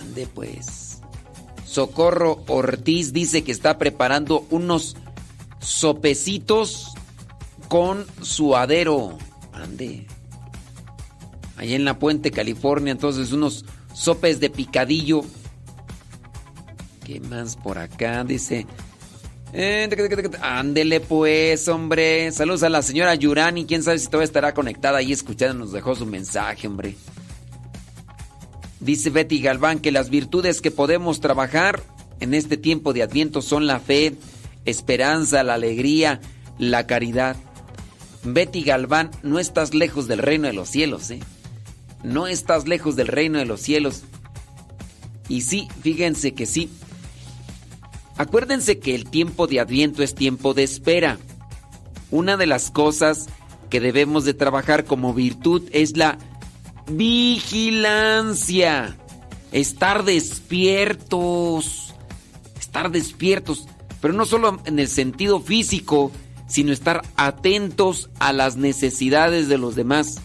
Ande 0.00 0.26
pues. 0.26 0.98
Socorro 1.64 2.42
Ortiz 2.48 3.12
dice 3.12 3.44
que 3.44 3.52
está 3.52 3.78
preparando 3.78 4.48
unos 4.50 4.96
sopecitos 5.60 6.92
con 7.68 8.04
suadero. 8.20 9.16
Ande. 9.62 10.06
Allá 11.56 11.76
en 11.76 11.84
la 11.84 11.98
Puente, 11.98 12.30
California, 12.30 12.92
entonces 12.92 13.32
unos 13.32 13.64
sopes 13.92 14.40
de 14.40 14.50
picadillo. 14.50 15.22
¿Qué 17.04 17.20
más 17.20 17.56
por 17.56 17.78
acá? 17.78 18.22
Dice. 18.24 18.66
Ándele 20.42 21.00
pues, 21.00 21.68
hombre. 21.68 22.30
Saludos 22.32 22.62
a 22.62 22.68
la 22.68 22.82
señora 22.82 23.14
Yurani. 23.14 23.64
Quién 23.64 23.82
sabe 23.82 23.98
si 23.98 24.06
todavía 24.06 24.26
estará 24.26 24.54
conectada 24.54 24.98
ahí 24.98 25.12
escuchando. 25.12 25.64
Nos 25.64 25.72
dejó 25.72 25.94
su 25.94 26.06
mensaje, 26.06 26.68
hombre. 26.68 26.94
Dice 28.80 29.10
Betty 29.10 29.40
Galván 29.40 29.80
que 29.80 29.90
las 29.90 30.10
virtudes 30.10 30.60
que 30.60 30.70
podemos 30.70 31.20
trabajar 31.20 31.82
en 32.20 32.34
este 32.34 32.56
tiempo 32.56 32.92
de 32.92 33.02
Adviento 33.02 33.42
son 33.42 33.66
la 33.66 33.80
fe, 33.80 34.14
esperanza, 34.64 35.42
la 35.42 35.54
alegría, 35.54 36.20
la 36.58 36.86
caridad. 36.86 37.36
Betty 38.34 38.62
Galván, 38.62 39.10
no 39.22 39.38
estás 39.38 39.74
lejos 39.74 40.08
del 40.08 40.18
reino 40.18 40.46
de 40.46 40.54
los 40.54 40.68
cielos, 40.68 41.10
¿eh? 41.10 41.20
No 42.02 42.26
estás 42.26 42.68
lejos 42.68 42.96
del 42.96 43.08
reino 43.08 43.38
de 43.38 43.44
los 43.44 43.60
cielos. 43.60 44.02
Y 45.28 45.42
sí, 45.42 45.68
fíjense 45.82 46.32
que 46.32 46.46
sí. 46.46 46.70
Acuérdense 48.16 48.78
que 48.78 48.94
el 48.94 49.08
tiempo 49.08 49.46
de 49.46 49.60
Adviento 49.60 50.02
es 50.02 50.14
tiempo 50.14 50.54
de 50.54 50.64
espera. 50.64 51.18
Una 52.10 52.36
de 52.36 52.46
las 52.46 52.70
cosas 52.70 53.26
que 53.68 53.80
debemos 53.80 54.24
de 54.24 54.34
trabajar 54.34 54.84
como 54.84 55.14
virtud 55.14 55.62
es 55.72 55.96
la 55.96 56.18
Vigilancia. 56.90 58.96
Estar 59.52 60.04
despiertos. 60.04 61.94
Estar 62.58 62.90
despiertos. 62.90 63.68
Pero 64.00 64.14
no 64.14 64.24
solo 64.24 64.60
en 64.64 64.78
el 64.78 64.88
sentido 64.88 65.40
físico, 65.40 66.10
sino 66.48 66.72
estar 66.72 67.02
atentos 67.16 68.10
a 68.18 68.32
las 68.32 68.56
necesidades 68.56 69.48
de 69.48 69.58
los 69.58 69.76
demás. 69.76 70.16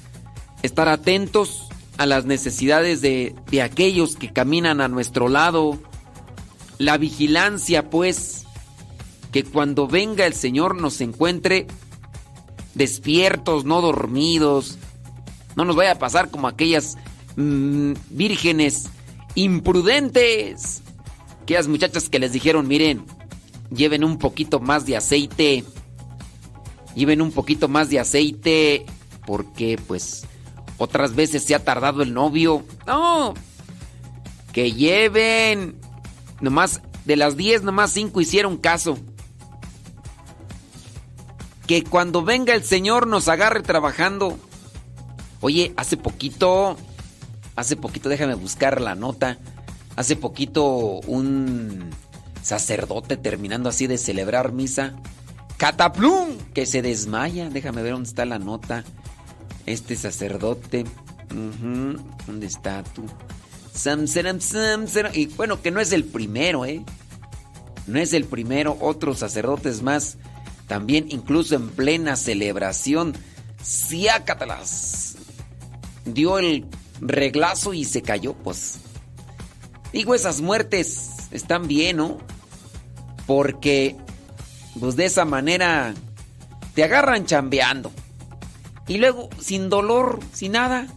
Estar 0.64 0.88
atentos 0.88 1.68
a 1.98 2.06
las 2.06 2.26
necesidades 2.26 3.02
de, 3.02 3.36
de 3.52 3.62
aquellos 3.62 4.16
que 4.16 4.34
caminan 4.34 4.82
a 4.82 4.88
nuestro 4.88 5.30
lado. 5.30 5.78
La 6.80 6.98
vigilancia, 6.98 7.90
pues, 7.90 8.46
que 9.32 9.44
cuando 9.44 9.88
venga 9.88 10.26
el 10.26 10.34
Señor 10.34 10.80
nos 10.82 11.02
encuentre 11.02 11.68
despiertos, 12.74 13.66
no 13.66 13.82
dormidos, 13.82 14.78
no 15.56 15.66
nos 15.66 15.76
vaya 15.76 15.92
a 15.92 16.00
pasar 16.00 16.30
como 16.30 16.48
aquellas 16.48 16.98
mm, 17.36 17.94
vírgenes 18.10 18.86
imprudentes. 19.36 20.82
Aquellas 21.42 21.68
muchachas 21.68 22.10
que 22.10 22.20
les 22.20 22.32
dijeron, 22.32 22.68
miren, 22.68 23.06
lleven 23.70 24.04
un 24.04 24.18
poquito 24.18 24.60
más 24.60 24.86
de 24.86 24.98
aceite. 24.98 25.64
Lleven 26.96 27.22
un 27.22 27.32
poquito 27.32 27.68
más 27.68 27.90
de 27.90 28.00
aceite 28.00 28.86
porque 29.26 29.80
pues 29.88 30.26
otras 30.78 31.16
veces 31.16 31.44
se 31.44 31.56
ha 31.56 31.64
tardado 31.64 32.04
el 32.04 32.14
novio. 32.14 32.64
No. 32.86 33.34
Que 34.52 34.72
lleven. 34.72 35.76
Nomás 36.42 36.82
de 37.06 37.16
las 37.16 37.38
10, 37.38 37.64
nomás 37.64 37.92
5 37.92 38.22
hicieron 38.22 38.58
caso. 38.58 38.98
Que 41.68 41.84
cuando 41.84 42.24
venga 42.24 42.54
el 42.54 42.64
Señor 42.64 43.08
nos 43.08 43.28
agarre 43.28 43.62
trabajando. 43.62 44.38
Oye, 45.40 45.74
hace 45.78 45.98
poquito, 45.98 46.78
hace 47.56 47.76
poquito, 47.76 48.10
déjame 48.10 48.36
buscar 48.36 48.82
la 48.82 48.96
nota. 48.96 49.38
Hace 49.96 50.16
poquito 50.16 50.66
un 50.66 51.90
sacerdote 52.42 53.16
terminando 53.18 53.70
así 53.70 53.88
de 53.88 53.98
celebrar 53.98 54.52
misa. 54.52 54.96
Cataplum, 55.58 56.38
que 56.54 56.66
se 56.66 56.82
desmaya. 56.82 57.50
Déjame 57.50 57.82
ver 57.82 57.94
dónde 57.94 58.10
está 58.10 58.26
la 58.26 58.40
nota. 58.40 58.84
Este 59.66 59.96
sacerdote. 59.96 60.86
¿Dónde 61.30 62.46
está 62.48 62.84
tú? 62.84 63.06
Y 65.14 65.26
bueno, 65.28 65.62
que 65.62 65.72
no 65.72 65.80
es 65.80 65.92
el 65.92 66.04
primero, 66.04 66.66
¿eh? 66.66 66.84
No 67.88 68.00
es 68.00 68.14
el 68.14 68.26
primero. 68.26 68.78
Otros 68.80 69.20
sacerdotes 69.20 69.82
más. 69.82 70.18
También, 70.68 71.08
incluso 71.10 71.56
en 71.56 71.70
plena 71.70 72.16
celebración. 72.16 73.14
Siácatalas 73.62 75.16
dio 76.06 76.38
el 76.38 76.66
reglazo 77.00 77.74
y 77.74 77.86
se 77.86 78.02
cayó, 78.02 78.34
pues. 78.34 78.76
Digo, 79.92 80.16
esas 80.16 80.42
muertes 80.42 81.10
están 81.32 81.68
bien, 81.68 81.98
¿no? 81.98 82.18
Porque, 83.28 83.96
pues 84.80 84.96
de 84.96 85.06
esa 85.06 85.26
manera, 85.26 85.94
te 86.74 86.84
agarran 86.84 87.26
chambeando. 87.26 87.92
Y 88.88 88.98
luego, 88.98 89.30
sin 89.40 89.70
dolor, 89.70 90.20
sin 90.34 90.54
nada, 90.54 90.88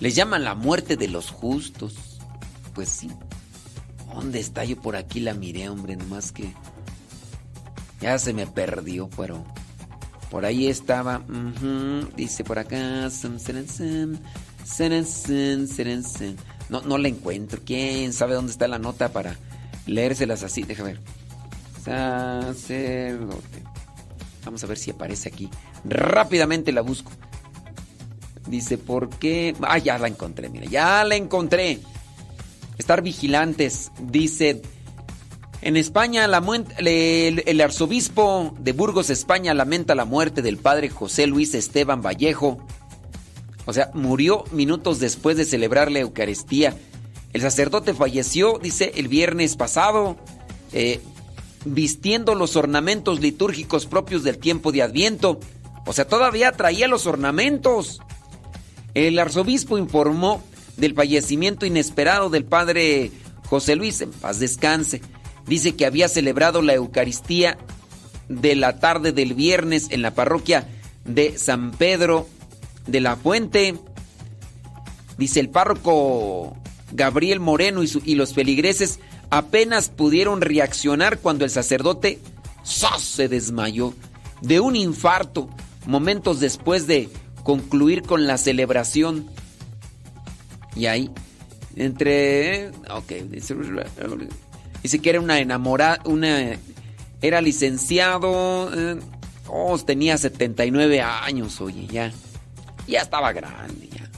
les 0.00 0.14
llaman 0.14 0.44
la 0.44 0.54
muerte 0.54 0.96
de 0.96 1.08
los 1.08 1.30
justos. 1.30 2.18
Pues 2.74 2.88
sí. 2.88 3.10
¿Dónde 4.12 4.40
está 4.40 4.64
yo 4.64 4.80
por 4.80 4.96
aquí? 4.96 5.20
La 5.20 5.34
miré, 5.34 5.68
hombre, 5.68 5.96
nomás 5.96 6.32
que... 6.32 6.52
Ya 8.00 8.18
se 8.18 8.32
me 8.32 8.46
perdió, 8.46 9.08
pero 9.16 9.44
por 10.30 10.44
ahí 10.44 10.66
estaba. 10.66 11.22
dice 12.16 12.44
por 12.44 12.58
acá. 12.58 13.08
No, 16.68 16.82
no 16.82 16.98
la 16.98 17.08
encuentro. 17.08 17.60
¿Quién 17.64 18.12
sabe 18.12 18.34
dónde 18.34 18.52
está 18.52 18.68
la 18.68 18.78
nota 18.78 19.12
para 19.12 19.36
leérselas 19.86 20.42
así? 20.42 20.62
Deja 20.62 20.82
ver. 20.82 21.00
Sacerdote. 21.86 23.62
Vamos 24.44 24.62
a 24.64 24.66
ver 24.66 24.76
si 24.76 24.90
aparece 24.90 25.28
aquí. 25.28 25.48
Rápidamente 25.84 26.72
la 26.72 26.80
busco. 26.80 27.12
Dice, 28.48 28.76
¿por 28.76 29.08
qué? 29.08 29.54
Ah, 29.62 29.78
ya 29.78 29.96
la 29.98 30.08
encontré, 30.08 30.48
mira, 30.48 30.66
ya 30.66 31.04
la 31.04 31.14
encontré. 31.14 31.78
Estar 32.76 33.02
vigilantes, 33.02 33.92
dice. 34.02 34.62
En 35.62 35.76
España, 35.76 36.26
la 36.26 36.42
el, 36.78 37.42
el 37.46 37.60
arzobispo 37.60 38.54
de 38.58 38.72
Burgos, 38.72 39.10
España, 39.10 39.54
lamenta 39.54 39.94
la 39.94 40.04
muerte 40.04 40.42
del 40.42 40.58
padre 40.58 40.90
José 40.90 41.26
Luis 41.26 41.54
Esteban 41.54 42.02
Vallejo. 42.02 42.58
O 43.64 43.72
sea, 43.72 43.90
murió 43.94 44.44
minutos 44.52 45.00
después 45.00 45.36
de 45.36 45.44
celebrar 45.44 45.90
la 45.90 46.00
Eucaristía. 46.00 46.76
El 47.32 47.42
sacerdote 47.42 47.94
falleció, 47.94 48.58
dice, 48.60 48.92
el 48.96 49.08
viernes 49.08 49.56
pasado, 49.56 50.16
eh, 50.72 51.00
vistiendo 51.66 52.34
los 52.34 52.56
ornamentos 52.56 53.20
litúrgicos 53.20 53.86
propios 53.86 54.22
del 54.22 54.38
tiempo 54.38 54.72
de 54.72 54.82
Adviento. 54.82 55.40
O 55.84 55.92
sea, 55.92 56.06
todavía 56.06 56.52
traía 56.52 56.88
los 56.88 57.06
ornamentos. 57.06 58.00
El 58.94 59.18
arzobispo 59.18 59.76
informó 59.76 60.42
del 60.76 60.94
fallecimiento 60.94 61.66
inesperado 61.66 62.30
del 62.30 62.44
padre 62.44 63.10
José 63.48 63.76
Luis, 63.76 64.00
en 64.00 64.12
paz 64.12 64.38
descanse. 64.38 65.02
Dice 65.46 65.76
que 65.76 65.86
había 65.86 66.08
celebrado 66.08 66.62
la 66.62 66.74
Eucaristía 66.74 67.58
de 68.28 68.56
la 68.56 68.78
tarde 68.78 69.12
del 69.12 69.34
viernes 69.34 69.88
en 69.90 70.02
la 70.02 70.14
parroquia 70.14 70.68
de 71.04 71.36
San 71.36 71.72
Pedro 71.72 72.28
de 72.86 73.00
la 73.00 73.16
Fuente. 73.16 73.74
Dice 75.18 75.40
el 75.40 75.48
párroco 75.48 76.56
Gabriel 76.92 77.40
Moreno 77.40 77.82
y, 77.82 77.90
y 78.04 78.14
los 78.14 78.34
feligreses 78.34 79.00
apenas 79.30 79.88
pudieron 79.88 80.40
reaccionar 80.40 81.18
cuando 81.18 81.44
el 81.44 81.50
sacerdote 81.50 82.20
se 82.62 83.28
desmayó 83.28 83.94
de 84.40 84.60
un 84.60 84.76
infarto 84.76 85.48
momentos 85.86 86.40
después 86.40 86.86
de 86.86 87.08
concluir 87.42 88.02
con 88.02 88.26
la 88.26 88.38
celebración. 88.38 89.26
Y 90.74 90.86
ahí, 90.86 91.10
entre... 91.76 92.70
Ok, 92.90 93.12
dice 94.82 94.98
que 95.00 95.10
era 95.10 95.20
una 95.20 95.38
enamorada, 95.38 96.00
una... 96.04 96.58
Era 97.22 97.40
licenciado... 97.40 98.70
Eh, 98.74 98.98
oh, 99.48 99.78
tenía 99.78 100.18
79 100.18 101.00
años, 101.00 101.60
oye, 101.60 101.86
ya. 101.86 102.12
Ya 102.86 103.00
estaba 103.00 103.32
grande, 103.32 103.88
ya. 103.88 104.10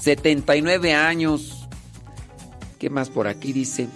79 0.00 0.94
años. 0.94 1.66
¿Qué 2.78 2.88
más 2.88 3.10
por 3.10 3.26
aquí 3.26 3.52
dice? 3.52 3.88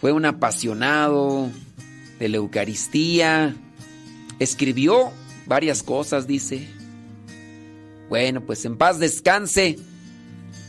Fue 0.00 0.12
un 0.12 0.24
apasionado 0.24 1.50
de 2.18 2.28
la 2.28 2.36
Eucaristía. 2.36 3.54
Escribió 4.38 5.10
varias 5.46 5.82
cosas, 5.82 6.26
dice. 6.26 6.68
Bueno, 8.08 8.40
pues 8.40 8.64
en 8.64 8.76
paz 8.76 8.98
descanse. 8.98 9.78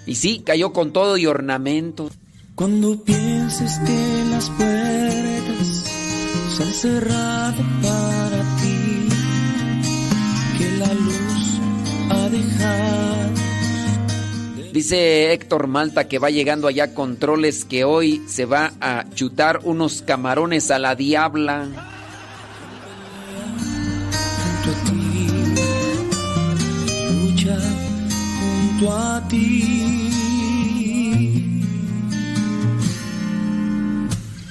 Y 0.05 0.15
sí, 0.15 0.41
cayó 0.45 0.73
con 0.73 0.91
todo 0.91 1.17
y 1.17 1.27
ornamento. 1.27 2.09
Cuando 2.55 3.01
pienses 3.03 3.79
que 3.85 4.25
las 4.31 4.49
puertas 4.49 5.85
se 6.57 6.63
han 6.63 6.73
cerrado 6.73 7.63
para 7.81 8.57
ti, 8.57 9.07
que 10.57 10.71
la 10.77 10.93
luz 10.93 11.61
ha 12.09 12.29
dejado. 12.29 13.28
Dice 14.71 15.33
Héctor 15.33 15.67
Malta 15.67 16.07
que 16.07 16.19
va 16.19 16.29
llegando 16.29 16.67
allá 16.67 16.93
controles 16.93 17.65
que 17.65 17.83
hoy 17.83 18.21
se 18.27 18.45
va 18.45 18.73
a 18.79 19.05
chutar 19.15 19.61
unos 19.63 20.03
camarones 20.03 20.69
a 20.69 20.77
la 20.77 20.95
diabla. 20.95 21.67
a 28.87 29.21
ti. 29.27 29.91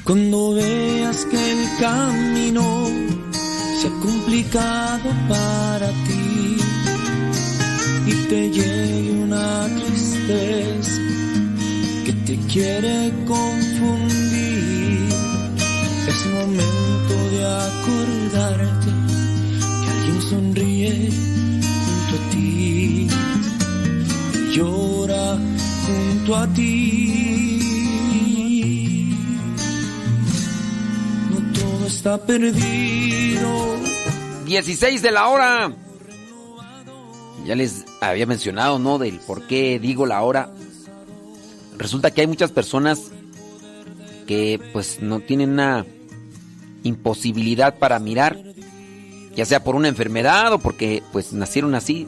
Cuando 0.05 0.55
veas 0.55 1.25
que 1.27 1.53
el 1.53 1.69
camino 1.81 2.89
se 3.81 3.89
ha 3.89 3.91
complicado 4.01 5.11
para 5.29 5.89
ti 6.07 6.28
y 8.09 8.15
te 8.29 8.51
llegue 8.51 9.11
una 9.25 9.67
tristeza 9.77 11.01
que 12.05 12.13
te 12.27 12.37
quiere 12.53 13.13
confundir, 13.27 15.09
es 16.09 16.27
momento 16.37 17.15
de 17.35 17.41
acordarte 17.71 18.91
que 19.83 19.89
alguien 19.95 20.23
sonríe 20.31 20.93
junto 21.75 22.13
a 22.17 22.31
ti 22.31 23.09
llora 24.59 25.39
junto 25.87 26.37
a 26.37 26.47
ti. 26.49 26.65
No 31.31 31.39
todo 31.59 31.87
está 31.87 32.19
perdido. 32.19 33.77
16 34.47 35.03
de 35.03 35.11
la 35.13 35.29
hora. 35.29 35.73
Ya 37.49 37.55
les 37.55 37.87
había 38.03 38.27
mencionado, 38.27 38.79
¿no? 38.79 38.99
Del 38.99 39.21
por 39.21 39.47
qué 39.47 39.79
digo 39.79 40.05
la 40.05 40.21
hora. 40.21 40.51
Resulta 41.79 42.11
que 42.11 42.21
hay 42.21 42.27
muchas 42.27 42.53
personas 42.53 43.05
que 44.27 44.61
pues 44.75 45.01
no 45.01 45.21
tienen 45.21 45.53
una 45.53 45.87
imposibilidad 46.83 47.79
para 47.79 47.99
mirar, 48.01 48.39
ya 49.35 49.47
sea 49.47 49.65
por 49.65 49.77
una 49.77 49.89
enfermedad 49.89 50.53
o 50.53 50.59
porque 50.59 51.03
pues 51.11 51.33
nacieron 51.33 51.75
así, 51.75 52.07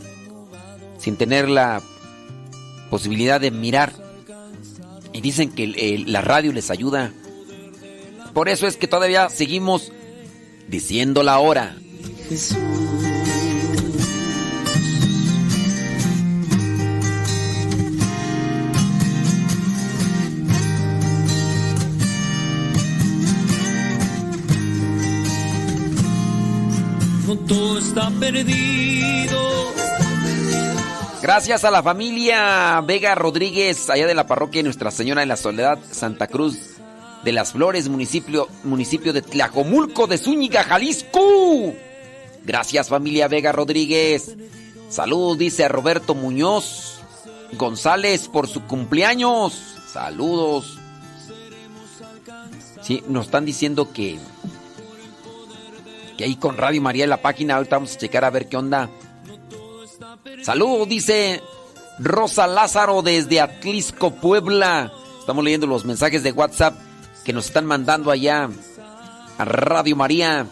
sin 0.99 1.17
tener 1.17 1.49
la 1.49 1.81
posibilidad 2.91 3.41
de 3.41 3.51
mirar. 3.51 3.95
Y 5.15 5.23
dicen 5.23 5.51
que 5.53 6.05
la 6.07 6.21
radio 6.21 6.53
les 6.53 6.71
ayuda. 6.71 7.15
Por 8.35 8.51
eso 8.51 8.67
es 8.67 8.77
que 8.77 8.89
todavía 8.89 9.31
seguimos 9.31 9.91
diciendo 10.69 11.23
la 11.23 11.39
hora. 11.39 11.79
No 12.31 13.10
Gracias 31.23 31.65
a 31.65 31.71
la 31.71 31.83
familia 31.83 32.81
Vega 32.81 33.15
Rodríguez, 33.15 33.91
allá 33.91 34.07
de 34.07 34.15
la 34.15 34.27
parroquia 34.27 34.63
Nuestra 34.63 34.91
Señora 34.91 35.21
de 35.21 35.27
la 35.27 35.37
Soledad, 35.37 35.79
Santa 35.91 36.27
Cruz 36.27 36.77
de 37.25 37.33
las 37.33 37.53
Flores, 37.53 37.89
municipio, 37.89 38.49
municipio 38.65 39.13
de 39.13 39.23
Tlajomulco 39.23 40.07
de 40.07 40.19
Zúñiga, 40.19 40.65
Jalisco. 40.65 41.75
Gracias 42.45 42.89
familia 42.89 43.29
Vega 43.29 43.53
Rodríguez. 43.53 44.37
Saludos, 44.89 45.39
dice 45.39 45.69
Roberto 45.69 46.15
Muñoz 46.15 47.01
González 47.53 48.29
por 48.29 48.49
su 48.49 48.63
cumpleaños. 48.63 49.77
Saludos. 49.93 50.79
Sí, 52.83 53.03
nos 53.09 53.27
están 53.27 53.45
diciendo 53.45 53.93
que 53.93 54.19
que 56.21 56.25
ahí 56.25 56.37
con 56.37 56.59
Radio 56.59 56.83
María 56.83 57.05
en 57.05 57.11
la 57.11 57.23
página, 57.23 57.57
ahorita 57.57 57.77
vamos 57.77 57.95
a 57.95 57.99
checar 57.99 58.27
a 58.27 58.31
ver 58.31 58.47
qué 58.47 58.59
onda. 58.59 58.91
Saludos, 60.43 60.87
dice 60.87 61.41
Rosa 61.99 62.47
Lázaro 62.47 63.01
desde 63.01 63.41
Atlisco, 63.41 64.11
Puebla. 64.11 64.93
Estamos 65.19 65.43
leyendo 65.43 65.67
los 65.67 65.87
mensajes 65.87 66.23
de 66.23 66.33
WhatsApp 66.33 66.75
que 67.25 67.33
nos 67.33 67.47
están 67.47 67.65
mandando 67.65 68.11
allá 68.11 68.51
a 69.39 69.45
Radio 69.47 69.97
María. 69.97 70.47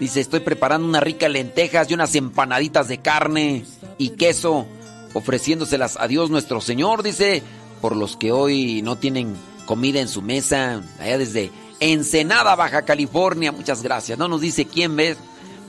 Dice, 0.00 0.18
estoy 0.18 0.40
preparando 0.40 0.88
unas 0.88 1.04
ricas 1.04 1.30
lentejas 1.30 1.88
y 1.88 1.94
unas 1.94 2.16
empanaditas 2.16 2.88
de 2.88 2.98
carne 2.98 3.64
y 3.98 4.16
queso, 4.16 4.66
ofreciéndoselas 5.14 5.96
a 5.96 6.08
Dios 6.08 6.28
nuestro 6.28 6.60
Señor, 6.60 7.04
dice, 7.04 7.44
por 7.80 7.94
los 7.94 8.16
que 8.16 8.32
hoy 8.32 8.82
no 8.82 8.96
tienen 8.96 9.36
comida 9.64 10.00
en 10.00 10.08
su 10.08 10.22
mesa, 10.22 10.82
allá 10.98 11.18
desde 11.18 11.52
Ensenada, 11.82 12.54
Baja 12.54 12.82
California. 12.82 13.50
Muchas 13.50 13.82
gracias. 13.82 14.16
No 14.16 14.28
nos 14.28 14.40
dice 14.40 14.66
quién 14.66 14.94
ves, 14.94 15.18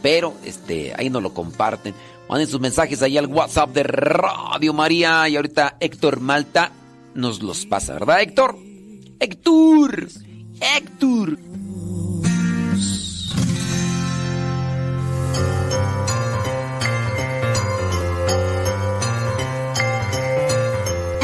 pero 0.04 0.36
este, 0.46 0.94
ahí 0.96 1.10
nos 1.10 1.24
lo 1.24 1.34
comparten. 1.34 1.96
Manden 2.30 2.48
sus 2.48 2.62
mensajes 2.62 3.02
ahí 3.02 3.18
al 3.18 3.26
WhatsApp 3.26 3.72
de 3.72 3.82
Radio 3.82 4.74
María. 4.74 5.28
Y 5.28 5.36
ahorita 5.36 5.78
Héctor 5.80 6.20
Malta 6.20 6.72
nos 7.16 7.42
los 7.42 7.66
pasa, 7.66 7.94
¿verdad, 7.94 8.22
Héctor? 8.22 8.56
Héctor. 9.20 10.08
Héctor. 10.78 11.40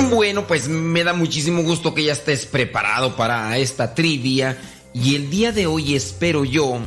Bueno, 0.09 0.47
pues 0.47 0.67
me 0.67 1.03
da 1.03 1.13
muchísimo 1.13 1.61
gusto 1.61 1.93
que 1.93 2.05
ya 2.05 2.13
estés 2.13 2.47
preparado 2.47 3.15
para 3.15 3.55
esta 3.59 3.93
trivia 3.93 4.57
y 4.93 5.15
el 5.15 5.29
día 5.29 5.51
de 5.51 5.67
hoy 5.67 5.95
espero 5.95 6.45
yo 6.45 6.79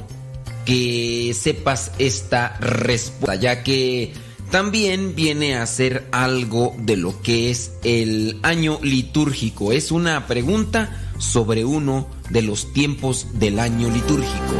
que 0.64 1.34
sepas 1.38 1.92
esta 1.98 2.56
respuesta, 2.58 3.34
ya 3.36 3.62
que 3.62 4.12
también 4.50 5.14
viene 5.14 5.56
a 5.56 5.66
ser 5.66 6.06
algo 6.12 6.74
de 6.78 6.96
lo 6.96 7.22
que 7.22 7.50
es 7.50 7.72
el 7.84 8.38
año 8.42 8.78
litúrgico. 8.82 9.72
Es 9.72 9.90
una 9.90 10.26
pregunta 10.26 11.00
sobre 11.18 11.64
uno 11.64 12.08
de 12.30 12.42
los 12.42 12.72
tiempos 12.72 13.28
del 13.34 13.58
año 13.58 13.88
litúrgico. 13.88 14.54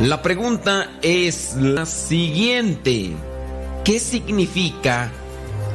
La 0.00 0.22
pregunta 0.22 0.98
es 1.02 1.56
la 1.56 1.84
siguiente. 1.84 3.10
¿Qué 3.84 3.98
significa 3.98 5.10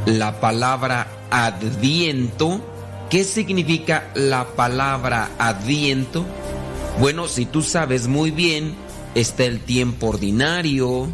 la 0.05 0.39
palabra 0.39 1.07
adviento? 1.29 2.72
¿Qué 3.13 3.23
significa 3.23 4.09
la 4.15 4.55
palabra 4.55 5.29
adviento? 5.37 6.25
Bueno, 6.99 7.27
si 7.27 7.45
tú 7.45 7.61
sabes 7.61 8.07
muy 8.07 8.31
bien, 8.31 8.73
está 9.13 9.43
el 9.43 9.59
tiempo 9.59 10.07
ordinario, 10.07 11.07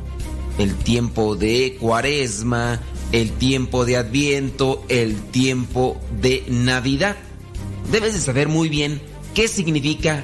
el 0.59 0.75
tiempo 0.77 1.35
de 1.35 1.75
cuaresma, 1.77 2.79
el 3.11 3.33
tiempo 3.33 3.83
de 3.83 3.97
adviento, 3.97 4.85
el 4.87 5.17
tiempo 5.23 5.99
de 6.21 6.45
Navidad. 6.47 7.17
Debes 7.91 8.13
de 8.13 8.21
saber 8.21 8.47
muy 8.47 8.69
bien 8.69 9.01
qué 9.33 9.49
significa 9.49 10.23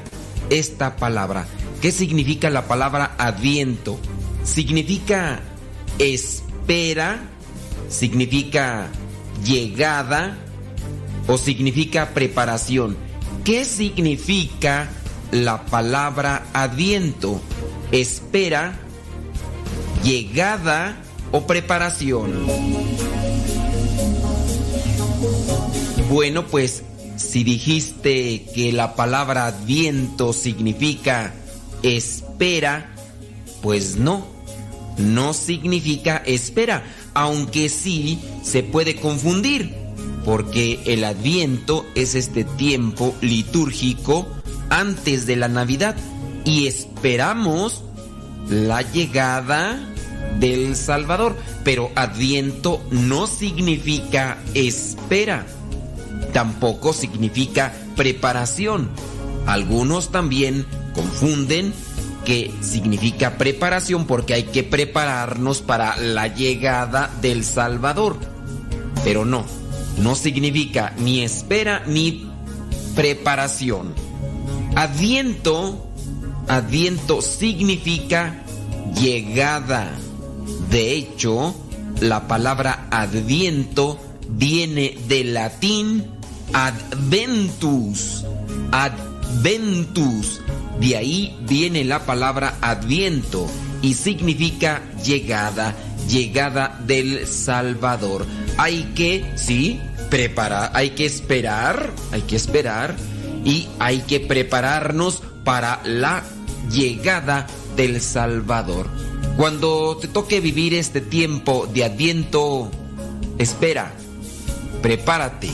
esta 0.49 0.95
palabra. 0.95 1.45
¿Qué 1.81 1.91
significa 1.91 2.49
la 2.49 2.69
palabra 2.69 3.15
adviento? 3.17 3.99
Significa 4.45 5.41
espera, 5.99 7.31
significa 7.89 8.87
llegada 9.43 10.37
o 11.27 11.37
significa 11.37 12.13
preparación. 12.13 12.97
¿Qué 13.43 13.65
significa 13.65 14.89
la 15.31 15.65
palabra 15.65 16.45
adviento? 16.53 17.41
Espera, 17.91 18.79
llegada 20.03 20.97
o 21.31 21.45
preparación. 21.45 22.45
Bueno, 26.09 26.45
pues 26.47 26.83
si 27.17 27.43
dijiste 27.43 28.45
que 28.53 28.71
la 28.71 28.95
palabra 28.95 29.47
adviento 29.47 30.33
significa 30.33 31.33
espera, 31.83 32.93
pues 33.61 33.97
no, 33.97 34.27
no 34.97 35.33
significa 35.33 36.21
espera, 36.25 36.83
aunque 37.13 37.69
sí 37.69 38.19
se 38.43 38.63
puede 38.63 38.95
confundir, 38.95 39.73
porque 40.25 40.81
el 40.85 41.03
adviento 41.03 41.85
es 41.93 42.15
este 42.15 42.43
tiempo 42.43 43.15
litúrgico 43.21 44.27
antes 44.69 45.27
de 45.27 45.35
la 45.35 45.47
Navidad 45.47 45.95
y 46.43 46.65
esperamos 46.65 47.83
la 48.49 48.81
llegada 48.81 49.79
del 50.39 50.75
Salvador, 50.75 51.35
pero 51.63 51.91
adviento 51.95 52.83
no 52.91 53.27
significa 53.27 54.37
espera, 54.53 55.45
tampoco 56.33 56.91
significa 56.91 57.73
preparación. 57.95 58.89
Algunos 59.45 60.11
también 60.11 60.65
confunden 60.93 61.71
que 62.25 62.51
significa 62.61 63.37
preparación 63.37 64.05
porque 64.07 64.33
hay 64.33 64.43
que 64.43 64.63
prepararnos 64.63 65.61
para 65.61 65.95
la 65.97 66.27
llegada 66.27 67.11
del 67.21 67.43
Salvador. 67.43 68.17
Pero 69.03 69.23
no, 69.23 69.45
no 69.97 70.15
significa 70.15 70.93
ni 70.97 71.23
espera 71.23 71.83
ni 71.85 72.29
preparación. 72.95 73.93
Adviento, 74.75 75.87
adviento 76.47 77.21
significa 77.21 78.43
llegada. 78.99 79.91
De 80.69 80.93
hecho, 80.93 81.55
la 82.01 82.27
palabra 82.27 82.87
adviento 82.91 83.99
viene 84.29 84.97
del 85.07 85.33
latín 85.33 86.05
adventus. 86.53 88.25
Adventus. 88.71 90.41
De 90.79 90.97
ahí 90.97 91.37
viene 91.47 91.83
la 91.85 92.05
palabra 92.05 92.57
adviento 92.61 93.47
y 93.81 93.93
significa 93.93 94.81
llegada, 95.03 95.73
llegada 96.09 96.79
del 96.85 97.27
Salvador. 97.27 98.25
Hay 98.57 98.91
que, 98.95 99.25
sí, 99.35 99.79
preparar, 100.09 100.71
hay 100.73 100.91
que 100.91 101.05
esperar, 101.05 101.91
hay 102.11 102.21
que 102.21 102.35
esperar 102.35 102.95
y 103.43 103.67
hay 103.79 103.99
que 104.01 104.19
prepararnos 104.19 105.21
para 105.43 105.81
la 105.83 106.23
llegada 106.71 107.47
del 107.75 108.01
Salvador. 108.01 108.87
Cuando 109.37 109.97
te 109.97 110.07
toque 110.07 110.39
vivir 110.39 110.73
este 110.73 111.01
tiempo 111.01 111.67
de 111.71 111.83
adviento, 111.83 112.71
espera, 113.37 113.93
prepárate 114.81 115.49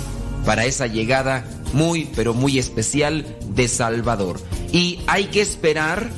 para 0.45 0.65
esa 0.65 0.87
llegada 0.87 1.45
muy, 1.73 2.05
pero 2.15 2.33
muy 2.33 2.59
especial 2.59 3.25
de 3.55 3.67
Salvador. 3.67 4.39
Y 4.71 4.99
hay 5.07 5.25
que 5.25 5.41
esperar, 5.41 6.09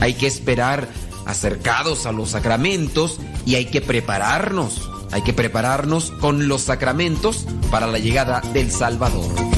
hay 0.00 0.14
que 0.14 0.26
esperar 0.26 0.88
acercados 1.24 2.06
a 2.06 2.12
los 2.12 2.30
sacramentos 2.30 3.18
y 3.46 3.54
hay 3.54 3.66
que 3.66 3.80
prepararnos, 3.80 4.90
hay 5.12 5.22
que 5.22 5.32
prepararnos 5.32 6.10
con 6.10 6.48
los 6.48 6.62
sacramentos 6.62 7.46
para 7.70 7.86
la 7.86 7.98
llegada 7.98 8.40
del 8.52 8.70
Salvador. 8.70 9.51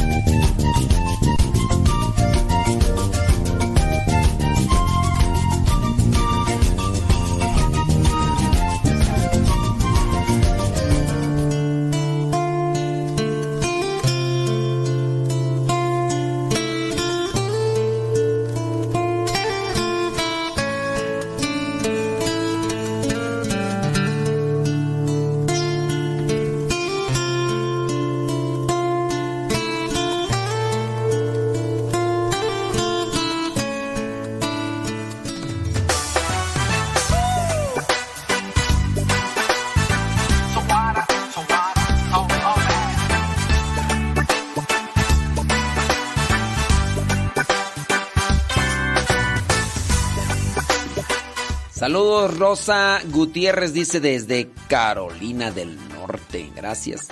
Rosa 52.37 53.01
Gutiérrez 53.11 53.73
dice 53.73 54.01
desde 54.01 54.51
Carolina 54.69 55.51
del 55.51 55.77
Norte. 55.91 56.51
Gracias. 56.55 57.09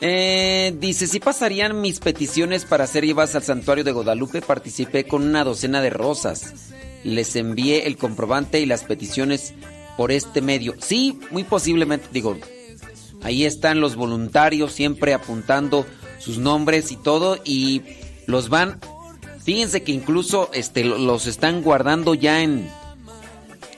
Eh, 0.00 0.74
dice, 0.78 1.06
si 1.06 1.20
pasarían 1.20 1.80
mis 1.80 2.00
peticiones 2.00 2.64
para 2.64 2.86
ser 2.86 3.04
llevadas 3.04 3.34
al 3.34 3.42
santuario 3.42 3.84
de 3.84 3.92
Guadalupe, 3.92 4.42
participé 4.42 5.04
con 5.04 5.22
una 5.22 5.44
docena 5.44 5.80
de 5.80 5.90
rosas. 5.90 6.72
Les 7.04 7.34
envié 7.36 7.86
el 7.86 7.96
comprobante 7.96 8.60
y 8.60 8.66
las 8.66 8.84
peticiones 8.84 9.54
por 9.96 10.12
este 10.12 10.42
medio. 10.42 10.74
Sí, 10.78 11.18
muy 11.30 11.44
posiblemente, 11.44 12.08
digo, 12.12 12.36
ahí 13.22 13.44
están 13.44 13.80
los 13.80 13.96
voluntarios 13.96 14.72
siempre 14.72 15.14
apuntando 15.14 15.86
sus 16.18 16.38
nombres 16.38 16.92
y 16.92 16.96
todo 16.96 17.38
y 17.44 17.82
los 18.26 18.48
van 18.48 18.80
Fíjense 19.46 19.84
que 19.84 19.92
incluso 19.92 20.50
este, 20.52 20.82
los 20.82 21.28
están 21.28 21.62
guardando 21.62 22.14
ya 22.14 22.42
en, 22.42 22.68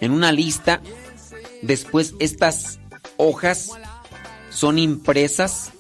en 0.01 0.13
una 0.13 0.33
lista. 0.33 0.81
Después 1.63 2.15
estas 2.19 2.79
hojas 3.17 3.73
son 4.51 4.79
impresas 4.79 5.73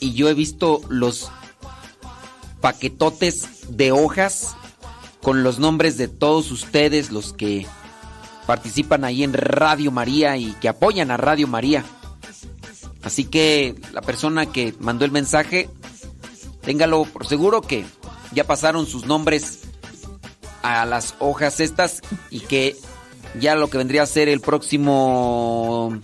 y 0.00 0.14
yo 0.14 0.28
he 0.28 0.34
visto 0.34 0.80
los 0.88 1.30
paquetotes 2.60 3.76
de 3.76 3.92
hojas 3.92 4.56
con 5.22 5.42
los 5.42 5.58
nombres 5.58 5.96
de 5.98 6.08
todos 6.08 6.50
ustedes, 6.50 7.10
los 7.10 7.32
que 7.32 7.66
participan 8.46 9.04
ahí 9.04 9.24
en 9.24 9.32
Radio 9.32 9.90
María 9.90 10.36
y 10.36 10.52
que 10.54 10.68
apoyan 10.68 11.10
a 11.10 11.16
Radio 11.16 11.48
María. 11.48 11.84
Así 13.02 13.24
que 13.24 13.74
la 13.92 14.02
persona 14.02 14.46
que 14.46 14.74
mandó 14.78 15.04
el 15.04 15.10
mensaje, 15.10 15.68
téngalo 16.62 17.04
por 17.04 17.26
seguro 17.26 17.60
que 17.60 17.84
ya 18.32 18.44
pasaron 18.44 18.86
sus 18.86 19.06
nombres 19.06 19.60
a 20.66 20.84
las 20.84 21.14
hojas 21.20 21.60
estas 21.60 22.00
y 22.30 22.40
que 22.40 22.76
ya 23.38 23.54
lo 23.54 23.70
que 23.70 23.78
vendría 23.78 24.02
a 24.02 24.06
ser 24.06 24.28
el 24.28 24.40
próximo 24.40 25.96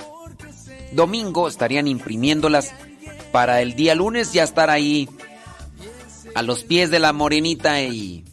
domingo 0.93 1.48
estarían 1.48 1.89
imprimiéndolas 1.89 2.72
para 3.32 3.60
el 3.62 3.74
día 3.74 3.94
lunes 3.94 4.32
ya 4.32 4.44
estar 4.44 4.70
ahí 4.70 5.09
a 6.34 6.43
los 6.43 6.62
pies 6.62 6.90
de 6.90 7.01
la 7.01 7.12
morenita 7.12 7.82
y 7.82 8.24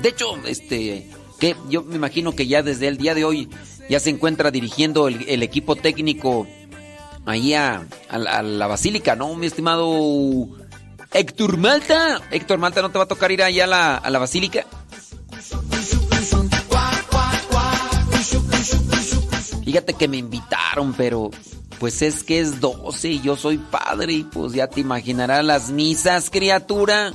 de 0.00 0.08
hecho 0.08 0.36
este 0.46 1.10
que 1.40 1.56
yo 1.68 1.82
me 1.82 1.96
imagino 1.96 2.36
que 2.36 2.46
ya 2.46 2.62
desde 2.62 2.86
el 2.86 2.96
día 2.96 3.14
de 3.14 3.24
hoy 3.24 3.48
ya 3.88 3.98
se 3.98 4.10
encuentra 4.10 4.50
dirigiendo 4.50 5.08
el, 5.08 5.42
equipo 5.42 5.76
técnico 5.76 6.46
ahí 7.26 7.52
a, 7.54 7.86
la 8.10 8.66
basílica, 8.66 9.14
¿no? 9.14 9.34
Mi 9.34 9.46
estimado 9.46 10.48
Héctor 11.12 11.58
Malta. 11.58 12.20
Héctor 12.30 12.58
Malta, 12.58 12.82
¿no 12.82 12.90
te 12.90 12.98
va 12.98 13.04
a 13.04 13.08
tocar 13.08 13.30
ir 13.30 13.42
allá 13.42 13.64
a 13.64 13.66
la, 13.66 13.96
a 13.96 14.10
la 14.10 14.18
basílica? 14.18 14.66
Fíjate 19.74 19.94
que 19.94 20.06
me 20.06 20.18
invitaron, 20.18 20.92
pero 20.92 21.32
pues 21.80 22.00
es 22.00 22.22
que 22.22 22.38
es 22.38 22.60
12 22.60 23.08
y 23.08 23.20
yo 23.22 23.34
soy 23.34 23.58
padre 23.58 24.12
y 24.12 24.22
pues 24.22 24.52
ya 24.52 24.68
te 24.68 24.78
imaginarás 24.78 25.44
las 25.44 25.70
misas, 25.70 26.30
criatura. 26.30 27.12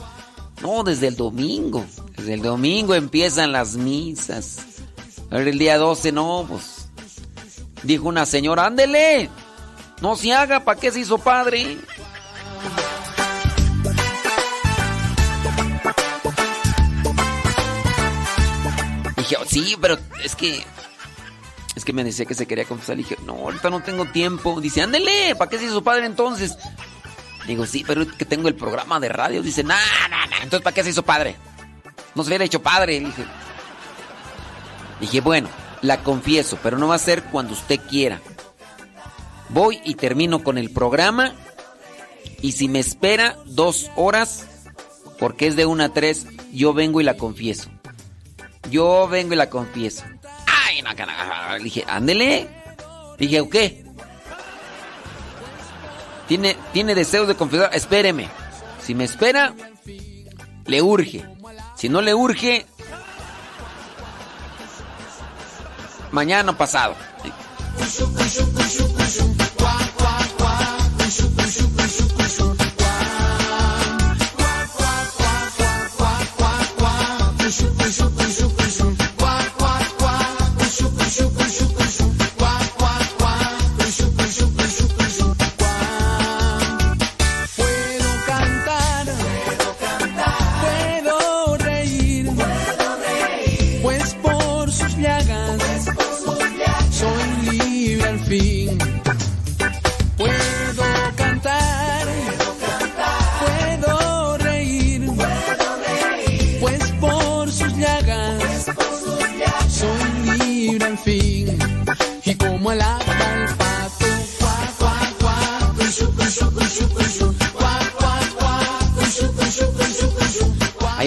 No, 0.62 0.84
desde 0.84 1.08
el 1.08 1.16
domingo. 1.16 1.86
Desde 2.18 2.34
el 2.34 2.42
domingo 2.42 2.96
empiezan 2.96 3.54
las 3.54 3.78
misas. 3.78 4.58
el 5.32 5.58
día 5.58 5.78
12 5.78 6.12
no, 6.12 6.46
pues. 6.50 6.90
Dijo 7.84 8.10
una 8.10 8.26
señora, 8.26 8.66
ándele. 8.66 9.30
No 10.02 10.18
se 10.18 10.34
haga, 10.34 10.66
¿para 10.66 10.78
qué 10.78 10.92
se 10.92 11.00
hizo 11.00 11.18
padre? 11.18 11.78
Dije, 19.16 19.38
sí, 19.48 19.78
pero 19.80 19.98
es 20.22 20.36
que 20.36 20.62
es 21.80 21.86
que 21.86 21.94
me 21.94 22.04
decía 22.04 22.26
que 22.26 22.36
se 22.36 22.46
quería 22.46 22.66
confesar. 22.66 22.98
Le 22.98 23.04
dije, 23.04 23.16
no, 23.26 23.34
ahorita 23.34 23.70
no 23.70 23.82
tengo 23.82 24.06
tiempo. 24.06 24.60
Dice, 24.60 24.82
ándele, 24.82 25.34
¿para 25.36 25.50
qué 25.50 25.58
se 25.58 25.66
hizo 25.66 25.82
padre 25.82 26.06
entonces? 26.06 26.58
Digo, 27.48 27.66
sí, 27.66 27.86
pero 27.88 28.06
que 28.06 28.26
tengo 28.26 28.50
el 28.50 28.56
programa 28.56 29.00
de 29.00 29.08
radio. 29.08 29.42
Dice, 29.42 29.64
no, 29.64 29.74
no, 30.10 30.18
no, 30.30 30.36
entonces 30.44 30.62
¿para 30.62 30.74
qué 30.74 30.84
se 30.84 30.90
hizo 30.90 31.04
padre? 31.04 31.38
No 32.16 32.24
se 32.24 32.30
hubiera 32.30 32.44
hecho 32.44 32.62
padre. 32.62 33.00
Le 33.00 33.08
dije, 33.08 33.24
dije, 35.00 35.22
bueno, 35.22 35.48
la 35.82 36.04
confieso, 36.04 36.60
pero 36.62 36.78
no 36.78 36.90
va 36.90 36.96
a 36.96 37.00
ser 37.00 37.24
cuando 37.24 37.54
usted 37.54 37.80
quiera. 37.90 38.20
Voy 39.48 39.80
y 39.86 39.96
termino 39.96 40.44
con 40.44 40.58
el 40.58 40.72
programa. 40.72 41.34
Y 42.42 42.52
si 42.52 42.68
me 42.68 42.80
espera 42.80 43.38
dos 43.46 43.90
horas, 43.96 44.46
porque 45.18 45.48
es 45.48 45.56
de 45.56 45.66
una 45.66 45.86
a 45.86 45.94
tres, 45.94 46.28
yo 46.52 46.74
vengo 46.74 47.00
y 47.00 47.06
la 47.06 47.16
confieso. 47.16 47.70
Yo 48.70 49.08
vengo 49.08 49.34
y 49.34 49.38
la 49.38 49.50
confieso. 49.50 50.04
Dije, 51.62 51.86
ándele. 51.88 52.48
Dije, 53.18 53.42
¿o 53.42 53.50
qué? 53.50 53.84
¿Tiene, 56.28 56.56
tiene 56.74 56.96
deseos 56.96 57.28
de 57.28 57.36
confesar. 57.36 57.72
Espéreme. 57.74 58.30
Si 58.86 58.96
me 58.96 59.04
espera, 59.04 59.54
le 60.66 60.82
urge. 60.82 61.26
Si 61.76 61.90
no 61.90 62.02
le 62.02 62.14
urge, 62.14 62.66
mañana 66.12 66.58
pasado. 66.58 66.96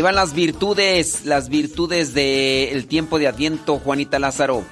Van 0.02 0.16
las 0.16 0.34
virtudes, 0.34 1.24
las 1.26 1.48
virtudes 1.48 2.12
del 2.12 2.88
tiempo 2.88 3.20
de 3.20 3.28
Adviento, 3.28 3.78
Juanita 3.78 4.18
Lázaro. 4.18 4.64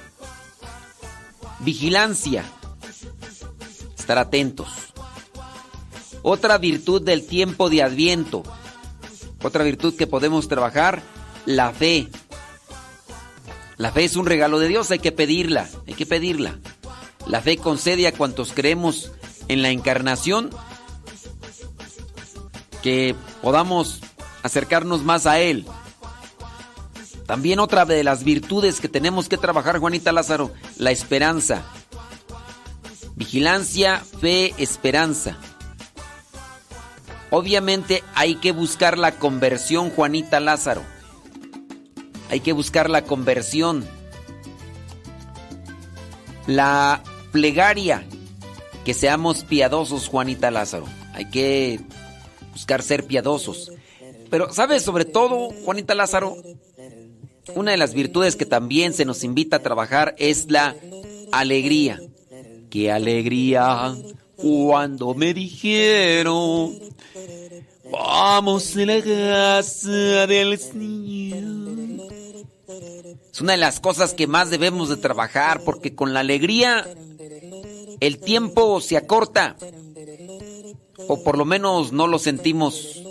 Vigilancia. 1.59 2.43
Estar 3.97 4.17
atentos. 4.17 4.67
Otra 6.21 6.57
virtud 6.57 7.01
del 7.01 7.25
tiempo 7.25 7.69
de 7.69 7.81
Adviento. 7.81 8.43
Otra 9.41 9.63
virtud 9.63 9.95
que 9.95 10.05
podemos 10.05 10.49
trabajar, 10.49 11.01
la 11.45 11.71
fe. 11.71 12.09
La 13.77 13.93
fe 13.93 14.03
es 14.03 14.17
un 14.17 14.25
regalo 14.25 14.59
de 14.59 14.67
Dios, 14.67 14.91
hay 14.91 14.99
que 14.99 15.13
pedirla, 15.13 15.69
hay 15.87 15.93
que 15.93 16.05
pedirla. 16.05 16.59
La 17.25 17.39
fe 17.39 17.55
concede 17.55 18.05
a 18.05 18.11
cuantos 18.11 18.51
creemos 18.51 19.13
en 19.47 19.61
la 19.61 19.69
encarnación 19.69 20.49
que 22.83 23.15
podamos 23.41 24.01
acercarnos 24.43 25.03
más 25.03 25.25
a 25.25 25.39
Él. 25.39 25.65
También 27.25 27.59
otra 27.59 27.85
de 27.85 28.03
las 28.03 28.23
virtudes 28.23 28.81
que 28.81 28.89
tenemos 28.89 29.29
que 29.29 29.37
trabajar, 29.37 29.79
Juanita 29.79 30.11
Lázaro, 30.11 30.51
la 30.77 30.91
esperanza. 30.91 31.63
Vigilancia, 33.15 33.99
fe, 34.19 34.53
esperanza. 34.57 35.37
Obviamente 37.29 38.03
hay 38.15 38.35
que 38.35 38.51
buscar 38.51 38.97
la 38.97 39.13
conversión, 39.13 39.89
Juanita 39.91 40.39
Lázaro. 40.41 40.83
Hay 42.29 42.41
que 42.41 42.51
buscar 42.51 42.89
la 42.89 43.03
conversión. 43.03 43.87
La 46.47 47.01
plegaria. 47.31 48.05
Que 48.83 48.93
seamos 48.93 49.45
piadosos, 49.45 50.09
Juanita 50.09 50.51
Lázaro. 50.51 50.87
Hay 51.13 51.29
que 51.29 51.79
buscar 52.51 52.83
ser 52.83 53.05
piadosos. 53.05 53.71
Pero, 54.31 54.51
¿sabes? 54.53 54.81
Sobre 54.81 55.03
todo, 55.03 55.49
Juanita 55.65 55.93
Lázaro, 55.93 56.37
una 57.53 57.71
de 57.71 57.77
las 57.77 57.93
virtudes 57.93 58.37
que 58.37 58.45
también 58.45 58.93
se 58.93 59.03
nos 59.03 59.25
invita 59.25 59.57
a 59.57 59.63
trabajar 59.63 60.15
es 60.17 60.49
la 60.49 60.75
alegría. 61.33 62.01
¡Qué 62.69 62.91
alegría! 62.91 63.93
Cuando 64.37 65.13
me 65.13 65.33
dijeron, 65.33 66.79
vamos 67.91 68.75
a 68.77 68.85
la 68.85 69.01
casa 69.01 70.25
del 70.27 70.57
Señor. 70.57 72.09
Es 73.33 73.41
una 73.41 73.51
de 73.51 73.57
las 73.57 73.81
cosas 73.81 74.13
que 74.13 74.27
más 74.27 74.49
debemos 74.49 74.87
de 74.87 74.97
trabajar 74.97 75.61
porque 75.65 75.93
con 75.93 76.13
la 76.13 76.21
alegría 76.21 76.87
el 77.99 78.17
tiempo 78.17 78.79
se 78.79 78.95
acorta. 78.95 79.57
O 81.07 81.21
por 81.21 81.37
lo 81.37 81.43
menos 81.43 81.91
no 81.91 82.07
lo 82.07 82.17
sentimos 82.17 83.01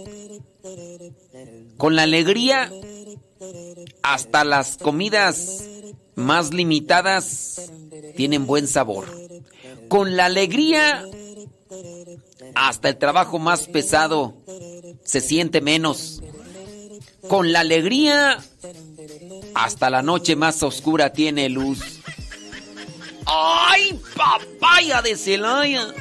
con 1.77 1.97
la 1.97 2.03
alegría, 2.03 2.71
hasta 4.03 4.45
las 4.45 4.77
comidas 4.77 5.65
más 6.15 6.53
limitadas 6.53 7.71
tienen 8.17 8.47
buen 8.47 8.67
sabor. 8.67 9.09
Con 9.89 10.17
la 10.17 10.27
alegría, 10.27 11.05
hasta 12.55 12.89
el 12.89 12.99
trabajo 12.99 13.39
más 13.39 13.67
pesado 13.67 14.35
se 15.05 15.21
siente 15.21 15.61
menos. 15.61 16.23
Con 17.29 17.53
la 17.53 17.61
alegría, 17.61 18.39
hasta 19.55 19.91
la 19.91 20.03
noche 20.03 20.37
más 20.37 20.63
oscura 20.63 21.13
tiene 21.13 21.49
luz. 21.49 22.01
¡Ay, 23.27 24.01
papaya 24.17 25.03
de 25.03 25.17
Celaya! 25.17 25.95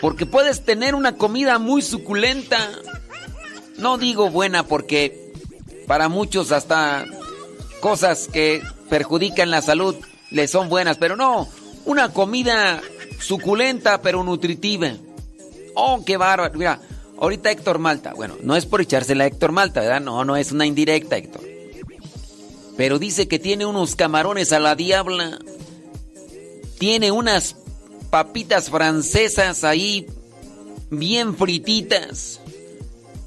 Porque 0.00 0.26
puedes 0.26 0.64
tener 0.64 0.94
una 0.94 1.16
comida 1.16 1.58
muy 1.58 1.80
suculenta 1.80 2.70
no 3.78 3.98
digo 3.98 4.30
buena 4.30 4.66
porque 4.66 5.32
para 5.86 6.08
muchos 6.08 6.52
hasta 6.52 7.04
cosas 7.80 8.28
que 8.28 8.62
perjudican 8.88 9.50
la 9.50 9.62
salud 9.62 9.96
le 10.30 10.48
son 10.48 10.68
buenas, 10.68 10.98
pero 10.98 11.16
no, 11.16 11.48
una 11.84 12.12
comida 12.12 12.80
suculenta 13.20 14.00
pero 14.02 14.22
nutritiva. 14.24 14.92
Oh, 15.74 16.02
qué 16.04 16.16
bárbaro. 16.16 16.58
Mira, 16.58 16.80
ahorita 17.18 17.50
Héctor 17.50 17.78
Malta, 17.78 18.12
bueno, 18.14 18.36
no 18.42 18.56
es 18.56 18.66
por 18.66 18.80
echársela 18.80 19.24
a 19.24 19.26
Héctor 19.26 19.52
Malta, 19.52 19.80
¿verdad? 19.80 20.00
No, 20.00 20.24
no 20.24 20.36
es 20.36 20.52
una 20.52 20.66
indirecta, 20.66 21.16
Héctor. 21.16 21.42
Pero 22.76 22.98
dice 22.98 23.28
que 23.28 23.38
tiene 23.38 23.66
unos 23.66 23.96
camarones 23.96 24.52
a 24.52 24.58
la 24.58 24.74
diabla. 24.74 25.38
Tiene 26.78 27.12
unas 27.12 27.56
papitas 28.10 28.70
francesas 28.70 29.64
ahí, 29.64 30.06
bien 30.90 31.36
frititas. 31.36 32.41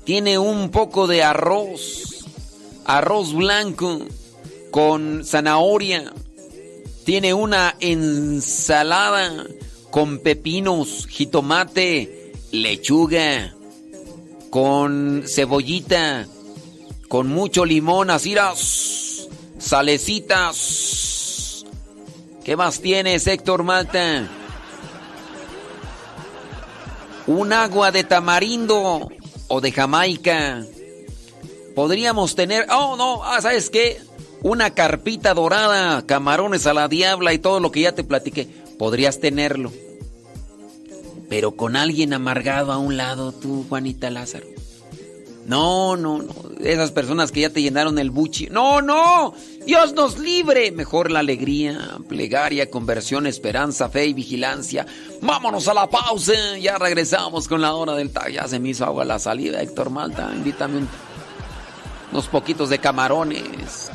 Tiene 0.05 0.37
un 0.37 0.69
poco 0.69 1.07
de 1.07 1.23
arroz, 1.23 2.25
arroz 2.85 3.33
blanco 3.33 4.05
con 4.69 5.25
zanahoria. 5.25 6.13
Tiene 7.05 7.33
una 7.33 7.75
ensalada 7.79 9.47
con 9.89 10.19
pepinos, 10.19 11.07
jitomate, 11.09 12.33
lechuga, 12.51 13.55
con 14.51 15.23
cebollita, 15.25 16.27
con 17.07 17.27
mucho 17.27 17.65
limón, 17.65 18.11
así 18.11 18.35
salecitas. 19.57 21.65
¿Qué 22.43 22.55
más 22.55 22.79
tienes, 22.79 23.25
Héctor 23.25 23.63
Malta? 23.63 24.29
Un 27.25 27.53
agua 27.53 27.91
de 27.91 28.03
tamarindo 28.03 29.09
de 29.61 29.71
Jamaica. 29.71 30.65
Podríamos 31.75 32.35
tener, 32.35 32.65
oh 32.71 32.95
no, 32.95 33.23
ah, 33.23 33.41
¿sabes 33.41 33.69
qué? 33.69 33.99
Una 34.41 34.73
carpita 34.73 35.33
dorada, 35.33 36.05
camarones 36.05 36.67
a 36.67 36.73
la 36.73 36.87
diabla 36.87 37.33
y 37.33 37.39
todo 37.39 37.59
lo 37.59 37.71
que 37.71 37.81
ya 37.81 37.93
te 37.93 38.03
platiqué. 38.03 38.47
Podrías 38.77 39.19
tenerlo. 39.19 39.71
Pero 41.29 41.55
con 41.55 41.75
alguien 41.75 42.13
amargado 42.13 42.71
a 42.71 42.77
un 42.77 42.97
lado, 42.97 43.31
tú, 43.31 43.65
Juanita 43.67 44.09
Lázaro. 44.09 44.45
No, 45.45 45.95
no, 45.95 46.19
no. 46.19 46.33
Esas 46.63 46.91
personas 46.91 47.31
que 47.31 47.41
ya 47.41 47.49
te 47.49 47.61
llenaron 47.61 47.99
el 47.99 48.09
buchi. 48.09 48.47
No, 48.47 48.81
no. 48.81 49.33
Dios 49.65 49.93
nos 49.93 50.17
libre. 50.17 50.71
Mejor 50.71 51.11
la 51.11 51.19
alegría, 51.19 51.97
plegaria, 52.07 52.69
conversión, 52.69 53.27
esperanza, 53.27 53.89
fe 53.89 54.07
y 54.07 54.13
vigilancia. 54.13 54.85
Vámonos 55.21 55.67
a 55.67 55.73
la 55.73 55.89
pausa. 55.89 56.57
Ya 56.59 56.77
regresamos 56.77 57.47
con 57.47 57.61
la 57.61 57.75
hora 57.75 57.93
del 57.93 58.11
tag. 58.11 58.31
Ya 58.31 58.47
se 58.47 58.59
me 58.59 58.69
hizo 58.69 58.85
agua 58.85 59.05
la 59.05 59.19
salida, 59.19 59.61
Héctor 59.61 59.89
Malta. 59.89 60.31
Invítame 60.33 60.81
unos 62.11 62.27
poquitos 62.27 62.69
de 62.69 62.79
camarones. 62.79 63.91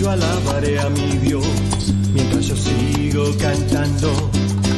Yo 0.00 0.10
alabaré 0.10 0.78
a 0.80 0.88
mi 0.88 1.18
Dios. 1.18 1.44
Mientras 2.14 2.46
yo 2.46 2.56
sigo 2.56 3.24
cantando, 3.38 4.30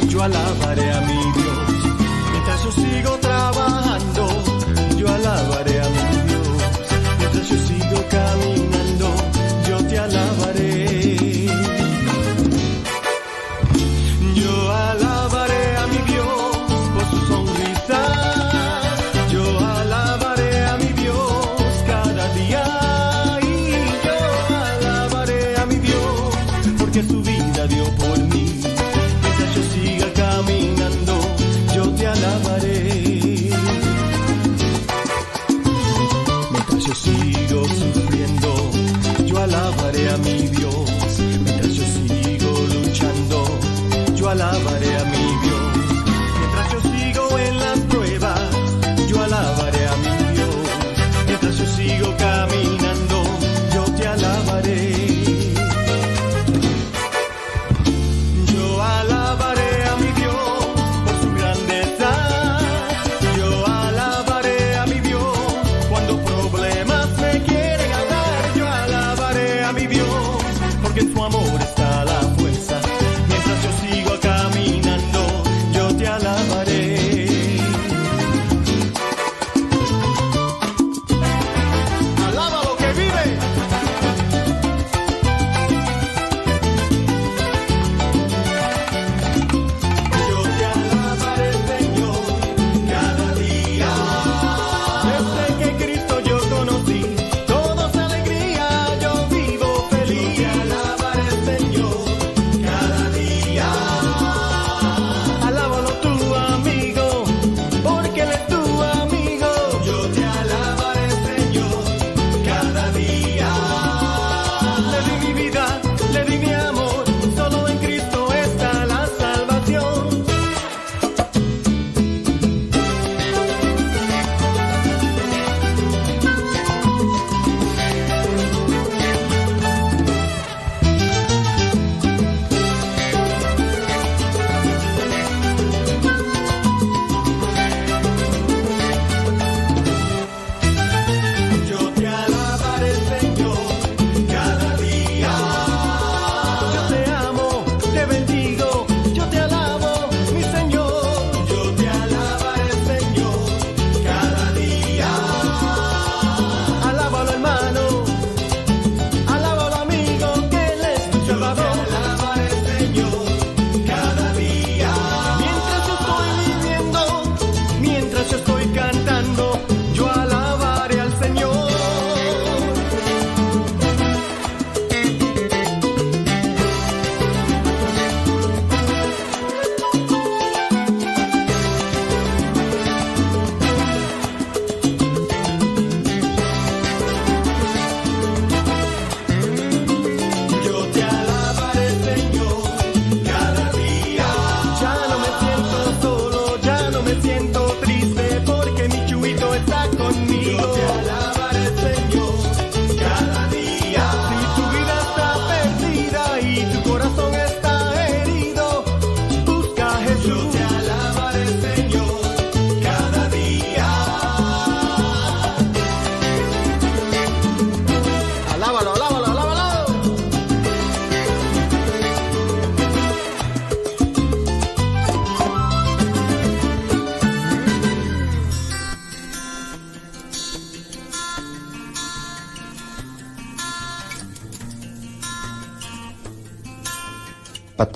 yo 0.09 0.21
alabaré 0.21 0.91
a 0.91 1.01
mi 1.01 1.21
Dios. 1.37 1.57
Mientras 2.31 2.63
yo 2.63 2.71
sigo 2.71 3.11
trabajando, 3.19 4.27
yo 4.97 5.07
alabaré 5.07 5.81
a 5.81 5.89
mi 5.89 6.29
Dios. 6.29 6.47
Mientras 7.19 7.49
yo 7.49 7.57
sigo 7.67 8.03
caminando, 8.09 9.07
yo 9.69 9.77
te 9.87 9.97
alabaré. 9.97 10.72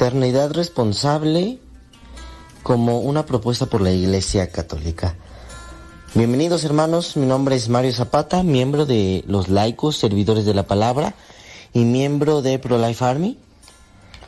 Paternidad 0.08 0.54
responsable 0.54 1.58
como 2.64 3.00
una 3.00 3.26
propuesta 3.26 3.66
por 3.66 3.82
la 3.82 3.92
Iglesia 3.92 4.50
Católica. 4.50 5.18
Bienvenidos 6.16 6.64
hermanos, 6.64 7.18
mi 7.18 7.26
nombre 7.26 7.58
es 7.58 7.68
Mario 7.68 7.92
Zapata, 7.92 8.42
miembro 8.42 8.86
de 8.86 9.26
los 9.28 9.50
laicos, 9.50 9.98
servidores 9.98 10.46
de 10.46 10.54
la 10.54 10.64
palabra 10.64 11.14
y 11.74 11.84
miembro 11.84 12.42
de 12.42 12.58
Pro 12.58 12.78
Life 12.78 13.04
Army. 13.04 13.38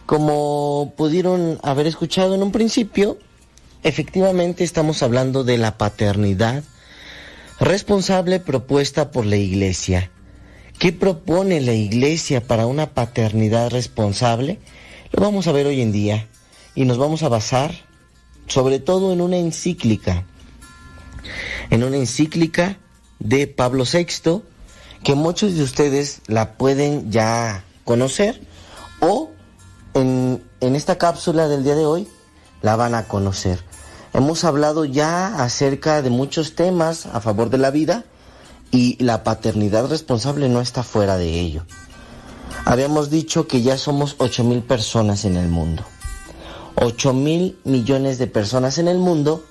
Como 0.05 0.91
pudieron 0.97 1.59
haber 1.63 1.87
escuchado 1.87 2.35
en 2.35 2.43
un 2.43 2.51
principio, 2.51 3.17
efectivamente 3.81 4.65
estamos 4.65 5.01
hablando 5.01 5.45
de 5.45 5.59
la 5.59 5.77
paternidad 5.77 6.61
responsable 7.57 8.41
propuesta 8.41 9.11
por 9.11 9.25
la 9.25 9.37
Iglesia. 9.37 10.11
¿Qué 10.77 10.91
propone 10.91 11.61
la 11.61 11.71
Iglesia 11.71 12.45
para 12.45 12.67
una 12.67 12.89
paternidad 12.93 13.69
responsable? 13.69 14.59
Lo 15.11 15.23
vamos 15.23 15.47
a 15.47 15.51
ver 15.51 15.65
hoy 15.65 15.81
en 15.81 15.91
día 15.91 16.27
y 16.75 16.85
nos 16.85 16.99
vamos 16.99 17.23
a 17.23 17.29
basar 17.29 17.73
sobre 18.47 18.79
todo 18.79 19.11
en 19.11 19.21
una 19.21 19.37
encíclica, 19.37 20.23
en 21.71 21.83
una 21.83 21.97
encíclica 21.97 22.77
de 23.17 23.47
Pablo 23.47 23.85
VI, 23.91 24.43
que 25.03 25.15
muchos 25.15 25.55
de 25.55 25.63
ustedes 25.63 26.21
la 26.27 26.57
pueden 26.57 27.11
ya 27.11 27.63
conocer 27.85 28.39
o 28.99 29.31
en, 29.95 30.43
en 30.61 30.75
esta 30.75 30.99
cápsula 30.99 31.47
del 31.47 31.63
día 31.63 31.75
de 31.75 31.85
hoy 31.85 32.07
la 32.61 32.75
van 32.75 32.93
a 32.93 33.07
conocer. 33.07 33.63
Hemos 34.13 34.43
hablado 34.43 34.85
ya 34.85 35.43
acerca 35.43 36.03
de 36.03 36.11
muchos 36.11 36.53
temas 36.53 37.07
a 37.07 37.19
favor 37.19 37.49
de 37.49 37.57
la 37.57 37.71
vida 37.71 38.05
y 38.69 39.03
la 39.03 39.23
paternidad 39.23 39.87
responsable 39.87 40.49
no 40.49 40.61
está 40.61 40.83
fuera 40.83 41.17
de 41.17 41.39
ello. 41.39 41.65
Habíamos 42.69 43.09
dicho 43.09 43.47
que 43.47 43.63
ya 43.63 43.79
somos 43.79 44.13
8 44.19 44.43
mil 44.43 44.61
personas 44.61 45.25
en 45.25 45.37
el 45.37 45.47
mundo. 45.47 45.83
8 46.75 47.13
mil 47.13 47.57
millones 47.63 48.19
de 48.19 48.27
personas 48.27 48.77
en 48.77 48.87
el 48.87 48.99
mundo 48.99 49.43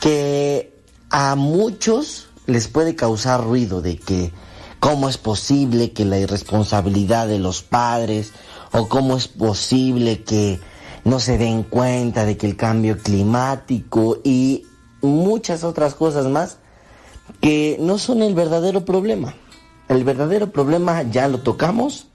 que 0.00 0.72
a 1.10 1.34
muchos 1.34 2.28
les 2.46 2.68
puede 2.68 2.94
causar 2.94 3.42
ruido 3.42 3.82
de 3.82 3.98
que 3.98 4.32
cómo 4.78 5.08
es 5.08 5.18
posible 5.18 5.90
que 5.90 6.04
la 6.04 6.20
irresponsabilidad 6.20 7.26
de 7.26 7.40
los 7.40 7.64
padres 7.64 8.32
o 8.70 8.88
cómo 8.88 9.16
es 9.16 9.26
posible 9.26 10.22
que 10.22 10.60
no 11.02 11.18
se 11.18 11.38
den 11.38 11.64
cuenta 11.64 12.24
de 12.24 12.36
que 12.36 12.46
el 12.46 12.54
cambio 12.54 12.96
climático 12.98 14.18
y 14.22 14.62
muchas 15.02 15.64
otras 15.64 15.96
cosas 15.96 16.26
más 16.26 16.58
que 17.40 17.76
no 17.80 17.98
son 17.98 18.22
el 18.22 18.36
verdadero 18.36 18.84
problema. 18.84 19.34
El 19.88 20.04
verdadero 20.04 20.52
problema 20.52 21.02
ya 21.02 21.26
lo 21.26 21.40
tocamos, 21.40 22.06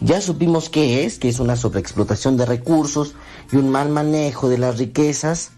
ya 0.00 0.20
supimos 0.20 0.68
qué 0.68 1.04
es, 1.04 1.18
que 1.18 1.28
es 1.28 1.40
una 1.40 1.56
sobreexplotación 1.56 2.36
de 2.36 2.46
recursos 2.46 3.14
y 3.50 3.56
un 3.56 3.70
mal 3.70 3.88
manejo 3.88 4.48
de 4.48 4.58
las 4.58 4.78
riquezas, 4.78 5.50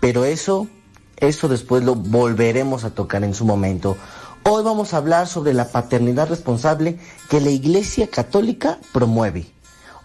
pero 0.00 0.24
eso, 0.24 0.68
eso 1.18 1.48
después 1.48 1.84
lo 1.84 1.94
volveremos 1.94 2.84
a 2.84 2.94
tocar 2.94 3.24
en 3.24 3.34
su 3.34 3.44
momento. 3.44 3.96
Hoy 4.44 4.62
vamos 4.62 4.92
a 4.92 4.98
hablar 4.98 5.26
sobre 5.26 5.54
la 5.54 5.68
paternidad 5.68 6.28
responsable 6.28 6.98
que 7.28 7.40
la 7.40 7.50
Iglesia 7.50 8.08
Católica 8.08 8.78
promueve. 8.92 9.46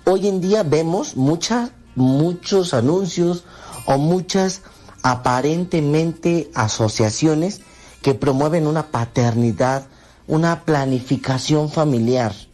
Hoy 0.05 0.27
en 0.27 0.41
día 0.41 0.63
vemos 0.63 1.15
mucha, 1.15 1.71
muchos 1.95 2.73
anuncios 2.73 3.43
o 3.85 3.97
muchas 3.97 4.61
aparentemente 5.03 6.51
asociaciones 6.53 7.61
que 8.01 8.13
promueven 8.13 8.67
una 8.67 8.87
paternidad, 8.87 9.87
una 10.27 10.63
planificación 10.63 11.69
familiar 11.69 12.48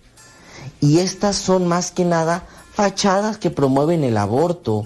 y 0.85 0.99
estas 0.99 1.35
son 1.35 1.67
más 1.67 1.89
que 1.89 2.05
nada 2.05 2.45
fachadas 2.71 3.39
que 3.39 3.49
promueven 3.49 4.03
el 4.03 4.17
aborto. 4.17 4.85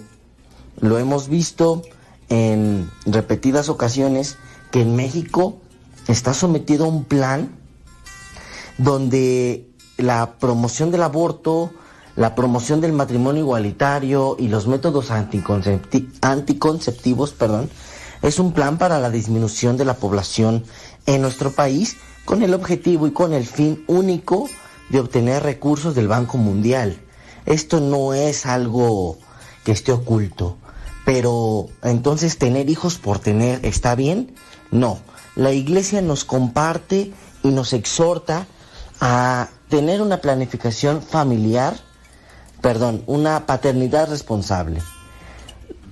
Lo 0.79 0.97
hemos 0.97 1.27
visto 1.27 1.81
en 2.29 2.89
repetidas 3.05 3.67
ocasiones 3.67 4.37
que 4.71 4.79
en 4.79 4.95
México 4.95 5.57
está 6.07 6.33
sometido 6.33 6.85
a 6.85 6.87
un 6.87 7.03
plan 7.03 7.53
donde 8.77 9.67
la 9.97 10.37
promoción 10.39 10.89
del 10.89 11.03
aborto, 11.03 11.73
la 12.15 12.33
promoción 12.33 12.79
del 12.79 12.93
matrimonio 12.93 13.41
igualitario 13.41 14.37
y 14.39 14.47
los 14.47 14.67
métodos 14.67 15.11
anticonceptivos, 15.11 17.33
perdón, 17.33 17.69
es 18.21 18.39
un 18.39 18.53
plan 18.53 18.77
para 18.77 18.99
la 18.99 19.09
disminución 19.09 19.75
de 19.75 19.83
la 19.83 19.95
población 19.95 20.63
en 21.05 21.21
nuestro 21.21 21.51
país 21.51 21.97
con 22.23 22.41
el 22.41 22.53
objetivo 22.53 23.05
y 23.05 23.11
con 23.11 23.33
el 23.33 23.45
fin 23.45 23.83
único 23.87 24.47
de 24.89 24.99
obtener 24.99 25.43
recursos 25.43 25.95
del 25.95 26.07
Banco 26.07 26.37
Mundial. 26.37 26.99
Esto 27.45 27.79
no 27.79 28.13
es 28.13 28.45
algo 28.45 29.17
que 29.63 29.71
esté 29.71 29.91
oculto. 29.91 30.57
Pero 31.05 31.67
entonces 31.81 32.37
tener 32.37 32.69
hijos 32.69 32.97
por 32.97 33.19
tener 33.19 33.65
está 33.65 33.95
bien? 33.95 34.35
No. 34.71 34.99
La 35.35 35.51
iglesia 35.51 36.01
nos 36.01 36.25
comparte 36.25 37.13
y 37.43 37.49
nos 37.49 37.73
exhorta 37.73 38.47
a 38.99 39.49
tener 39.69 40.01
una 40.01 40.17
planificación 40.17 41.01
familiar, 41.01 41.79
perdón, 42.61 43.03
una 43.07 43.45
paternidad 43.45 44.09
responsable. 44.09 44.81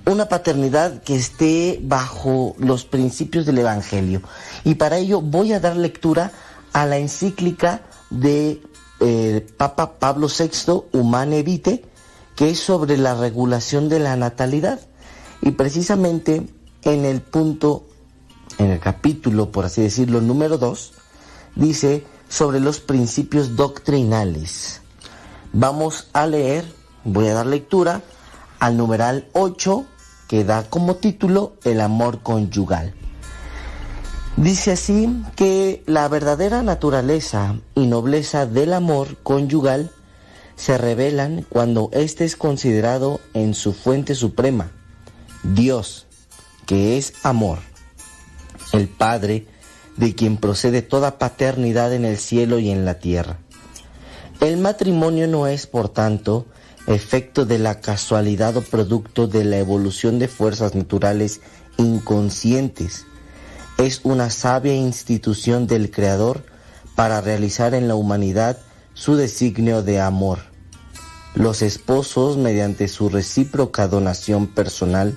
Una 0.04 0.28
paternidad 0.28 1.02
que 1.02 1.16
esté 1.16 1.80
bajo 1.82 2.54
los 2.58 2.84
principios 2.84 3.46
del 3.46 3.58
Evangelio. 3.58 4.22
Y 4.64 4.74
para 4.74 4.98
ello 4.98 5.20
voy 5.20 5.52
a 5.52 5.60
dar 5.60 5.76
lectura 5.76 6.32
a 6.72 6.86
la 6.86 6.98
encíclica 6.98 7.82
de 8.10 8.62
eh, 9.00 9.46
Papa 9.56 9.98
Pablo 9.98 10.28
VI, 10.28 10.84
Humane 10.92 11.42
Vitae, 11.42 11.84
que 12.36 12.50
es 12.50 12.60
sobre 12.60 12.96
la 12.96 13.14
regulación 13.14 13.88
de 13.88 13.98
la 13.98 14.16
natalidad. 14.16 14.80
Y 15.42 15.52
precisamente 15.52 16.48
en 16.82 17.04
el 17.04 17.20
punto, 17.20 17.86
en 18.58 18.70
el 18.70 18.80
capítulo, 18.80 19.50
por 19.50 19.64
así 19.64 19.82
decirlo, 19.82 20.20
número 20.20 20.58
2, 20.58 20.92
dice 21.56 22.04
sobre 22.28 22.60
los 22.60 22.80
principios 22.80 23.56
doctrinales. 23.56 24.80
Vamos 25.52 26.08
a 26.12 26.26
leer, 26.26 26.64
voy 27.04 27.28
a 27.28 27.34
dar 27.34 27.46
lectura 27.46 28.02
al 28.58 28.76
numeral 28.76 29.28
8, 29.32 29.84
que 30.28 30.44
da 30.44 30.68
como 30.68 30.96
título 30.96 31.54
El 31.64 31.80
amor 31.80 32.22
conyugal. 32.22 32.94
Dice 34.42 34.70
así 34.70 35.08
que 35.34 35.82
la 35.86 36.06
verdadera 36.06 36.62
naturaleza 36.62 37.56
y 37.74 37.88
nobleza 37.88 38.46
del 38.46 38.72
amor 38.72 39.16
conyugal 39.24 39.90
se 40.54 40.78
revelan 40.78 41.44
cuando 41.48 41.90
éste 41.92 42.24
es 42.24 42.36
considerado 42.36 43.20
en 43.34 43.52
su 43.52 43.72
fuente 43.72 44.14
suprema, 44.14 44.70
Dios, 45.42 46.06
que 46.66 46.98
es 46.98 47.14
amor, 47.24 47.58
el 48.72 48.86
Padre 48.88 49.48
de 49.96 50.14
quien 50.14 50.36
procede 50.36 50.82
toda 50.82 51.18
paternidad 51.18 51.92
en 51.92 52.04
el 52.04 52.16
cielo 52.16 52.60
y 52.60 52.70
en 52.70 52.84
la 52.84 53.00
tierra. 53.00 53.38
El 54.40 54.58
matrimonio 54.58 55.26
no 55.26 55.48
es, 55.48 55.66
por 55.66 55.88
tanto, 55.88 56.46
efecto 56.86 57.44
de 57.44 57.58
la 57.58 57.80
casualidad 57.80 58.56
o 58.56 58.62
producto 58.62 59.26
de 59.26 59.42
la 59.44 59.58
evolución 59.58 60.20
de 60.20 60.28
fuerzas 60.28 60.76
naturales 60.76 61.40
inconscientes, 61.76 63.04
es 63.78 64.00
una 64.02 64.28
sabia 64.28 64.74
institución 64.74 65.68
del 65.68 65.90
Creador 65.92 66.44
para 66.96 67.20
realizar 67.20 67.74
en 67.74 67.86
la 67.86 67.94
humanidad 67.94 68.58
su 68.92 69.14
designio 69.14 69.84
de 69.84 70.00
amor. 70.00 70.40
Los 71.36 71.62
esposos, 71.62 72.36
mediante 72.36 72.88
su 72.88 73.08
recíproca 73.08 73.86
donación 73.86 74.48
personal, 74.48 75.16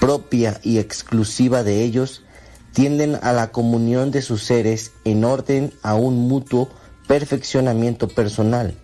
propia 0.00 0.60
y 0.64 0.78
exclusiva 0.78 1.62
de 1.62 1.84
ellos, 1.84 2.24
tienden 2.72 3.20
a 3.22 3.32
la 3.32 3.52
comunión 3.52 4.10
de 4.10 4.20
sus 4.20 4.42
seres 4.42 4.90
en 5.04 5.24
orden 5.24 5.72
a 5.82 5.94
un 5.94 6.28
mutuo 6.28 6.68
perfeccionamiento 7.06 8.08
personal, 8.08 8.74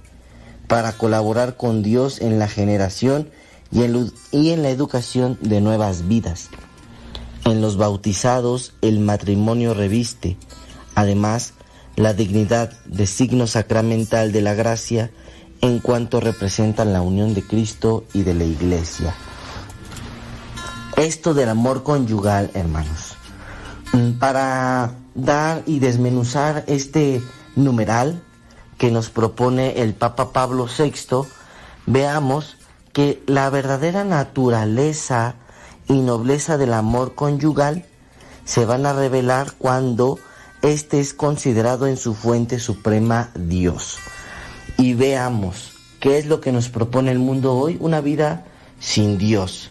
para 0.69 0.93
colaborar 0.93 1.57
con 1.57 1.83
Dios 1.83 2.21
en 2.21 2.39
la 2.39 2.47
generación 2.47 3.31
y 3.73 3.83
en, 3.83 4.63
la 4.63 4.71
educación 4.71 5.39
de 5.41 5.61
nuevas 5.61 6.07
vidas. 6.07 6.51
En 7.45 7.61
los 7.61 7.77
bautizados 7.77 8.75
el 8.83 9.01
matrimonio 9.01 9.75
reviste, 9.75 10.37
además, 10.95 11.55
la 11.97 12.15
dignidad 12.15 12.73
de 12.85 13.07
signo 13.07 13.47
sacramental 13.47 14.33
de 14.33 14.43
la 14.43 14.55
gracia 14.55 15.11
en 15.61 15.79
cuanto 15.79 16.21
representan 16.21 16.93
la 16.93 17.03
unión 17.03 17.35
de 17.35 17.43
Cristo 17.43 18.05
y 18.13 18.23
de 18.23 18.35
la 18.35 18.45
Iglesia. 18.45 19.15
Esto 20.97 21.35
del 21.35 21.49
amor 21.49 21.83
conyugal, 21.83 22.51
hermanos. 22.55 23.17
Mm, 23.93 24.19
para 24.19 24.95
dar 25.15 25.63
y 25.67 25.79
desmenuzar 25.79 26.65
este 26.67 27.23
numeral 27.57 28.23
que 28.79 28.91
nos 28.91 29.11
propone 29.11 29.83
el 29.83 29.95
Papa 29.95 30.33
Pablo 30.33 30.67
VI, 30.67 31.27
veamos 31.87 32.57
que 32.93 33.23
la 33.27 33.49
verdadera 33.51 34.05
naturaleza 34.05 35.37
y 35.93 36.01
nobleza 36.01 36.59
del 36.59 36.73
amor 36.73 37.15
conyugal 37.15 37.85
se 38.45 38.65
van 38.65 38.87
a 38.87 38.93
revelar 38.93 39.53
cuando 39.59 40.19
éste 40.63 41.01
es 41.01 41.15
considerado 41.15 41.87
en 41.87 41.97
su 41.97 42.15
fuente 42.15 42.59
suprema 42.59 43.31
Dios. 43.35 43.99
Y 44.79 44.95
veamos 44.95 45.73
¿Qué 46.03 46.19
es 46.19 46.27
lo 46.27 46.41
que 46.41 46.51
nos 46.51 46.69
propone 46.69 47.13
el 47.13 47.21
mundo 47.21 47.55
hoy? 47.55 47.77
Una 47.79 48.01
vida 48.01 48.45
sin 48.81 49.19
Dios. 49.19 49.71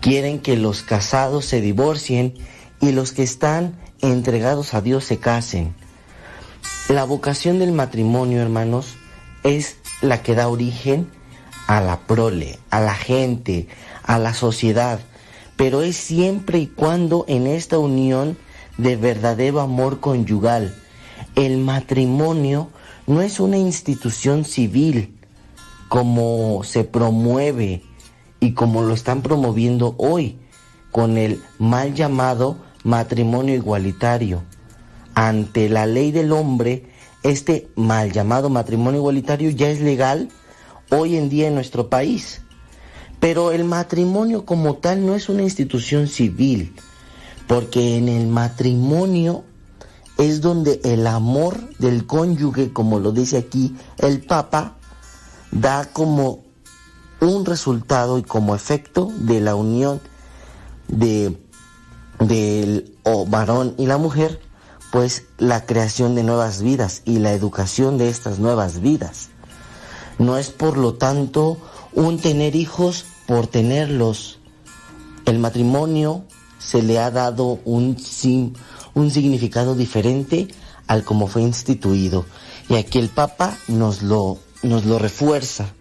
Quieren 0.00 0.40
que 0.40 0.56
los 0.56 0.80
casados 0.80 1.44
se 1.44 1.60
divorcien 1.60 2.32
y 2.80 2.92
los 2.92 3.12
que 3.12 3.22
están 3.22 3.78
entregados 4.00 4.72
a 4.72 4.80
Dios 4.80 5.04
se 5.04 5.18
casen. 5.18 5.74
La 6.88 7.04
vocación 7.04 7.58
del 7.58 7.72
matrimonio, 7.72 8.40
hermanos, 8.40 8.94
es 9.44 9.76
la 10.00 10.22
que 10.22 10.34
da 10.34 10.48
origen 10.48 11.10
a 11.66 11.82
la 11.82 11.98
prole, 11.98 12.58
a 12.70 12.80
la 12.80 12.94
gente, 12.94 13.68
a 14.04 14.18
la 14.18 14.32
sociedad, 14.32 15.00
pero 15.62 15.82
es 15.82 15.96
siempre 15.96 16.58
y 16.58 16.66
cuando 16.66 17.24
en 17.28 17.46
esta 17.46 17.78
unión 17.78 18.36
de 18.78 18.96
verdadero 18.96 19.60
amor 19.60 20.00
conyugal. 20.00 20.74
El 21.36 21.58
matrimonio 21.58 22.70
no 23.06 23.22
es 23.22 23.38
una 23.38 23.58
institución 23.58 24.44
civil, 24.44 25.16
como 25.88 26.64
se 26.64 26.82
promueve 26.82 27.84
y 28.40 28.54
como 28.54 28.82
lo 28.82 28.92
están 28.92 29.22
promoviendo 29.22 29.94
hoy 29.98 30.36
con 30.90 31.16
el 31.16 31.40
mal 31.60 31.94
llamado 31.94 32.56
matrimonio 32.82 33.54
igualitario. 33.54 34.42
Ante 35.14 35.68
la 35.68 35.86
ley 35.86 36.10
del 36.10 36.32
hombre, 36.32 36.86
este 37.22 37.68
mal 37.76 38.10
llamado 38.10 38.50
matrimonio 38.50 38.98
igualitario 38.98 39.50
ya 39.50 39.70
es 39.70 39.80
legal 39.80 40.28
hoy 40.90 41.16
en 41.16 41.28
día 41.28 41.46
en 41.46 41.54
nuestro 41.54 41.88
país. 41.88 42.42
Pero 43.22 43.52
el 43.52 43.62
matrimonio 43.62 44.44
como 44.44 44.78
tal 44.78 45.06
no 45.06 45.14
es 45.14 45.28
una 45.28 45.44
institución 45.44 46.08
civil, 46.08 46.74
porque 47.46 47.96
en 47.96 48.08
el 48.08 48.26
matrimonio 48.26 49.44
es 50.18 50.40
donde 50.40 50.80
el 50.82 51.06
amor 51.06 51.56
del 51.78 52.04
cónyuge, 52.04 52.72
como 52.72 52.98
lo 52.98 53.12
dice 53.12 53.38
aquí 53.38 53.76
el 53.98 54.22
Papa, 54.22 54.74
da 55.52 55.84
como 55.92 56.42
un 57.20 57.46
resultado 57.46 58.18
y 58.18 58.24
como 58.24 58.56
efecto 58.56 59.12
de 59.18 59.40
la 59.40 59.54
unión 59.54 60.00
de 60.88 61.38
del 62.18 62.98
varón 63.28 63.76
y 63.78 63.86
la 63.86 63.98
mujer, 63.98 64.40
pues 64.90 65.26
la 65.38 65.64
creación 65.64 66.16
de 66.16 66.24
nuevas 66.24 66.60
vidas 66.60 67.02
y 67.04 67.20
la 67.20 67.34
educación 67.34 67.98
de 67.98 68.08
estas 68.08 68.40
nuevas 68.40 68.80
vidas. 68.80 69.28
No 70.18 70.38
es 70.38 70.50
por 70.50 70.76
lo 70.76 70.94
tanto 70.94 71.56
un 71.92 72.18
tener 72.18 72.56
hijos 72.56 73.06
por 73.32 73.46
tenerlos. 73.46 74.40
El 75.24 75.38
matrimonio 75.38 76.26
se 76.58 76.82
le 76.82 76.98
ha 76.98 77.10
dado 77.10 77.60
un, 77.64 77.96
un 78.92 79.10
significado 79.10 79.74
diferente 79.74 80.48
al 80.86 81.02
como 81.02 81.28
fue 81.28 81.40
instituido. 81.40 82.26
Y 82.68 82.74
aquí 82.74 82.98
el 82.98 83.08
Papa 83.08 83.56
nos 83.68 84.02
lo 84.02 84.38
nos 84.62 84.84
lo 84.84 84.98
refuerza. 84.98 85.72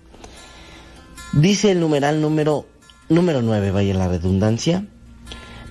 Dice 1.33 1.71
el 1.71 1.81
numeral 1.81 2.21
número, 2.21 2.67
número 3.09 3.41
9, 3.41 3.71
vaya 3.71 3.95
la 3.95 4.07
redundancia. 4.07 4.87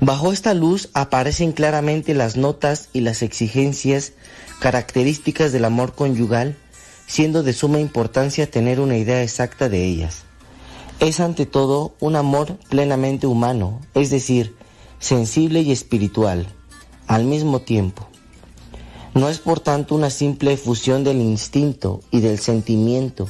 Bajo 0.02 0.34
esta 0.34 0.52
luz 0.52 0.90
aparecen 0.92 1.52
claramente 1.52 2.12
las 2.12 2.36
notas 2.36 2.90
y 2.92 3.00
las 3.00 3.22
exigencias 3.22 4.12
características 4.60 5.50
del 5.50 5.64
amor 5.64 5.94
conyugal, 5.94 6.58
siendo 7.06 7.42
de 7.42 7.54
suma 7.54 7.80
importancia 7.80 8.50
tener 8.50 8.80
una 8.80 8.98
idea 8.98 9.22
exacta 9.22 9.70
de 9.70 9.86
ellas. 9.86 10.24
Es 11.00 11.18
ante 11.18 11.46
todo 11.46 11.94
un 11.98 12.14
amor 12.14 12.58
plenamente 12.68 13.26
humano, 13.26 13.80
es 13.94 14.10
decir, 14.10 14.54
sensible 14.98 15.62
y 15.62 15.72
espiritual, 15.72 16.46
al 17.06 17.24
mismo 17.24 17.60
tiempo. 17.60 18.06
No 19.14 19.30
es 19.30 19.38
por 19.38 19.60
tanto 19.60 19.94
una 19.94 20.10
simple 20.10 20.58
fusión 20.58 21.02
del 21.02 21.22
instinto 21.22 22.02
y 22.10 22.20
del 22.20 22.38
sentimiento, 22.38 23.28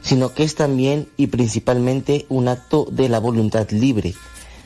sino 0.00 0.32
que 0.32 0.44
es 0.44 0.54
también 0.54 1.08
y 1.16 1.26
principalmente 1.26 2.24
un 2.28 2.46
acto 2.46 2.86
de 2.88 3.08
la 3.08 3.18
voluntad 3.18 3.68
libre, 3.70 4.14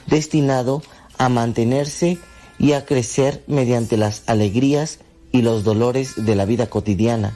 destinado 0.07 0.83
a 1.16 1.31
mantenerse 1.31 2.19
y 2.59 2.73
a 2.73 2.85
crecer 2.85 3.43
mediante 3.47 3.97
las 3.97 4.24
alegrías 4.27 4.99
y 5.33 5.41
los 5.41 5.65
dolores 5.65 6.12
de 6.16 6.37
la 6.37 6.45
vida 6.45 6.69
cotidiana, 6.69 7.35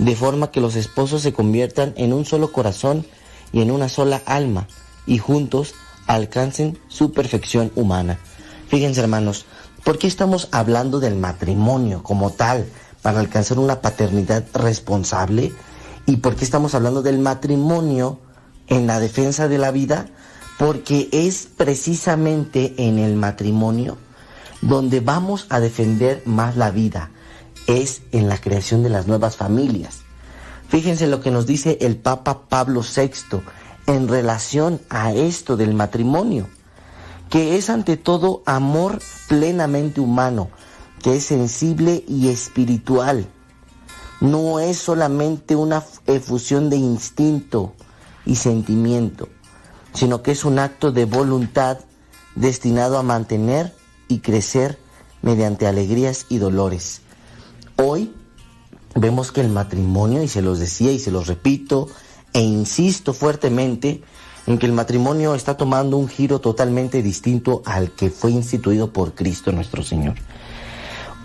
de 0.00 0.16
forma 0.16 0.50
que 0.50 0.60
los 0.60 0.74
esposos 0.74 1.22
se 1.22 1.32
conviertan 1.32 1.94
en 1.96 2.12
un 2.12 2.24
solo 2.24 2.50
corazón 2.50 3.06
y 3.52 3.62
en 3.62 3.70
una 3.70 3.88
sola 3.88 4.22
alma, 4.26 4.66
y 5.06 5.18
juntos 5.18 5.74
alcancen 6.06 6.78
su 6.88 7.12
perfección 7.12 7.72
humana. 7.74 8.18
Fíjense 8.68 9.00
hermanos, 9.00 9.46
¿Por 9.88 9.98
qué 9.98 10.06
estamos 10.06 10.48
hablando 10.50 11.00
del 11.00 11.16
matrimonio 11.16 12.02
como 12.02 12.30
tal 12.30 12.66
para 13.00 13.20
alcanzar 13.20 13.58
una 13.58 13.80
paternidad 13.80 14.44
responsable? 14.52 15.52
¿Y 16.04 16.16
por 16.16 16.36
qué 16.36 16.44
estamos 16.44 16.74
hablando 16.74 17.00
del 17.00 17.18
matrimonio 17.18 18.18
en 18.66 18.86
la 18.86 19.00
defensa 19.00 19.48
de 19.48 19.56
la 19.56 19.70
vida? 19.70 20.08
Porque 20.58 21.08
es 21.10 21.48
precisamente 21.56 22.74
en 22.76 22.98
el 22.98 23.14
matrimonio 23.14 23.96
donde 24.60 25.00
vamos 25.00 25.46
a 25.48 25.58
defender 25.58 26.22
más 26.26 26.56
la 26.56 26.70
vida. 26.70 27.10
Es 27.66 28.02
en 28.12 28.28
la 28.28 28.38
creación 28.38 28.82
de 28.82 28.90
las 28.90 29.06
nuevas 29.06 29.36
familias. 29.36 30.00
Fíjense 30.68 31.06
lo 31.06 31.20
que 31.20 31.30
nos 31.30 31.46
dice 31.46 31.78
el 31.80 31.96
Papa 31.96 32.42
Pablo 32.48 32.82
VI 32.82 33.40
en 33.86 34.08
relación 34.08 34.80
a 34.90 35.12
esto 35.12 35.56
del 35.56 35.74
matrimonio 35.74 36.48
que 37.30 37.56
es 37.56 37.68
ante 37.70 37.96
todo 37.96 38.42
amor 38.46 39.00
plenamente 39.28 40.00
humano, 40.00 40.48
que 41.02 41.16
es 41.16 41.24
sensible 41.24 42.04
y 42.08 42.28
espiritual. 42.28 43.26
No 44.20 44.58
es 44.60 44.78
solamente 44.78 45.54
una 45.54 45.84
efusión 46.06 46.70
de 46.70 46.76
instinto 46.76 47.74
y 48.24 48.36
sentimiento, 48.36 49.28
sino 49.92 50.22
que 50.22 50.32
es 50.32 50.44
un 50.44 50.58
acto 50.58 50.90
de 50.90 51.04
voluntad 51.04 51.78
destinado 52.34 52.98
a 52.98 53.02
mantener 53.02 53.74
y 54.08 54.20
crecer 54.20 54.78
mediante 55.22 55.66
alegrías 55.66 56.26
y 56.28 56.38
dolores. 56.38 57.02
Hoy 57.76 58.12
vemos 59.00 59.32
que 59.32 59.40
el 59.40 59.48
matrimonio, 59.48 60.22
y 60.22 60.28
se 60.28 60.42
los 60.42 60.58
decía 60.58 60.92
y 60.92 60.98
se 60.98 61.10
los 61.10 61.26
repito 61.26 61.88
e 62.32 62.40
insisto 62.40 63.12
fuertemente, 63.12 64.02
en 64.46 64.58
que 64.58 64.66
el 64.66 64.72
matrimonio 64.72 65.34
está 65.34 65.56
tomando 65.56 65.96
un 65.96 66.08
giro 66.08 66.40
totalmente 66.40 67.02
distinto 67.02 67.62
al 67.66 67.92
que 67.92 68.10
fue 68.10 68.30
instituido 68.30 68.92
por 68.92 69.14
Cristo 69.14 69.52
nuestro 69.52 69.82
Señor. 69.82 70.16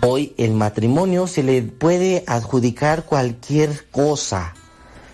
Hoy 0.02 0.34
el 0.36 0.52
matrimonio 0.52 1.26
se 1.26 1.42
le 1.42 1.62
puede 1.62 2.24
adjudicar 2.26 3.04
cualquier 3.04 3.88
cosa, 3.90 4.54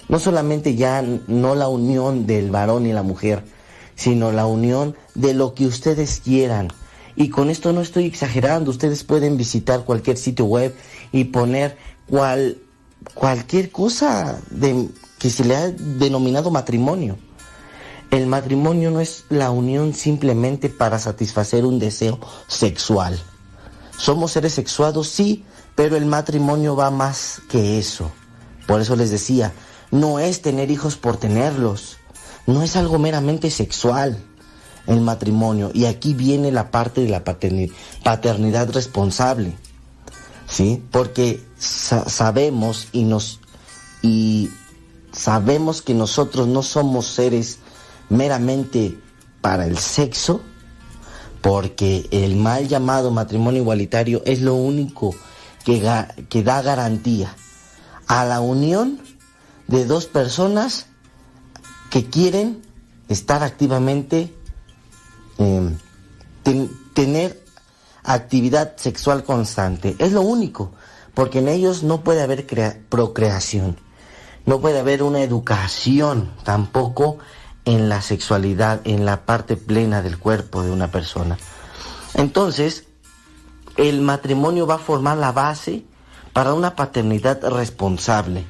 no 0.08 0.18
solamente 0.18 0.74
ya 0.74 1.04
no 1.28 1.54
la 1.54 1.68
unión 1.68 2.26
del 2.26 2.50
varón 2.50 2.86
y 2.86 2.92
la 2.92 3.04
mujer, 3.04 3.44
sino 3.94 4.32
la 4.32 4.46
unión 4.46 4.96
de 5.14 5.34
lo 5.34 5.54
que 5.54 5.66
ustedes 5.66 6.20
quieran. 6.24 6.68
Y 7.14 7.28
con 7.28 7.50
esto 7.50 7.72
no 7.72 7.80
estoy 7.80 8.06
exagerando, 8.06 8.70
ustedes 8.70 9.04
pueden 9.04 9.36
visitar 9.36 9.84
cualquier 9.84 10.16
sitio 10.16 10.46
web 10.46 10.74
y 11.12 11.24
poner 11.24 11.76
cual, 12.10 12.58
cualquier 13.14 13.70
cosa 13.70 14.38
de, 14.50 14.88
que 15.18 15.30
se 15.30 15.44
le 15.44 15.56
ha 15.56 15.70
denominado 15.70 16.50
matrimonio. 16.50 17.16
El 18.10 18.26
matrimonio 18.26 18.90
no 18.90 19.00
es 19.00 19.24
la 19.28 19.50
unión 19.50 19.94
simplemente 19.94 20.68
para 20.68 20.98
satisfacer 20.98 21.64
un 21.64 21.78
deseo 21.78 22.18
sexual. 22.48 23.18
Somos 23.96 24.32
seres 24.32 24.54
sexuados, 24.54 25.08
sí, 25.08 25.44
pero 25.76 25.96
el 25.96 26.06
matrimonio 26.06 26.74
va 26.74 26.90
más 26.90 27.40
que 27.48 27.78
eso. 27.78 28.10
Por 28.66 28.80
eso 28.80 28.96
les 28.96 29.10
decía, 29.10 29.52
no 29.90 30.18
es 30.18 30.42
tener 30.42 30.70
hijos 30.70 30.96
por 30.96 31.16
tenerlos. 31.16 31.98
No 32.46 32.62
es 32.62 32.76
algo 32.76 32.98
meramente 32.98 33.50
sexual 33.50 34.18
el 34.86 35.00
matrimonio. 35.00 35.70
Y 35.72 35.84
aquí 35.84 36.14
viene 36.14 36.50
la 36.50 36.70
parte 36.70 37.02
de 37.02 37.08
la 37.08 37.22
paternidad 37.24 38.70
responsable. 38.72 39.56
¿Sí? 40.48 40.82
Porque 40.90 41.44
sabemos 41.60 42.88
y 42.92 43.04
nos 43.04 43.40
y 44.02 44.50
sabemos 45.12 45.82
que 45.82 45.94
nosotros 45.94 46.48
no 46.48 46.62
somos 46.62 47.06
seres 47.06 47.58
meramente 48.08 48.98
para 49.40 49.66
el 49.66 49.78
sexo, 49.78 50.40
porque 51.42 52.08
el 52.10 52.36
mal 52.36 52.68
llamado 52.68 53.10
matrimonio 53.10 53.62
igualitario 53.62 54.22
es 54.24 54.40
lo 54.40 54.54
único 54.54 55.14
que, 55.64 55.82
que 56.28 56.42
da 56.42 56.62
garantía 56.62 57.34
a 58.06 58.24
la 58.24 58.40
unión 58.40 59.00
de 59.66 59.84
dos 59.84 60.06
personas 60.06 60.86
que 61.90 62.06
quieren 62.06 62.62
estar 63.08 63.42
activamente, 63.42 64.34
em, 65.38 65.76
tener 66.94 67.44
actividad 68.02 68.76
sexual 68.76 69.24
constante. 69.24 69.96
Es 69.98 70.12
lo 70.12 70.22
único, 70.22 70.72
porque 71.14 71.40
en 71.40 71.48
ellos 71.48 71.82
no 71.82 72.02
puede 72.02 72.22
haber 72.22 72.46
procreación, 72.88 73.76
no 74.46 74.60
puede 74.60 74.80
haber 74.80 75.02
una 75.02 75.22
educación 75.22 76.30
tampoco 76.44 77.18
en 77.64 77.88
la 77.88 78.02
sexualidad, 78.02 78.80
en 78.84 79.04
la 79.04 79.24
parte 79.26 79.56
plena 79.56 80.02
del 80.02 80.18
cuerpo 80.18 80.62
de 80.62 80.70
una 80.70 80.90
persona. 80.90 81.38
Entonces, 82.14 82.86
el 83.76 84.00
matrimonio 84.00 84.66
va 84.66 84.76
a 84.76 84.78
formar 84.78 85.18
la 85.18 85.32
base 85.32 85.84
para 86.32 86.54
una 86.54 86.76
paternidad 86.76 87.42
responsable. 87.48 88.44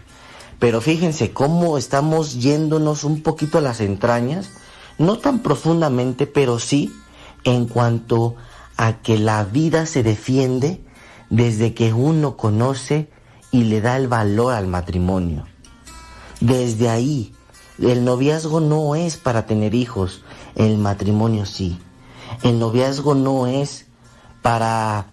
Pero 0.59 0.81
fíjense 0.81 1.32
cómo 1.32 1.78
estamos 1.78 2.41
yéndonos 2.41 3.05
un 3.05 3.23
poquito 3.23 3.59
a 3.59 3.62
las 3.62 3.81
entrañas, 3.81 4.51
no 4.99 5.19
tan 5.19 5.41
profundamente, 5.41 6.27
pero 6.27 6.59
sí 6.59 6.93
en 7.45 7.66
cuanto 7.66 8.37
a 8.77 9.01
que 9.01 9.19
la 9.19 9.45
vida 9.45 9.87
se 9.87 10.03
defiende 10.03 10.85
desde 11.31 11.74
que 11.74 11.93
uno 11.93 12.36
conoce 12.36 13.09
y 13.51 13.65
le 13.65 13.81
da 13.81 13.97
el 13.97 14.09
valor 14.09 14.52
al 14.52 14.66
matrimonio. 14.66 15.47
Desde 16.40 16.89
ahí, 16.89 17.32
el 17.81 18.05
noviazgo 18.05 18.61
no 18.61 18.94
es 18.94 19.16
para 19.16 19.47
tener 19.47 19.74
hijos, 19.74 20.23
el 20.55 20.77
matrimonio 20.77 21.47
sí. 21.47 21.78
El 22.43 22.59
noviazgo 22.59 23.15
no 23.15 23.47
es 23.47 23.86
para 24.43 25.12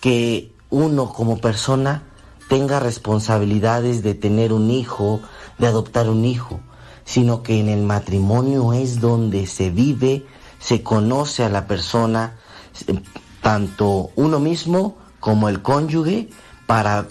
que 0.00 0.52
uno 0.70 1.12
como 1.12 1.38
persona 1.38 2.02
tenga 2.48 2.80
responsabilidades 2.80 4.02
de 4.02 4.14
tener 4.14 4.52
un 4.52 4.70
hijo, 4.70 5.20
de 5.58 5.66
adoptar 5.66 6.08
un 6.08 6.24
hijo, 6.24 6.60
sino 7.04 7.42
que 7.42 7.60
en 7.60 7.68
el 7.68 7.82
matrimonio 7.82 8.72
es 8.72 9.00
donde 9.00 9.46
se 9.46 9.70
vive, 9.70 10.26
se 10.58 10.82
conoce 10.82 11.44
a 11.44 11.48
la 11.48 11.66
persona, 11.66 12.36
tanto 13.42 14.10
uno 14.16 14.40
mismo 14.40 14.96
como 15.20 15.48
el 15.48 15.62
cónyuge, 15.62 16.28
para 16.66 17.06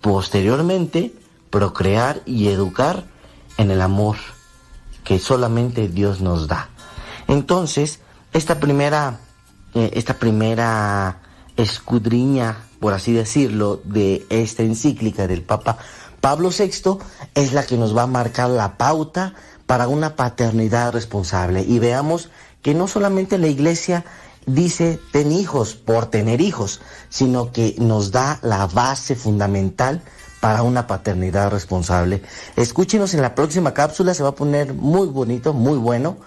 posteriormente 0.00 1.14
procrear 1.50 2.20
y 2.26 2.48
educar 2.48 3.04
en 3.56 3.70
el 3.70 3.80
amor 3.80 4.16
que 5.04 5.18
solamente 5.18 5.88
Dios 5.88 6.20
nos 6.20 6.48
da. 6.48 6.68
Entonces, 7.28 8.00
esta 8.32 8.58
primera, 8.58 9.20
eh, 9.74 9.90
esta 9.94 10.14
primera 10.14 11.20
escudriña, 11.56 12.56
por 12.80 12.92
así 12.92 13.12
decirlo, 13.12 13.80
de 13.84 14.26
esta 14.30 14.62
encíclica 14.62 15.26
del 15.26 15.42
Papa 15.42 15.78
Pablo 16.24 16.48
VI 16.48 17.00
es 17.34 17.52
la 17.52 17.66
que 17.66 17.76
nos 17.76 17.94
va 17.94 18.04
a 18.04 18.06
marcar 18.06 18.48
la 18.48 18.78
pauta 18.78 19.34
para 19.66 19.88
una 19.88 20.16
paternidad 20.16 20.94
responsable. 20.94 21.60
Y 21.60 21.78
veamos 21.80 22.30
que 22.62 22.72
no 22.72 22.88
solamente 22.88 23.36
la 23.36 23.48
iglesia 23.48 24.06
dice 24.46 25.00
ten 25.12 25.32
hijos 25.32 25.74
por 25.74 26.06
tener 26.06 26.40
hijos, 26.40 26.80
sino 27.08 27.52
que 27.52 27.74
nos 27.78 28.10
da 28.10 28.38
la 28.42 28.66
base 28.66 29.16
fundamental 29.16 30.02
para 30.40 30.62
una 30.62 30.86
paternidad 30.86 31.50
responsable. 31.50 32.22
Escúchenos 32.56 33.14
en 33.14 33.22
la 33.22 33.34
próxima 33.34 33.72
cápsula, 33.72 34.12
se 34.12 34.22
va 34.22 34.30
a 34.30 34.34
poner 34.34 34.74
muy 34.74 35.06
bonito, 35.06 35.54
muy 35.54 35.78
bueno. 35.78 36.18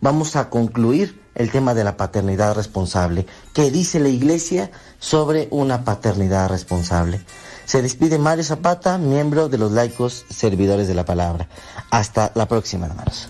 Vamos 0.00 0.36
a 0.36 0.48
concluir 0.48 1.20
el 1.34 1.50
tema 1.50 1.74
de 1.74 1.84
la 1.84 1.96
paternidad 1.96 2.54
responsable. 2.54 3.26
¿Qué 3.52 3.70
dice 3.70 4.00
la 4.00 4.08
iglesia 4.08 4.70
sobre 4.98 5.48
una 5.50 5.84
paternidad 5.84 6.48
responsable? 6.48 7.20
Se 7.66 7.82
despide 7.82 8.18
Mario 8.18 8.44
Zapata, 8.44 8.96
miembro 8.96 9.48
de 9.48 9.58
los 9.58 9.72
laicos 9.72 10.24
servidores 10.30 10.88
de 10.88 10.94
la 10.94 11.04
palabra. 11.04 11.48
Hasta 11.90 12.32
la 12.34 12.46
próxima, 12.46 12.86
hermanos. 12.86 13.28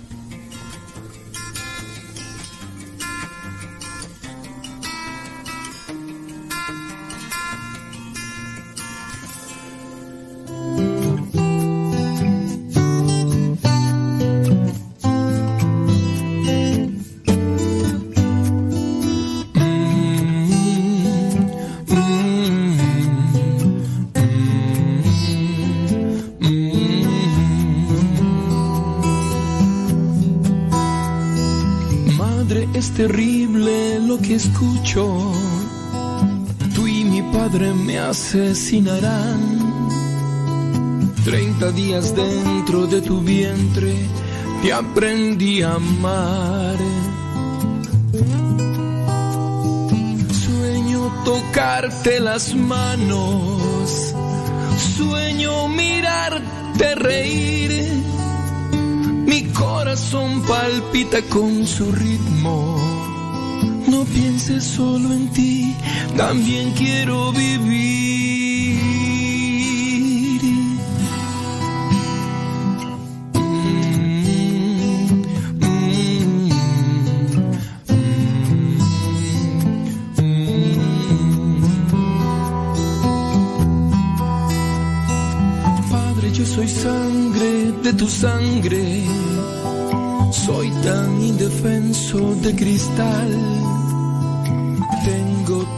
Escucho, 34.37 35.33
tú 36.75 36.87
y 36.87 37.05
mi 37.05 37.23
padre 37.33 37.73
me 37.73 37.99
asesinarán. 37.99 39.41
Treinta 41.25 41.73
días 41.73 42.15
dentro 42.15 42.87
de 42.87 43.01
tu 43.01 43.21
vientre 43.21 43.95
te 44.63 44.73
aprendí 44.73 45.63
a 45.63 45.75
amar. 45.75 46.77
Sueño 50.45 51.01
tocarte 51.25 52.21
las 52.21 52.55
manos, 52.55 54.15
sueño 54.97 55.69
mirarte 55.69 56.95
reír. 56.95 57.73
Mi 59.27 59.45
corazón 59.47 60.43
palpita 60.43 61.23
con 61.23 61.67
su 61.67 61.91
ritmo 61.91 62.86
no 63.89 64.05
pienses 64.05 64.65
solo 64.65 65.13
en 65.13 65.29
ti, 65.29 65.75
también 66.17 66.73
quiero 66.73 67.33
vivir. 67.33 67.57
Padre, 85.91 86.33
yo 86.33 86.45
soy 86.45 86.69
sangre 86.69 87.73
de 87.83 87.93
tu 87.93 88.09
sangre. 88.09 89.03
Soy 90.33 90.71
tan 90.83 91.23
indefenso 91.23 92.35
de 92.43 92.55
cristal 92.55 93.76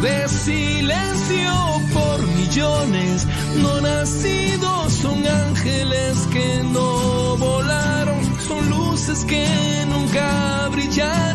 de 0.00 0.28
silencio 0.28 1.52
por 1.92 2.26
millones 2.28 3.26
no 3.56 3.80
nacidos 3.80 4.92
son 4.92 5.26
ángeles 5.26 6.26
que 6.32 6.62
no 6.72 7.36
volaron, 7.36 8.40
son 8.40 8.68
luces 8.70 9.24
que 9.24 9.46
nunca 9.88 10.68
brillaron. 10.70 11.27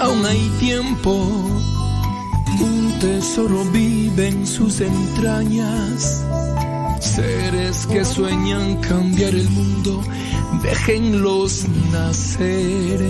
Aún 0.00 0.24
hay 0.26 0.48
tiempo. 0.60 1.12
Un 2.60 2.98
tesoro 3.00 3.64
vive 3.72 4.28
en 4.28 4.46
sus 4.46 4.80
entrañas. 4.80 6.24
Seres 7.00 7.86
que 7.86 8.04
sueñan 8.04 8.76
cambiar 8.76 9.34
el 9.34 9.48
mundo, 9.50 10.02
déjenlos 10.62 11.66
nacer. 11.90 13.00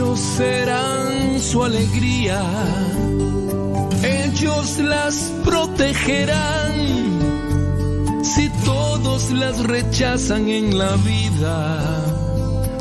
ellos 0.00 0.20
serán 0.20 1.40
su 1.40 1.64
alegría, 1.64 2.42
ellos 4.02 4.78
las 4.78 5.32
protegerán. 5.44 6.72
Si 8.22 8.48
todos 8.64 9.30
las 9.30 9.58
rechazan 9.64 10.48
en 10.48 10.78
la 10.78 10.96
vida, 10.96 11.99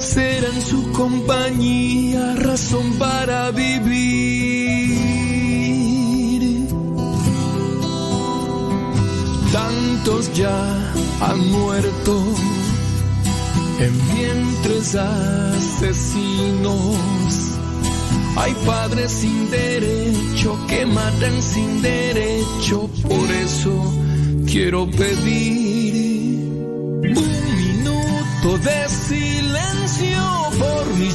serán 0.10 0.62
su 0.62 0.92
compañía, 0.92 2.36
razón 2.36 2.94
para 2.98 3.52
vivir. 3.52 4.98
Tantos 9.52 10.34
ya 10.34 10.94
han 11.22 11.52
muerto 11.52 12.24
en 13.80 13.94
vientres 14.16 14.96
asesinos. 14.96 16.96
Hay 18.36 18.56
padres 18.66 19.12
sin 19.12 19.52
derecho 19.52 20.58
que 20.68 20.88
matan 20.88 21.40
sin 21.42 21.84
derecho, 21.84 22.90
por 23.08 23.32
eso 23.32 23.94
quiero 24.48 24.90
pedir 24.90 26.50
un 27.04 27.30
minuto 27.64 28.58
de 28.64 28.90
silencio 28.90 29.49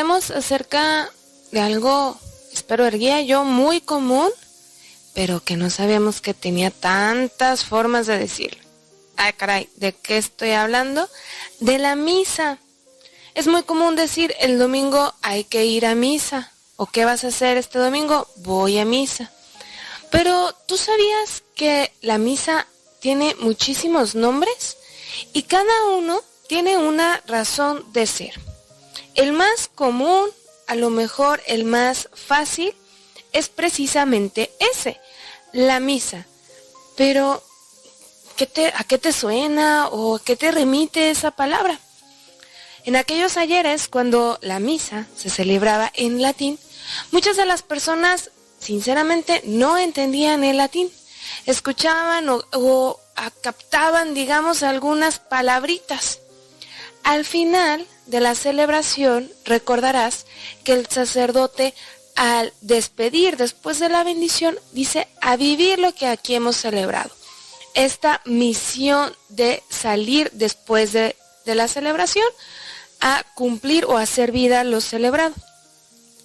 Acerca 0.00 1.10
de 1.52 1.60
algo, 1.60 2.18
espero 2.54 2.86
erguía 2.86 3.20
yo, 3.20 3.44
muy 3.44 3.82
común, 3.82 4.30
pero 5.12 5.40
que 5.40 5.58
no 5.58 5.68
sabíamos 5.68 6.22
que 6.22 6.32
tenía 6.32 6.70
tantas 6.70 7.66
formas 7.66 8.06
de 8.06 8.18
decirlo. 8.18 8.62
Ay, 9.18 9.34
caray, 9.34 9.68
¿de 9.76 9.92
qué 9.92 10.16
estoy 10.16 10.52
hablando? 10.52 11.06
De 11.58 11.76
la 11.76 11.96
misa. 11.96 12.56
Es 13.34 13.46
muy 13.46 13.62
común 13.62 13.94
decir 13.94 14.34
el 14.40 14.58
domingo 14.58 15.12
hay 15.20 15.44
que 15.44 15.66
ir 15.66 15.84
a 15.84 15.94
misa. 15.94 16.50
¿O 16.76 16.86
qué 16.86 17.04
vas 17.04 17.24
a 17.24 17.28
hacer 17.28 17.58
este 17.58 17.78
domingo? 17.78 18.26
Voy 18.36 18.78
a 18.78 18.86
misa. 18.86 19.30
Pero 20.10 20.54
¿tú 20.66 20.78
sabías 20.78 21.42
que 21.54 21.92
la 22.00 22.16
misa 22.16 22.66
tiene 23.00 23.36
muchísimos 23.40 24.14
nombres? 24.14 24.78
Y 25.34 25.42
cada 25.42 25.84
uno 25.92 26.22
tiene 26.48 26.78
una 26.78 27.22
razón 27.26 27.84
de 27.92 28.06
ser. 28.06 28.49
El 29.14 29.32
más 29.32 29.68
común, 29.74 30.28
a 30.66 30.74
lo 30.74 30.90
mejor 30.90 31.42
el 31.46 31.64
más 31.64 32.08
fácil, 32.12 32.74
es 33.32 33.48
precisamente 33.48 34.50
ese, 34.58 35.00
la 35.52 35.80
misa. 35.80 36.26
Pero, 36.96 37.42
¿qué 38.36 38.46
te, 38.46 38.72
¿a 38.76 38.84
qué 38.84 38.98
te 38.98 39.12
suena 39.12 39.88
o 39.88 40.16
a 40.16 40.22
qué 40.22 40.36
te 40.36 40.50
remite 40.50 41.10
esa 41.10 41.30
palabra? 41.30 41.78
En 42.84 42.96
aquellos 42.96 43.36
ayeres, 43.36 43.88
cuando 43.88 44.38
la 44.40 44.58
misa 44.58 45.06
se 45.16 45.28
celebraba 45.28 45.90
en 45.94 46.22
latín, 46.22 46.58
muchas 47.10 47.36
de 47.36 47.46
las 47.46 47.62
personas 47.62 48.30
sinceramente 48.58 49.42
no 49.44 49.78
entendían 49.78 50.44
el 50.44 50.56
latín. 50.56 50.90
Escuchaban 51.46 52.28
o, 52.28 52.42
o 52.52 53.00
captaban, 53.42 54.14
digamos, 54.14 54.62
algunas 54.62 55.18
palabritas. 55.18 56.19
Al 57.04 57.24
final 57.24 57.86
de 58.06 58.20
la 58.20 58.34
celebración 58.34 59.30
recordarás 59.44 60.26
que 60.64 60.72
el 60.72 60.86
sacerdote 60.86 61.74
al 62.16 62.52
despedir 62.60 63.36
después 63.36 63.78
de 63.78 63.88
la 63.88 64.04
bendición 64.04 64.58
dice 64.72 65.08
a 65.20 65.36
vivir 65.36 65.78
lo 65.78 65.94
que 65.94 66.06
aquí 66.06 66.34
hemos 66.34 66.56
celebrado. 66.56 67.10
Esta 67.74 68.20
misión 68.24 69.14
de 69.28 69.62
salir 69.70 70.30
después 70.32 70.92
de, 70.92 71.16
de 71.46 71.54
la 71.54 71.68
celebración 71.68 72.26
a 73.00 73.24
cumplir 73.34 73.84
o 73.86 73.96
hacer 73.96 74.32
vida 74.32 74.64
lo 74.64 74.80
celebrado. 74.80 75.34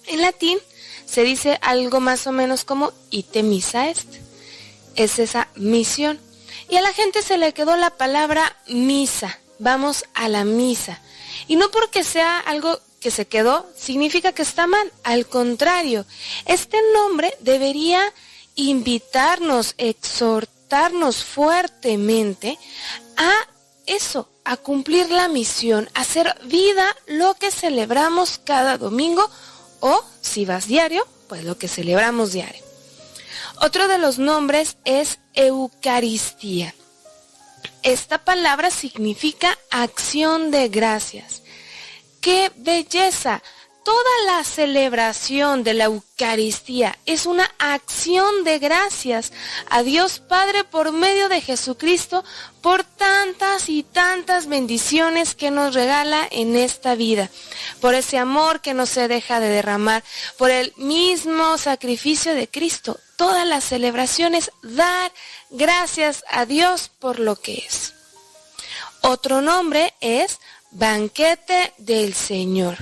En 0.06 0.20
latín 0.20 0.58
se 1.06 1.22
dice 1.22 1.58
algo 1.62 2.00
más 2.00 2.26
o 2.26 2.32
menos 2.32 2.64
como 2.64 2.92
ite 3.10 3.42
misa 3.42 3.88
est. 3.88 4.08
Es 4.96 5.18
esa 5.18 5.48
misión. 5.54 6.18
Y 6.68 6.76
a 6.76 6.82
la 6.82 6.92
gente 6.92 7.22
se 7.22 7.38
le 7.38 7.54
quedó 7.54 7.76
la 7.76 7.90
palabra 7.90 8.56
misa. 8.66 9.38
Vamos 9.58 10.04
a 10.14 10.28
la 10.28 10.44
misa. 10.44 11.00
Y 11.46 11.56
no 11.56 11.70
porque 11.70 12.04
sea 12.04 12.38
algo 12.40 12.80
que 13.00 13.10
se 13.10 13.26
quedó, 13.26 13.70
significa 13.76 14.32
que 14.32 14.42
está 14.42 14.66
mal. 14.66 14.92
Al 15.04 15.26
contrario, 15.26 16.06
este 16.44 16.78
nombre 16.94 17.36
debería 17.40 18.02
invitarnos, 18.54 19.74
exhortarnos 19.78 21.24
fuertemente 21.24 22.58
a 23.16 23.32
eso, 23.86 24.28
a 24.44 24.56
cumplir 24.56 25.10
la 25.10 25.28
misión, 25.28 25.88
a 25.94 26.00
hacer 26.00 26.34
vida 26.44 26.96
lo 27.06 27.34
que 27.34 27.50
celebramos 27.50 28.40
cada 28.42 28.78
domingo 28.78 29.30
o, 29.80 30.02
si 30.20 30.44
vas 30.44 30.66
diario, 30.66 31.06
pues 31.28 31.44
lo 31.44 31.58
que 31.58 31.68
celebramos 31.68 32.32
diario. 32.32 32.64
Otro 33.60 33.88
de 33.88 33.98
los 33.98 34.18
nombres 34.18 34.76
es 34.84 35.18
Eucaristía. 35.34 36.74
Esta 37.86 38.18
palabra 38.18 38.72
significa 38.72 39.56
acción 39.70 40.50
de 40.50 40.66
gracias. 40.66 41.42
¡Qué 42.20 42.50
belleza! 42.56 43.44
Toda 43.84 44.10
la 44.26 44.42
celebración 44.42 45.62
de 45.62 45.74
la 45.74 45.84
Eucaristía 45.84 46.98
es 47.06 47.26
una 47.26 47.48
acción 47.60 48.42
de 48.42 48.58
gracias 48.58 49.32
a 49.70 49.84
Dios 49.84 50.18
Padre 50.18 50.64
por 50.64 50.90
medio 50.90 51.28
de 51.28 51.40
Jesucristo 51.40 52.24
por 52.60 52.82
tantas 52.82 53.68
y 53.68 53.84
tantas 53.84 54.48
bendiciones 54.48 55.36
que 55.36 55.52
nos 55.52 55.72
regala 55.72 56.26
en 56.32 56.56
esta 56.56 56.96
vida, 56.96 57.30
por 57.80 57.94
ese 57.94 58.18
amor 58.18 58.60
que 58.60 58.74
no 58.74 58.86
se 58.86 59.06
deja 59.06 59.38
de 59.38 59.50
derramar, 59.50 60.02
por 60.36 60.50
el 60.50 60.74
mismo 60.76 61.56
sacrificio 61.56 62.34
de 62.34 62.48
Cristo. 62.48 62.98
Toda 63.14 63.44
la 63.44 63.60
celebración 63.60 64.34
es 64.34 64.50
dar 64.62 65.12
gracias 65.56 66.24
a 66.30 66.46
Dios 66.46 66.90
por 66.98 67.18
lo 67.18 67.36
que 67.36 67.64
es. 67.66 67.94
Otro 69.00 69.40
nombre 69.40 69.94
es 70.00 70.38
banquete 70.70 71.72
del 71.78 72.14
Señor. 72.14 72.76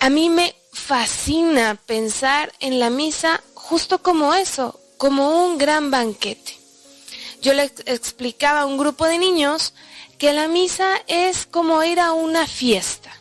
A 0.00 0.10
mí 0.10 0.30
me 0.30 0.54
fascina 0.72 1.76
pensar 1.86 2.52
en 2.60 2.78
la 2.78 2.90
misa 2.90 3.42
justo 3.54 4.02
como 4.02 4.34
eso, 4.34 4.78
como 4.96 5.44
un 5.44 5.58
gran 5.58 5.90
banquete. 5.90 6.56
Yo 7.40 7.54
le 7.54 7.64
explicaba 7.86 8.62
a 8.62 8.66
un 8.66 8.78
grupo 8.78 9.06
de 9.06 9.18
niños 9.18 9.74
que 10.18 10.32
la 10.32 10.48
misa 10.48 10.88
es 11.06 11.46
como 11.46 11.82
ir 11.84 12.00
a 12.00 12.12
una 12.12 12.46
fiesta. 12.46 13.17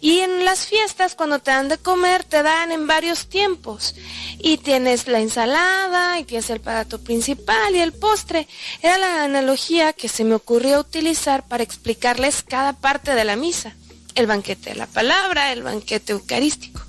Y 0.00 0.20
en 0.20 0.44
las 0.44 0.66
fiestas, 0.66 1.14
cuando 1.14 1.40
te 1.40 1.50
dan 1.50 1.68
de 1.68 1.78
comer, 1.78 2.22
te 2.22 2.42
dan 2.42 2.70
en 2.70 2.86
varios 2.86 3.28
tiempos. 3.28 3.94
Y 4.38 4.58
tienes 4.58 5.08
la 5.08 5.20
ensalada, 5.20 6.18
y 6.20 6.24
tienes 6.24 6.50
el 6.50 6.60
plato 6.60 7.02
principal 7.02 7.74
y 7.74 7.80
el 7.80 7.92
postre. 7.92 8.46
Era 8.80 8.98
la 8.98 9.24
analogía 9.24 9.92
que 9.92 10.08
se 10.08 10.24
me 10.24 10.34
ocurrió 10.34 10.80
utilizar 10.80 11.46
para 11.46 11.64
explicarles 11.64 12.42
cada 12.42 12.74
parte 12.74 13.14
de 13.14 13.24
la 13.24 13.36
misa. 13.36 13.74
El 14.14 14.26
banquete 14.26 14.70
de 14.70 14.76
la 14.76 14.86
palabra, 14.86 15.52
el 15.52 15.62
banquete 15.62 16.12
eucarístico, 16.12 16.80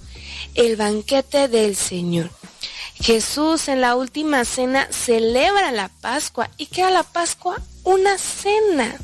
el 0.56 0.76
banquete 0.76 1.48
del 1.48 1.76
Señor. 1.76 2.30
Jesús 3.02 3.70
en 3.70 3.82
la 3.82 3.96
última 3.96 4.44
cena 4.46 4.88
celebra 4.92 5.72
la 5.72 5.90
Pascua. 6.02 6.50
¿Y 6.58 6.66
qué 6.66 6.82
era 6.82 6.92
la 6.92 7.04
Pascua? 7.04 7.58
Una 7.84 8.18
cena. 8.18 8.98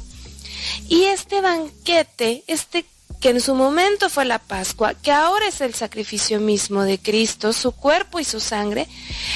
Y 0.90 1.06
este 1.06 1.41
banquete, 1.41 2.44
este 2.48 2.86
que 3.26 3.31
en 3.31 3.41
su 3.41 3.56
momento 3.56 4.11
fue 4.11 4.23
la 4.23 4.38
Pascua, 4.38 4.93
que 4.93 5.11
ahora 5.11 5.47
es 5.47 5.60
el 5.60 5.73
sacrificio 5.73 6.39
mismo 6.39 6.84
de 6.84 6.99
Cristo, 6.99 7.53
su 7.53 7.72
cuerpo 7.72 8.19
y 8.19 8.23
su 8.23 8.39
sangre, 8.39 8.88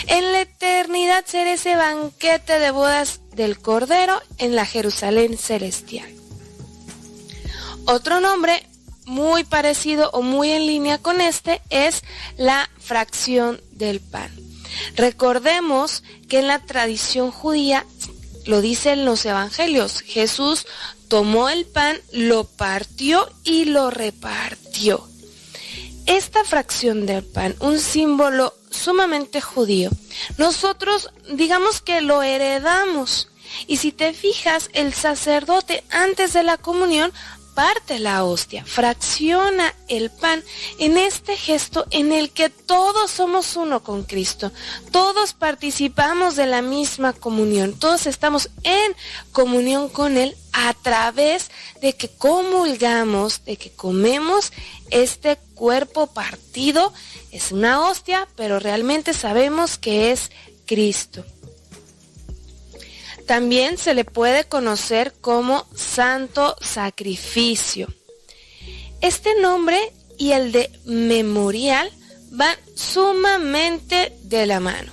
en 0.05 0.31
la 0.31 0.41
eternidad 0.41 1.25
será 1.25 1.53
ese 1.53 1.75
banquete 1.75 2.59
de 2.59 2.69
bodas 2.69 3.19
del 3.33 3.57
Cordero 3.57 4.21
en 4.37 4.55
la 4.55 4.67
Jerusalén 4.67 5.39
celestial. 5.39 6.07
Otro 7.85 8.19
nombre 8.19 8.63
muy 9.05 9.43
parecido 9.43 10.11
o 10.13 10.21
muy 10.21 10.51
en 10.51 10.67
línea 10.67 10.99
con 10.99 11.19
este 11.19 11.59
es 11.71 12.03
la 12.37 12.69
fracción 12.77 13.59
del 13.71 14.01
pan. 14.01 14.31
Recordemos 14.97 16.03
que 16.27 16.37
en 16.37 16.47
la 16.47 16.59
tradición 16.59 17.31
judía, 17.31 17.87
lo 18.45 18.61
dicen 18.61 19.03
los 19.03 19.25
evangelios, 19.25 20.01
Jesús 20.01 20.67
tomó 21.09 21.49
el 21.49 21.65
pan, 21.65 21.99
lo 22.13 22.45
partió 22.45 23.29
y 23.43 23.65
lo 23.65 23.89
repartió. 23.89 25.05
Esta 26.05 26.43
fracción 26.43 27.05
del 27.05 27.25
pan, 27.25 27.55
un 27.59 27.79
símbolo 27.79 28.53
sumamente 28.69 29.41
judío, 29.41 29.89
nosotros 30.37 31.09
digamos 31.33 31.81
que 31.81 32.01
lo 32.01 32.23
heredamos. 32.23 33.29
Y 33.67 33.77
si 33.77 33.91
te 33.91 34.13
fijas, 34.13 34.69
el 34.73 34.93
sacerdote 34.93 35.83
antes 35.89 36.33
de 36.33 36.43
la 36.43 36.57
comunión 36.57 37.11
parte 37.59 37.99
la 37.99 38.23
hostia, 38.23 38.63
fracciona 38.63 39.75
el 39.89 40.09
pan 40.09 40.41
en 40.77 40.97
este 40.97 41.35
gesto 41.35 41.85
en 41.91 42.13
el 42.13 42.29
que 42.31 42.49
todos 42.49 43.11
somos 43.11 43.57
uno 43.57 43.83
con 43.83 44.03
Cristo, 44.03 44.53
todos 44.91 45.33
participamos 45.33 46.37
de 46.37 46.45
la 46.45 46.61
misma 46.61 47.11
comunión, 47.11 47.77
todos 47.77 48.07
estamos 48.07 48.49
en 48.63 48.95
comunión 49.33 49.89
con 49.89 50.15
Él 50.15 50.37
a 50.53 50.73
través 50.73 51.51
de 51.81 51.91
que 51.91 52.07
comulgamos, 52.07 53.43
de 53.43 53.57
que 53.57 53.71
comemos 53.71 54.53
este 54.89 55.37
cuerpo 55.53 56.07
partido. 56.07 56.93
Es 57.33 57.51
una 57.51 57.81
hostia, 57.81 58.29
pero 58.37 58.59
realmente 58.59 59.13
sabemos 59.13 59.77
que 59.77 60.13
es 60.13 60.31
Cristo. 60.65 61.25
También 63.29 63.77
se 63.77 63.93
le 63.93 64.05
puede 64.05 64.45
conocer 64.45 65.13
como 65.21 65.67
santo 65.75 66.55
sacrificio. 66.61 67.87
Este 69.01 69.39
nombre 69.39 69.79
y 70.17 70.31
el 70.31 70.51
de 70.51 70.71
memorial 70.85 71.91
van 72.31 72.55
sumamente 72.73 74.17
de 74.23 74.47
la 74.47 74.59
mano. 74.59 74.91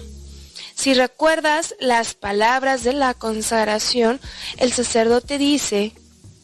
Si 0.75 0.93
recuerdas 0.93 1.77
las 1.81 2.13
palabras 2.13 2.85
de 2.85 2.93
la 2.93 3.15
consagración, 3.15 4.21
el 4.59 4.71
sacerdote 4.71 5.39
dice, 5.39 5.95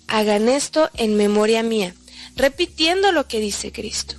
hagan 0.08 0.48
esto 0.48 0.88
en 0.94 1.18
memoria 1.18 1.62
mía, 1.62 1.94
repitiendo 2.36 3.12
lo 3.12 3.28
que 3.28 3.38
dice 3.38 3.70
Cristo. 3.70 4.14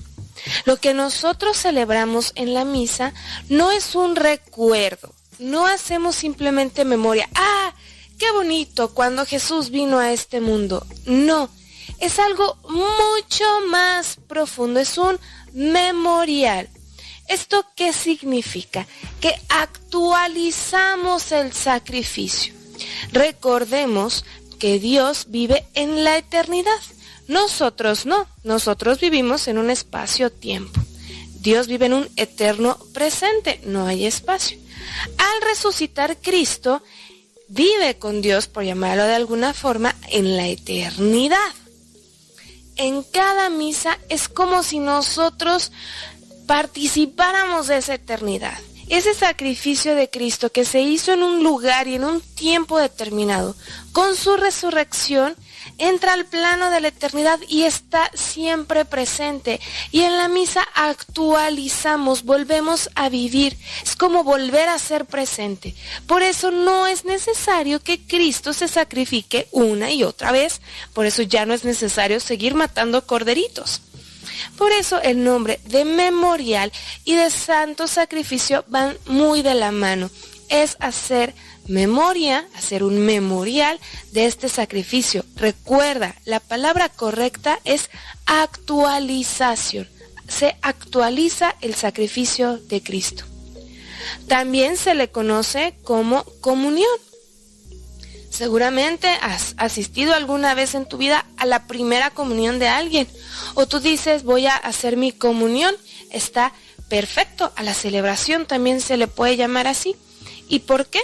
Lo 0.66 0.78
que 0.78 0.94
nosotros 0.94 1.58
celebramos 1.58 2.34
en 2.36 2.54
la 2.54 2.66
misa 2.66 3.16
no 3.50 3.72
es 3.72 3.96
un 3.96 4.16
recuerdo, 4.16 5.12
no 5.44 5.68
hacemos 5.68 6.16
simplemente 6.16 6.86
memoria. 6.86 7.30
Ah, 7.36 7.74
qué 8.18 8.32
bonito 8.32 8.94
cuando 8.94 9.26
Jesús 9.26 9.70
vino 9.70 10.00
a 10.00 10.12
este 10.14 10.40
mundo. 10.40 10.86
No, 11.06 11.50
es 12.00 12.18
algo 12.18 12.58
mucho 12.70 13.46
más 13.68 14.18
profundo, 14.28 14.80
es 14.80 14.98
un 14.98 15.20
memorial. 15.54 16.70
¿Esto 17.28 17.66
qué 17.76 17.94
significa? 17.94 18.88
Que 19.20 19.34
actualizamos 19.50 21.32
el 21.32 21.52
sacrificio. 21.54 22.54
Recordemos 23.12 24.26
que 24.60 24.80
Dios 24.80 25.26
vive 25.28 25.66
en 25.74 26.04
la 26.06 26.18
eternidad. 26.18 26.80
Nosotros 27.28 28.06
no, 28.06 28.28
nosotros 28.44 29.00
vivimos 29.00 29.48
en 29.48 29.58
un 29.58 29.70
espacio-tiempo. 29.70 30.80
Dios 31.40 31.68
vive 31.68 31.88
en 31.88 31.94
un 31.94 32.10
eterno 32.16 32.78
presente, 32.94 33.60
no 33.66 33.86
hay 33.86 34.06
espacio. 34.06 34.63
Al 35.18 35.48
resucitar 35.48 36.18
Cristo, 36.18 36.82
vive 37.48 37.98
con 38.00 38.22
Dios, 38.22 38.48
por 38.48 38.64
llamarlo 38.64 39.04
de 39.04 39.16
alguna 39.16 39.54
forma, 39.54 39.96
en 40.10 40.38
la 40.38 40.48
eternidad. 40.48 41.38
En 42.76 43.04
cada 43.04 43.50
misa 43.50 44.00
es 44.10 44.28
como 44.28 44.64
si 44.64 44.80
nosotros 44.80 45.72
participáramos 46.48 47.68
de 47.68 47.78
esa 47.78 47.96
eternidad. 47.96 48.58
Ese 48.90 49.14
sacrificio 49.14 49.96
de 49.96 50.10
Cristo 50.10 50.52
que 50.52 50.66
se 50.66 50.82
hizo 50.82 51.14
en 51.14 51.24
un 51.24 51.44
lugar 51.44 51.88
y 51.88 51.96
en 51.96 52.04
un 52.04 52.22
tiempo 52.22 52.80
determinado, 52.80 53.56
con 53.92 54.16
su 54.16 54.36
resurrección, 54.36 55.36
entra 55.78 56.14
al 56.14 56.26
plano 56.26 56.70
de 56.70 56.82
la 56.82 56.90
eternidad 56.90 57.40
y 57.48 57.64
está 57.64 58.10
siempre 58.14 58.86
presente. 58.86 59.60
Y 59.92 60.02
en 60.02 60.18
la 60.18 60.28
misa 60.28 60.68
actualizamos, 60.74 62.24
volvemos 62.24 62.90
a 62.96 63.10
vivir. 63.10 63.58
Es 63.84 63.96
como 63.96 64.24
volver 64.24 64.70
a 64.70 64.80
ser 64.80 65.06
presente. 65.06 65.76
Por 66.08 66.22
eso 66.22 66.52
no 66.52 66.88
es 66.88 67.06
necesario 67.06 67.82
que 67.82 68.02
Cristo 68.02 68.54
se 68.54 68.68
sacrifique 68.68 69.48
una 69.52 69.92
y 69.92 70.04
otra 70.04 70.32
vez. 70.32 70.62
Por 70.94 71.06
eso 71.06 71.22
ya 71.22 71.46
no 71.46 71.54
es 71.54 71.64
necesario 71.64 72.20
seguir 72.20 72.56
matando 72.56 73.06
corderitos. 73.06 73.82
Por 74.58 74.72
eso 74.72 75.02
el 75.02 75.24
nombre 75.24 75.60
de 75.66 75.86
memorial 75.86 76.72
y 77.06 77.16
de 77.16 77.30
santo 77.30 77.88
sacrificio 77.88 78.64
van 78.68 78.98
muy 79.06 79.42
de 79.42 79.56
la 79.56 79.72
mano. 79.72 80.10
Es 80.54 80.78
hacer 80.80 81.34
memoria, 81.68 82.48
hacer 82.56 82.84
un 82.84 83.00
memorial 83.00 83.80
de 84.12 84.28
este 84.28 84.50
sacrificio. 84.50 85.26
Recuerda, 85.36 86.14
la 86.26 86.40
palabra 86.40 86.90
correcta 86.90 87.60
es 87.64 87.90
actualización. 88.28 89.90
Se 90.28 90.56
actualiza 90.62 91.56
el 91.62 91.74
sacrificio 91.74 92.58
de 92.58 92.84
Cristo. 92.84 93.26
También 94.28 94.78
se 94.78 94.94
le 94.94 95.10
conoce 95.10 95.74
como 95.84 96.24
comunión. 96.40 97.00
Seguramente 98.30 99.08
has 99.22 99.56
asistido 99.58 100.14
alguna 100.14 100.54
vez 100.54 100.76
en 100.76 100.86
tu 100.86 100.98
vida 100.98 101.26
a 101.38 101.48
la 101.48 101.66
primera 101.66 102.12
comunión 102.12 102.60
de 102.60 102.68
alguien. 102.68 103.08
O 103.56 103.66
tú 103.66 103.80
dices, 103.80 104.24
voy 104.24 104.46
a 104.46 104.56
hacer 104.56 104.98
mi 104.98 105.12
comunión. 105.12 105.76
Está 106.12 106.54
perfecto. 106.90 107.52
A 107.56 107.64
la 107.64 107.74
celebración 107.74 108.46
también 108.46 108.82
se 108.82 108.98
le 108.98 109.08
puede 109.08 109.36
llamar 109.36 109.66
así. 109.66 109.96
¿Y 110.54 110.60
por 110.60 110.86
qué? 110.86 111.02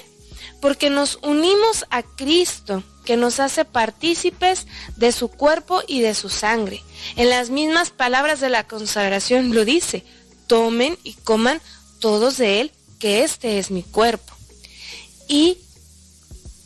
porque 0.62 0.90
nos 0.90 1.20
unimos 1.22 1.86
a 1.90 2.04
Cristo, 2.04 2.84
que 3.06 3.18
nos 3.18 3.40
hace 3.40 3.66
partícipes 3.66 4.68
de 4.98 5.12
su 5.12 5.30
cuerpo 5.30 5.82
y 5.88 6.02
de 6.02 6.14
su 6.14 6.30
sangre. 6.30 6.84
En 7.16 7.30
las 7.30 7.50
mismas 7.50 7.92
palabras 7.92 8.40
de 8.40 8.50
la 8.50 8.68
consagración 8.68 9.54
lo 9.54 9.66
dice, 9.66 10.04
tomen 10.48 10.98
y 11.04 11.14
coman 11.14 11.62
todos 12.00 12.38
de 12.38 12.62
él, 12.62 12.72
que 13.00 13.24
este 13.24 13.58
es 13.60 13.72
mi 13.72 13.84
cuerpo. 13.84 14.34
Y 15.28 15.58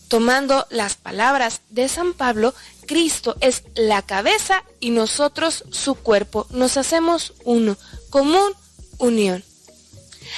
tomando 0.07 0.65
las 0.69 0.95
palabras 0.95 1.61
de 1.69 1.87
San 1.87 2.13
Pablo, 2.13 2.53
Cristo 2.87 3.35
es 3.41 3.63
la 3.75 4.01
cabeza 4.01 4.63
y 4.79 4.89
nosotros 4.89 5.65
su 5.71 5.95
cuerpo. 5.95 6.47
Nos 6.49 6.77
hacemos 6.77 7.33
uno, 7.43 7.77
común 8.09 8.53
unión. 8.97 9.43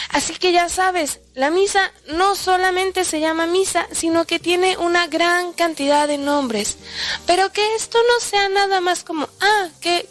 Así 0.10 0.34
que 0.34 0.52
ya 0.52 0.70
sabes, 0.70 1.20
la 1.34 1.50
misa 1.50 1.92
no 2.08 2.36
solamente 2.36 3.06
se 3.06 3.20
llama 3.20 3.46
misa, 3.46 3.88
sino 3.92 4.26
que 4.26 4.40
tiene 4.40 4.78
una 4.78 5.08
gran 5.08 5.54
cantidad 5.54 6.08
de 6.08 6.18
nombres. 6.18 6.78
Pero 7.26 7.52
que 7.52 7.76
esto 7.76 7.98
no 7.98 8.26
sea 8.26 8.50
nada 8.50 8.82
más 8.82 9.04
como, 9.04 9.28
ah, 9.42 9.70
qué, 9.82 10.08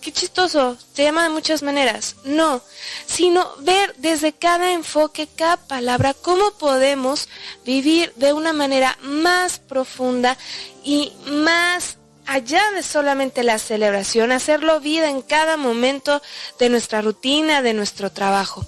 qué 0.00 0.12
chistoso, 0.12 0.76
se 0.94 1.04
llama 1.04 1.24
de 1.24 1.30
muchas 1.30 1.62
maneras. 1.62 2.16
No, 2.24 2.62
sino 3.06 3.56
ver 3.60 3.94
desde 3.98 4.32
cada 4.32 4.72
enfoque, 4.72 5.28
cada 5.34 5.56
palabra, 5.56 6.14
cómo 6.14 6.52
podemos 6.52 7.28
vivir 7.64 8.12
de 8.16 8.32
una 8.32 8.52
manera 8.52 8.98
más 9.02 9.58
profunda 9.58 10.36
y 10.84 11.12
más 11.26 11.98
allá 12.26 12.62
de 12.74 12.82
solamente 12.82 13.42
la 13.42 13.58
celebración, 13.58 14.32
hacerlo 14.32 14.80
vida 14.80 15.10
en 15.10 15.22
cada 15.22 15.56
momento 15.56 16.22
de 16.58 16.68
nuestra 16.68 17.02
rutina, 17.02 17.62
de 17.62 17.74
nuestro 17.74 18.10
trabajo. 18.10 18.64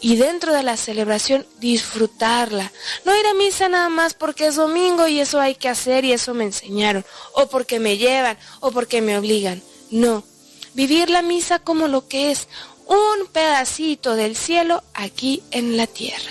Y 0.00 0.16
dentro 0.16 0.52
de 0.52 0.62
la 0.62 0.76
celebración, 0.76 1.46
disfrutarla. 1.58 2.72
No 3.04 3.18
ir 3.18 3.26
a 3.26 3.34
misa 3.34 3.68
nada 3.68 3.88
más 3.88 4.14
porque 4.14 4.46
es 4.46 4.56
domingo 4.56 5.06
y 5.08 5.20
eso 5.20 5.40
hay 5.40 5.54
que 5.54 5.68
hacer 5.68 6.04
y 6.04 6.12
eso 6.12 6.34
me 6.34 6.44
enseñaron, 6.44 7.04
o 7.34 7.48
porque 7.48 7.80
me 7.80 7.98
llevan, 7.98 8.38
o 8.60 8.70
porque 8.70 9.00
me 9.00 9.18
obligan. 9.18 9.62
No, 9.90 10.24
vivir 10.74 11.10
la 11.10 11.22
misa 11.22 11.58
como 11.58 11.88
lo 11.88 12.08
que 12.08 12.30
es, 12.30 12.48
un 12.86 13.26
pedacito 13.32 14.16
del 14.16 14.36
cielo 14.36 14.82
aquí 14.94 15.42
en 15.50 15.76
la 15.76 15.86
tierra. 15.86 16.30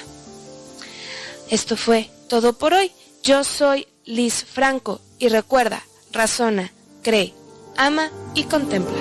Esto 1.49 1.75
fue 1.75 2.09
todo 2.29 2.53
por 2.53 2.73
hoy. 2.73 2.91
Yo 3.23 3.43
soy 3.43 3.87
Liz 4.05 4.45
Franco 4.45 5.01
y 5.19 5.27
recuerda, 5.27 5.83
razona, 6.11 6.71
cree, 7.01 7.33
ama 7.77 8.09
y 8.35 8.43
contempla. 8.43 8.97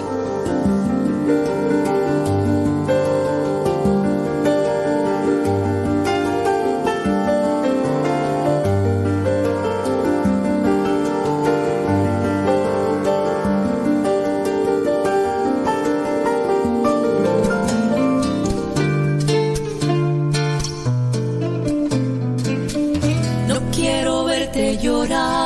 No 23.48 23.60
quiero 23.72 24.24
verte 24.24 24.78
llorar 24.78 25.39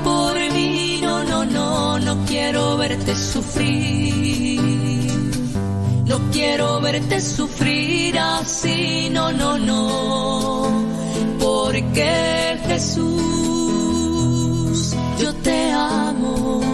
por 0.03 0.33
mí. 0.53 0.99
No, 1.01 1.23
no, 1.23 1.45
no, 1.45 1.99
no 1.99 2.25
quiero 2.25 2.77
verte 2.77 3.15
sufrir. 3.15 4.59
No 6.05 6.19
quiero 6.31 6.81
verte 6.81 7.21
sufrir 7.21 8.17
así. 8.19 9.09
No, 9.11 9.31
no, 9.31 9.57
no. 9.57 10.85
Porque 11.39 12.59
Jesús, 12.67 13.05
yo 15.19 15.33
te 15.35 15.71
amo. 15.71 16.70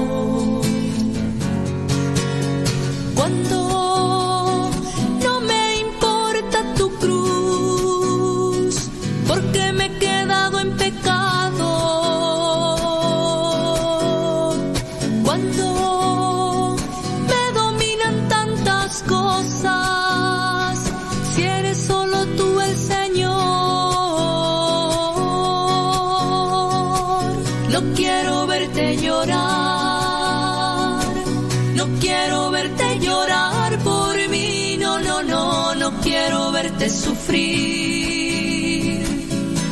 Sufrir. 36.97 38.57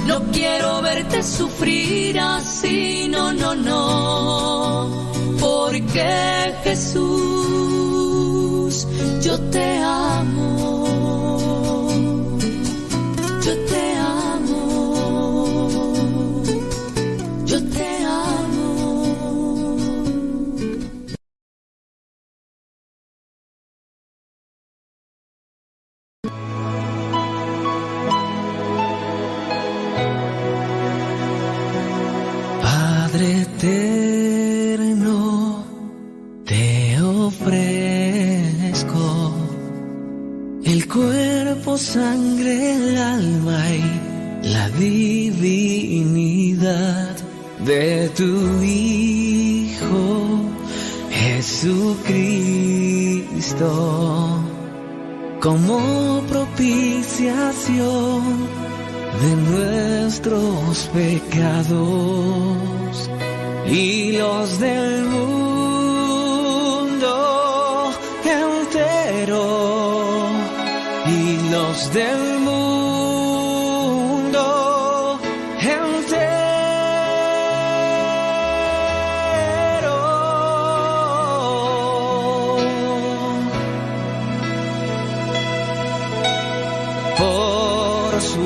No 0.07 0.17
quiero 0.31 0.81
verte 0.81 1.23
sufrir 1.23 2.19
así, 2.19 3.07
no, 3.09 3.33
no, 3.33 3.55
no. 3.55 4.89
Porque 5.39 6.53
Jesús, 6.63 7.03
yo 9.21 9.39
te 9.49 9.79
amo. 9.79 10.84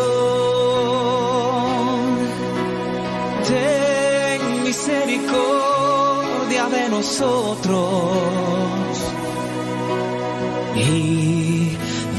ten 3.47 4.63
misericordia 4.65 6.67
de 6.69 6.89
nosotros. 6.89 8.56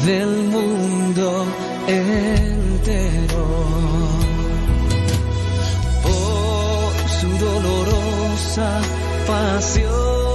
del 0.07 0.29
mundo 0.55 1.45
entero. 1.85 3.45
Por 6.01 7.09
su 7.19 7.29
dolorosa 7.45 8.79
pasión. 9.27 10.26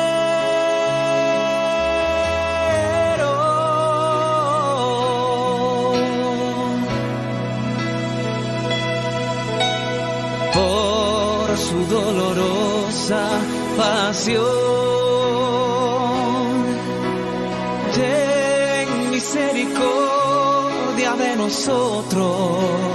por 10.53 11.57
su 11.57 11.85
dolorosa 11.87 13.27
pasión. 13.77 14.41
Ten 17.93 19.09
misericordia 19.11 21.15
de 21.15 21.35
nosotros 21.35 22.90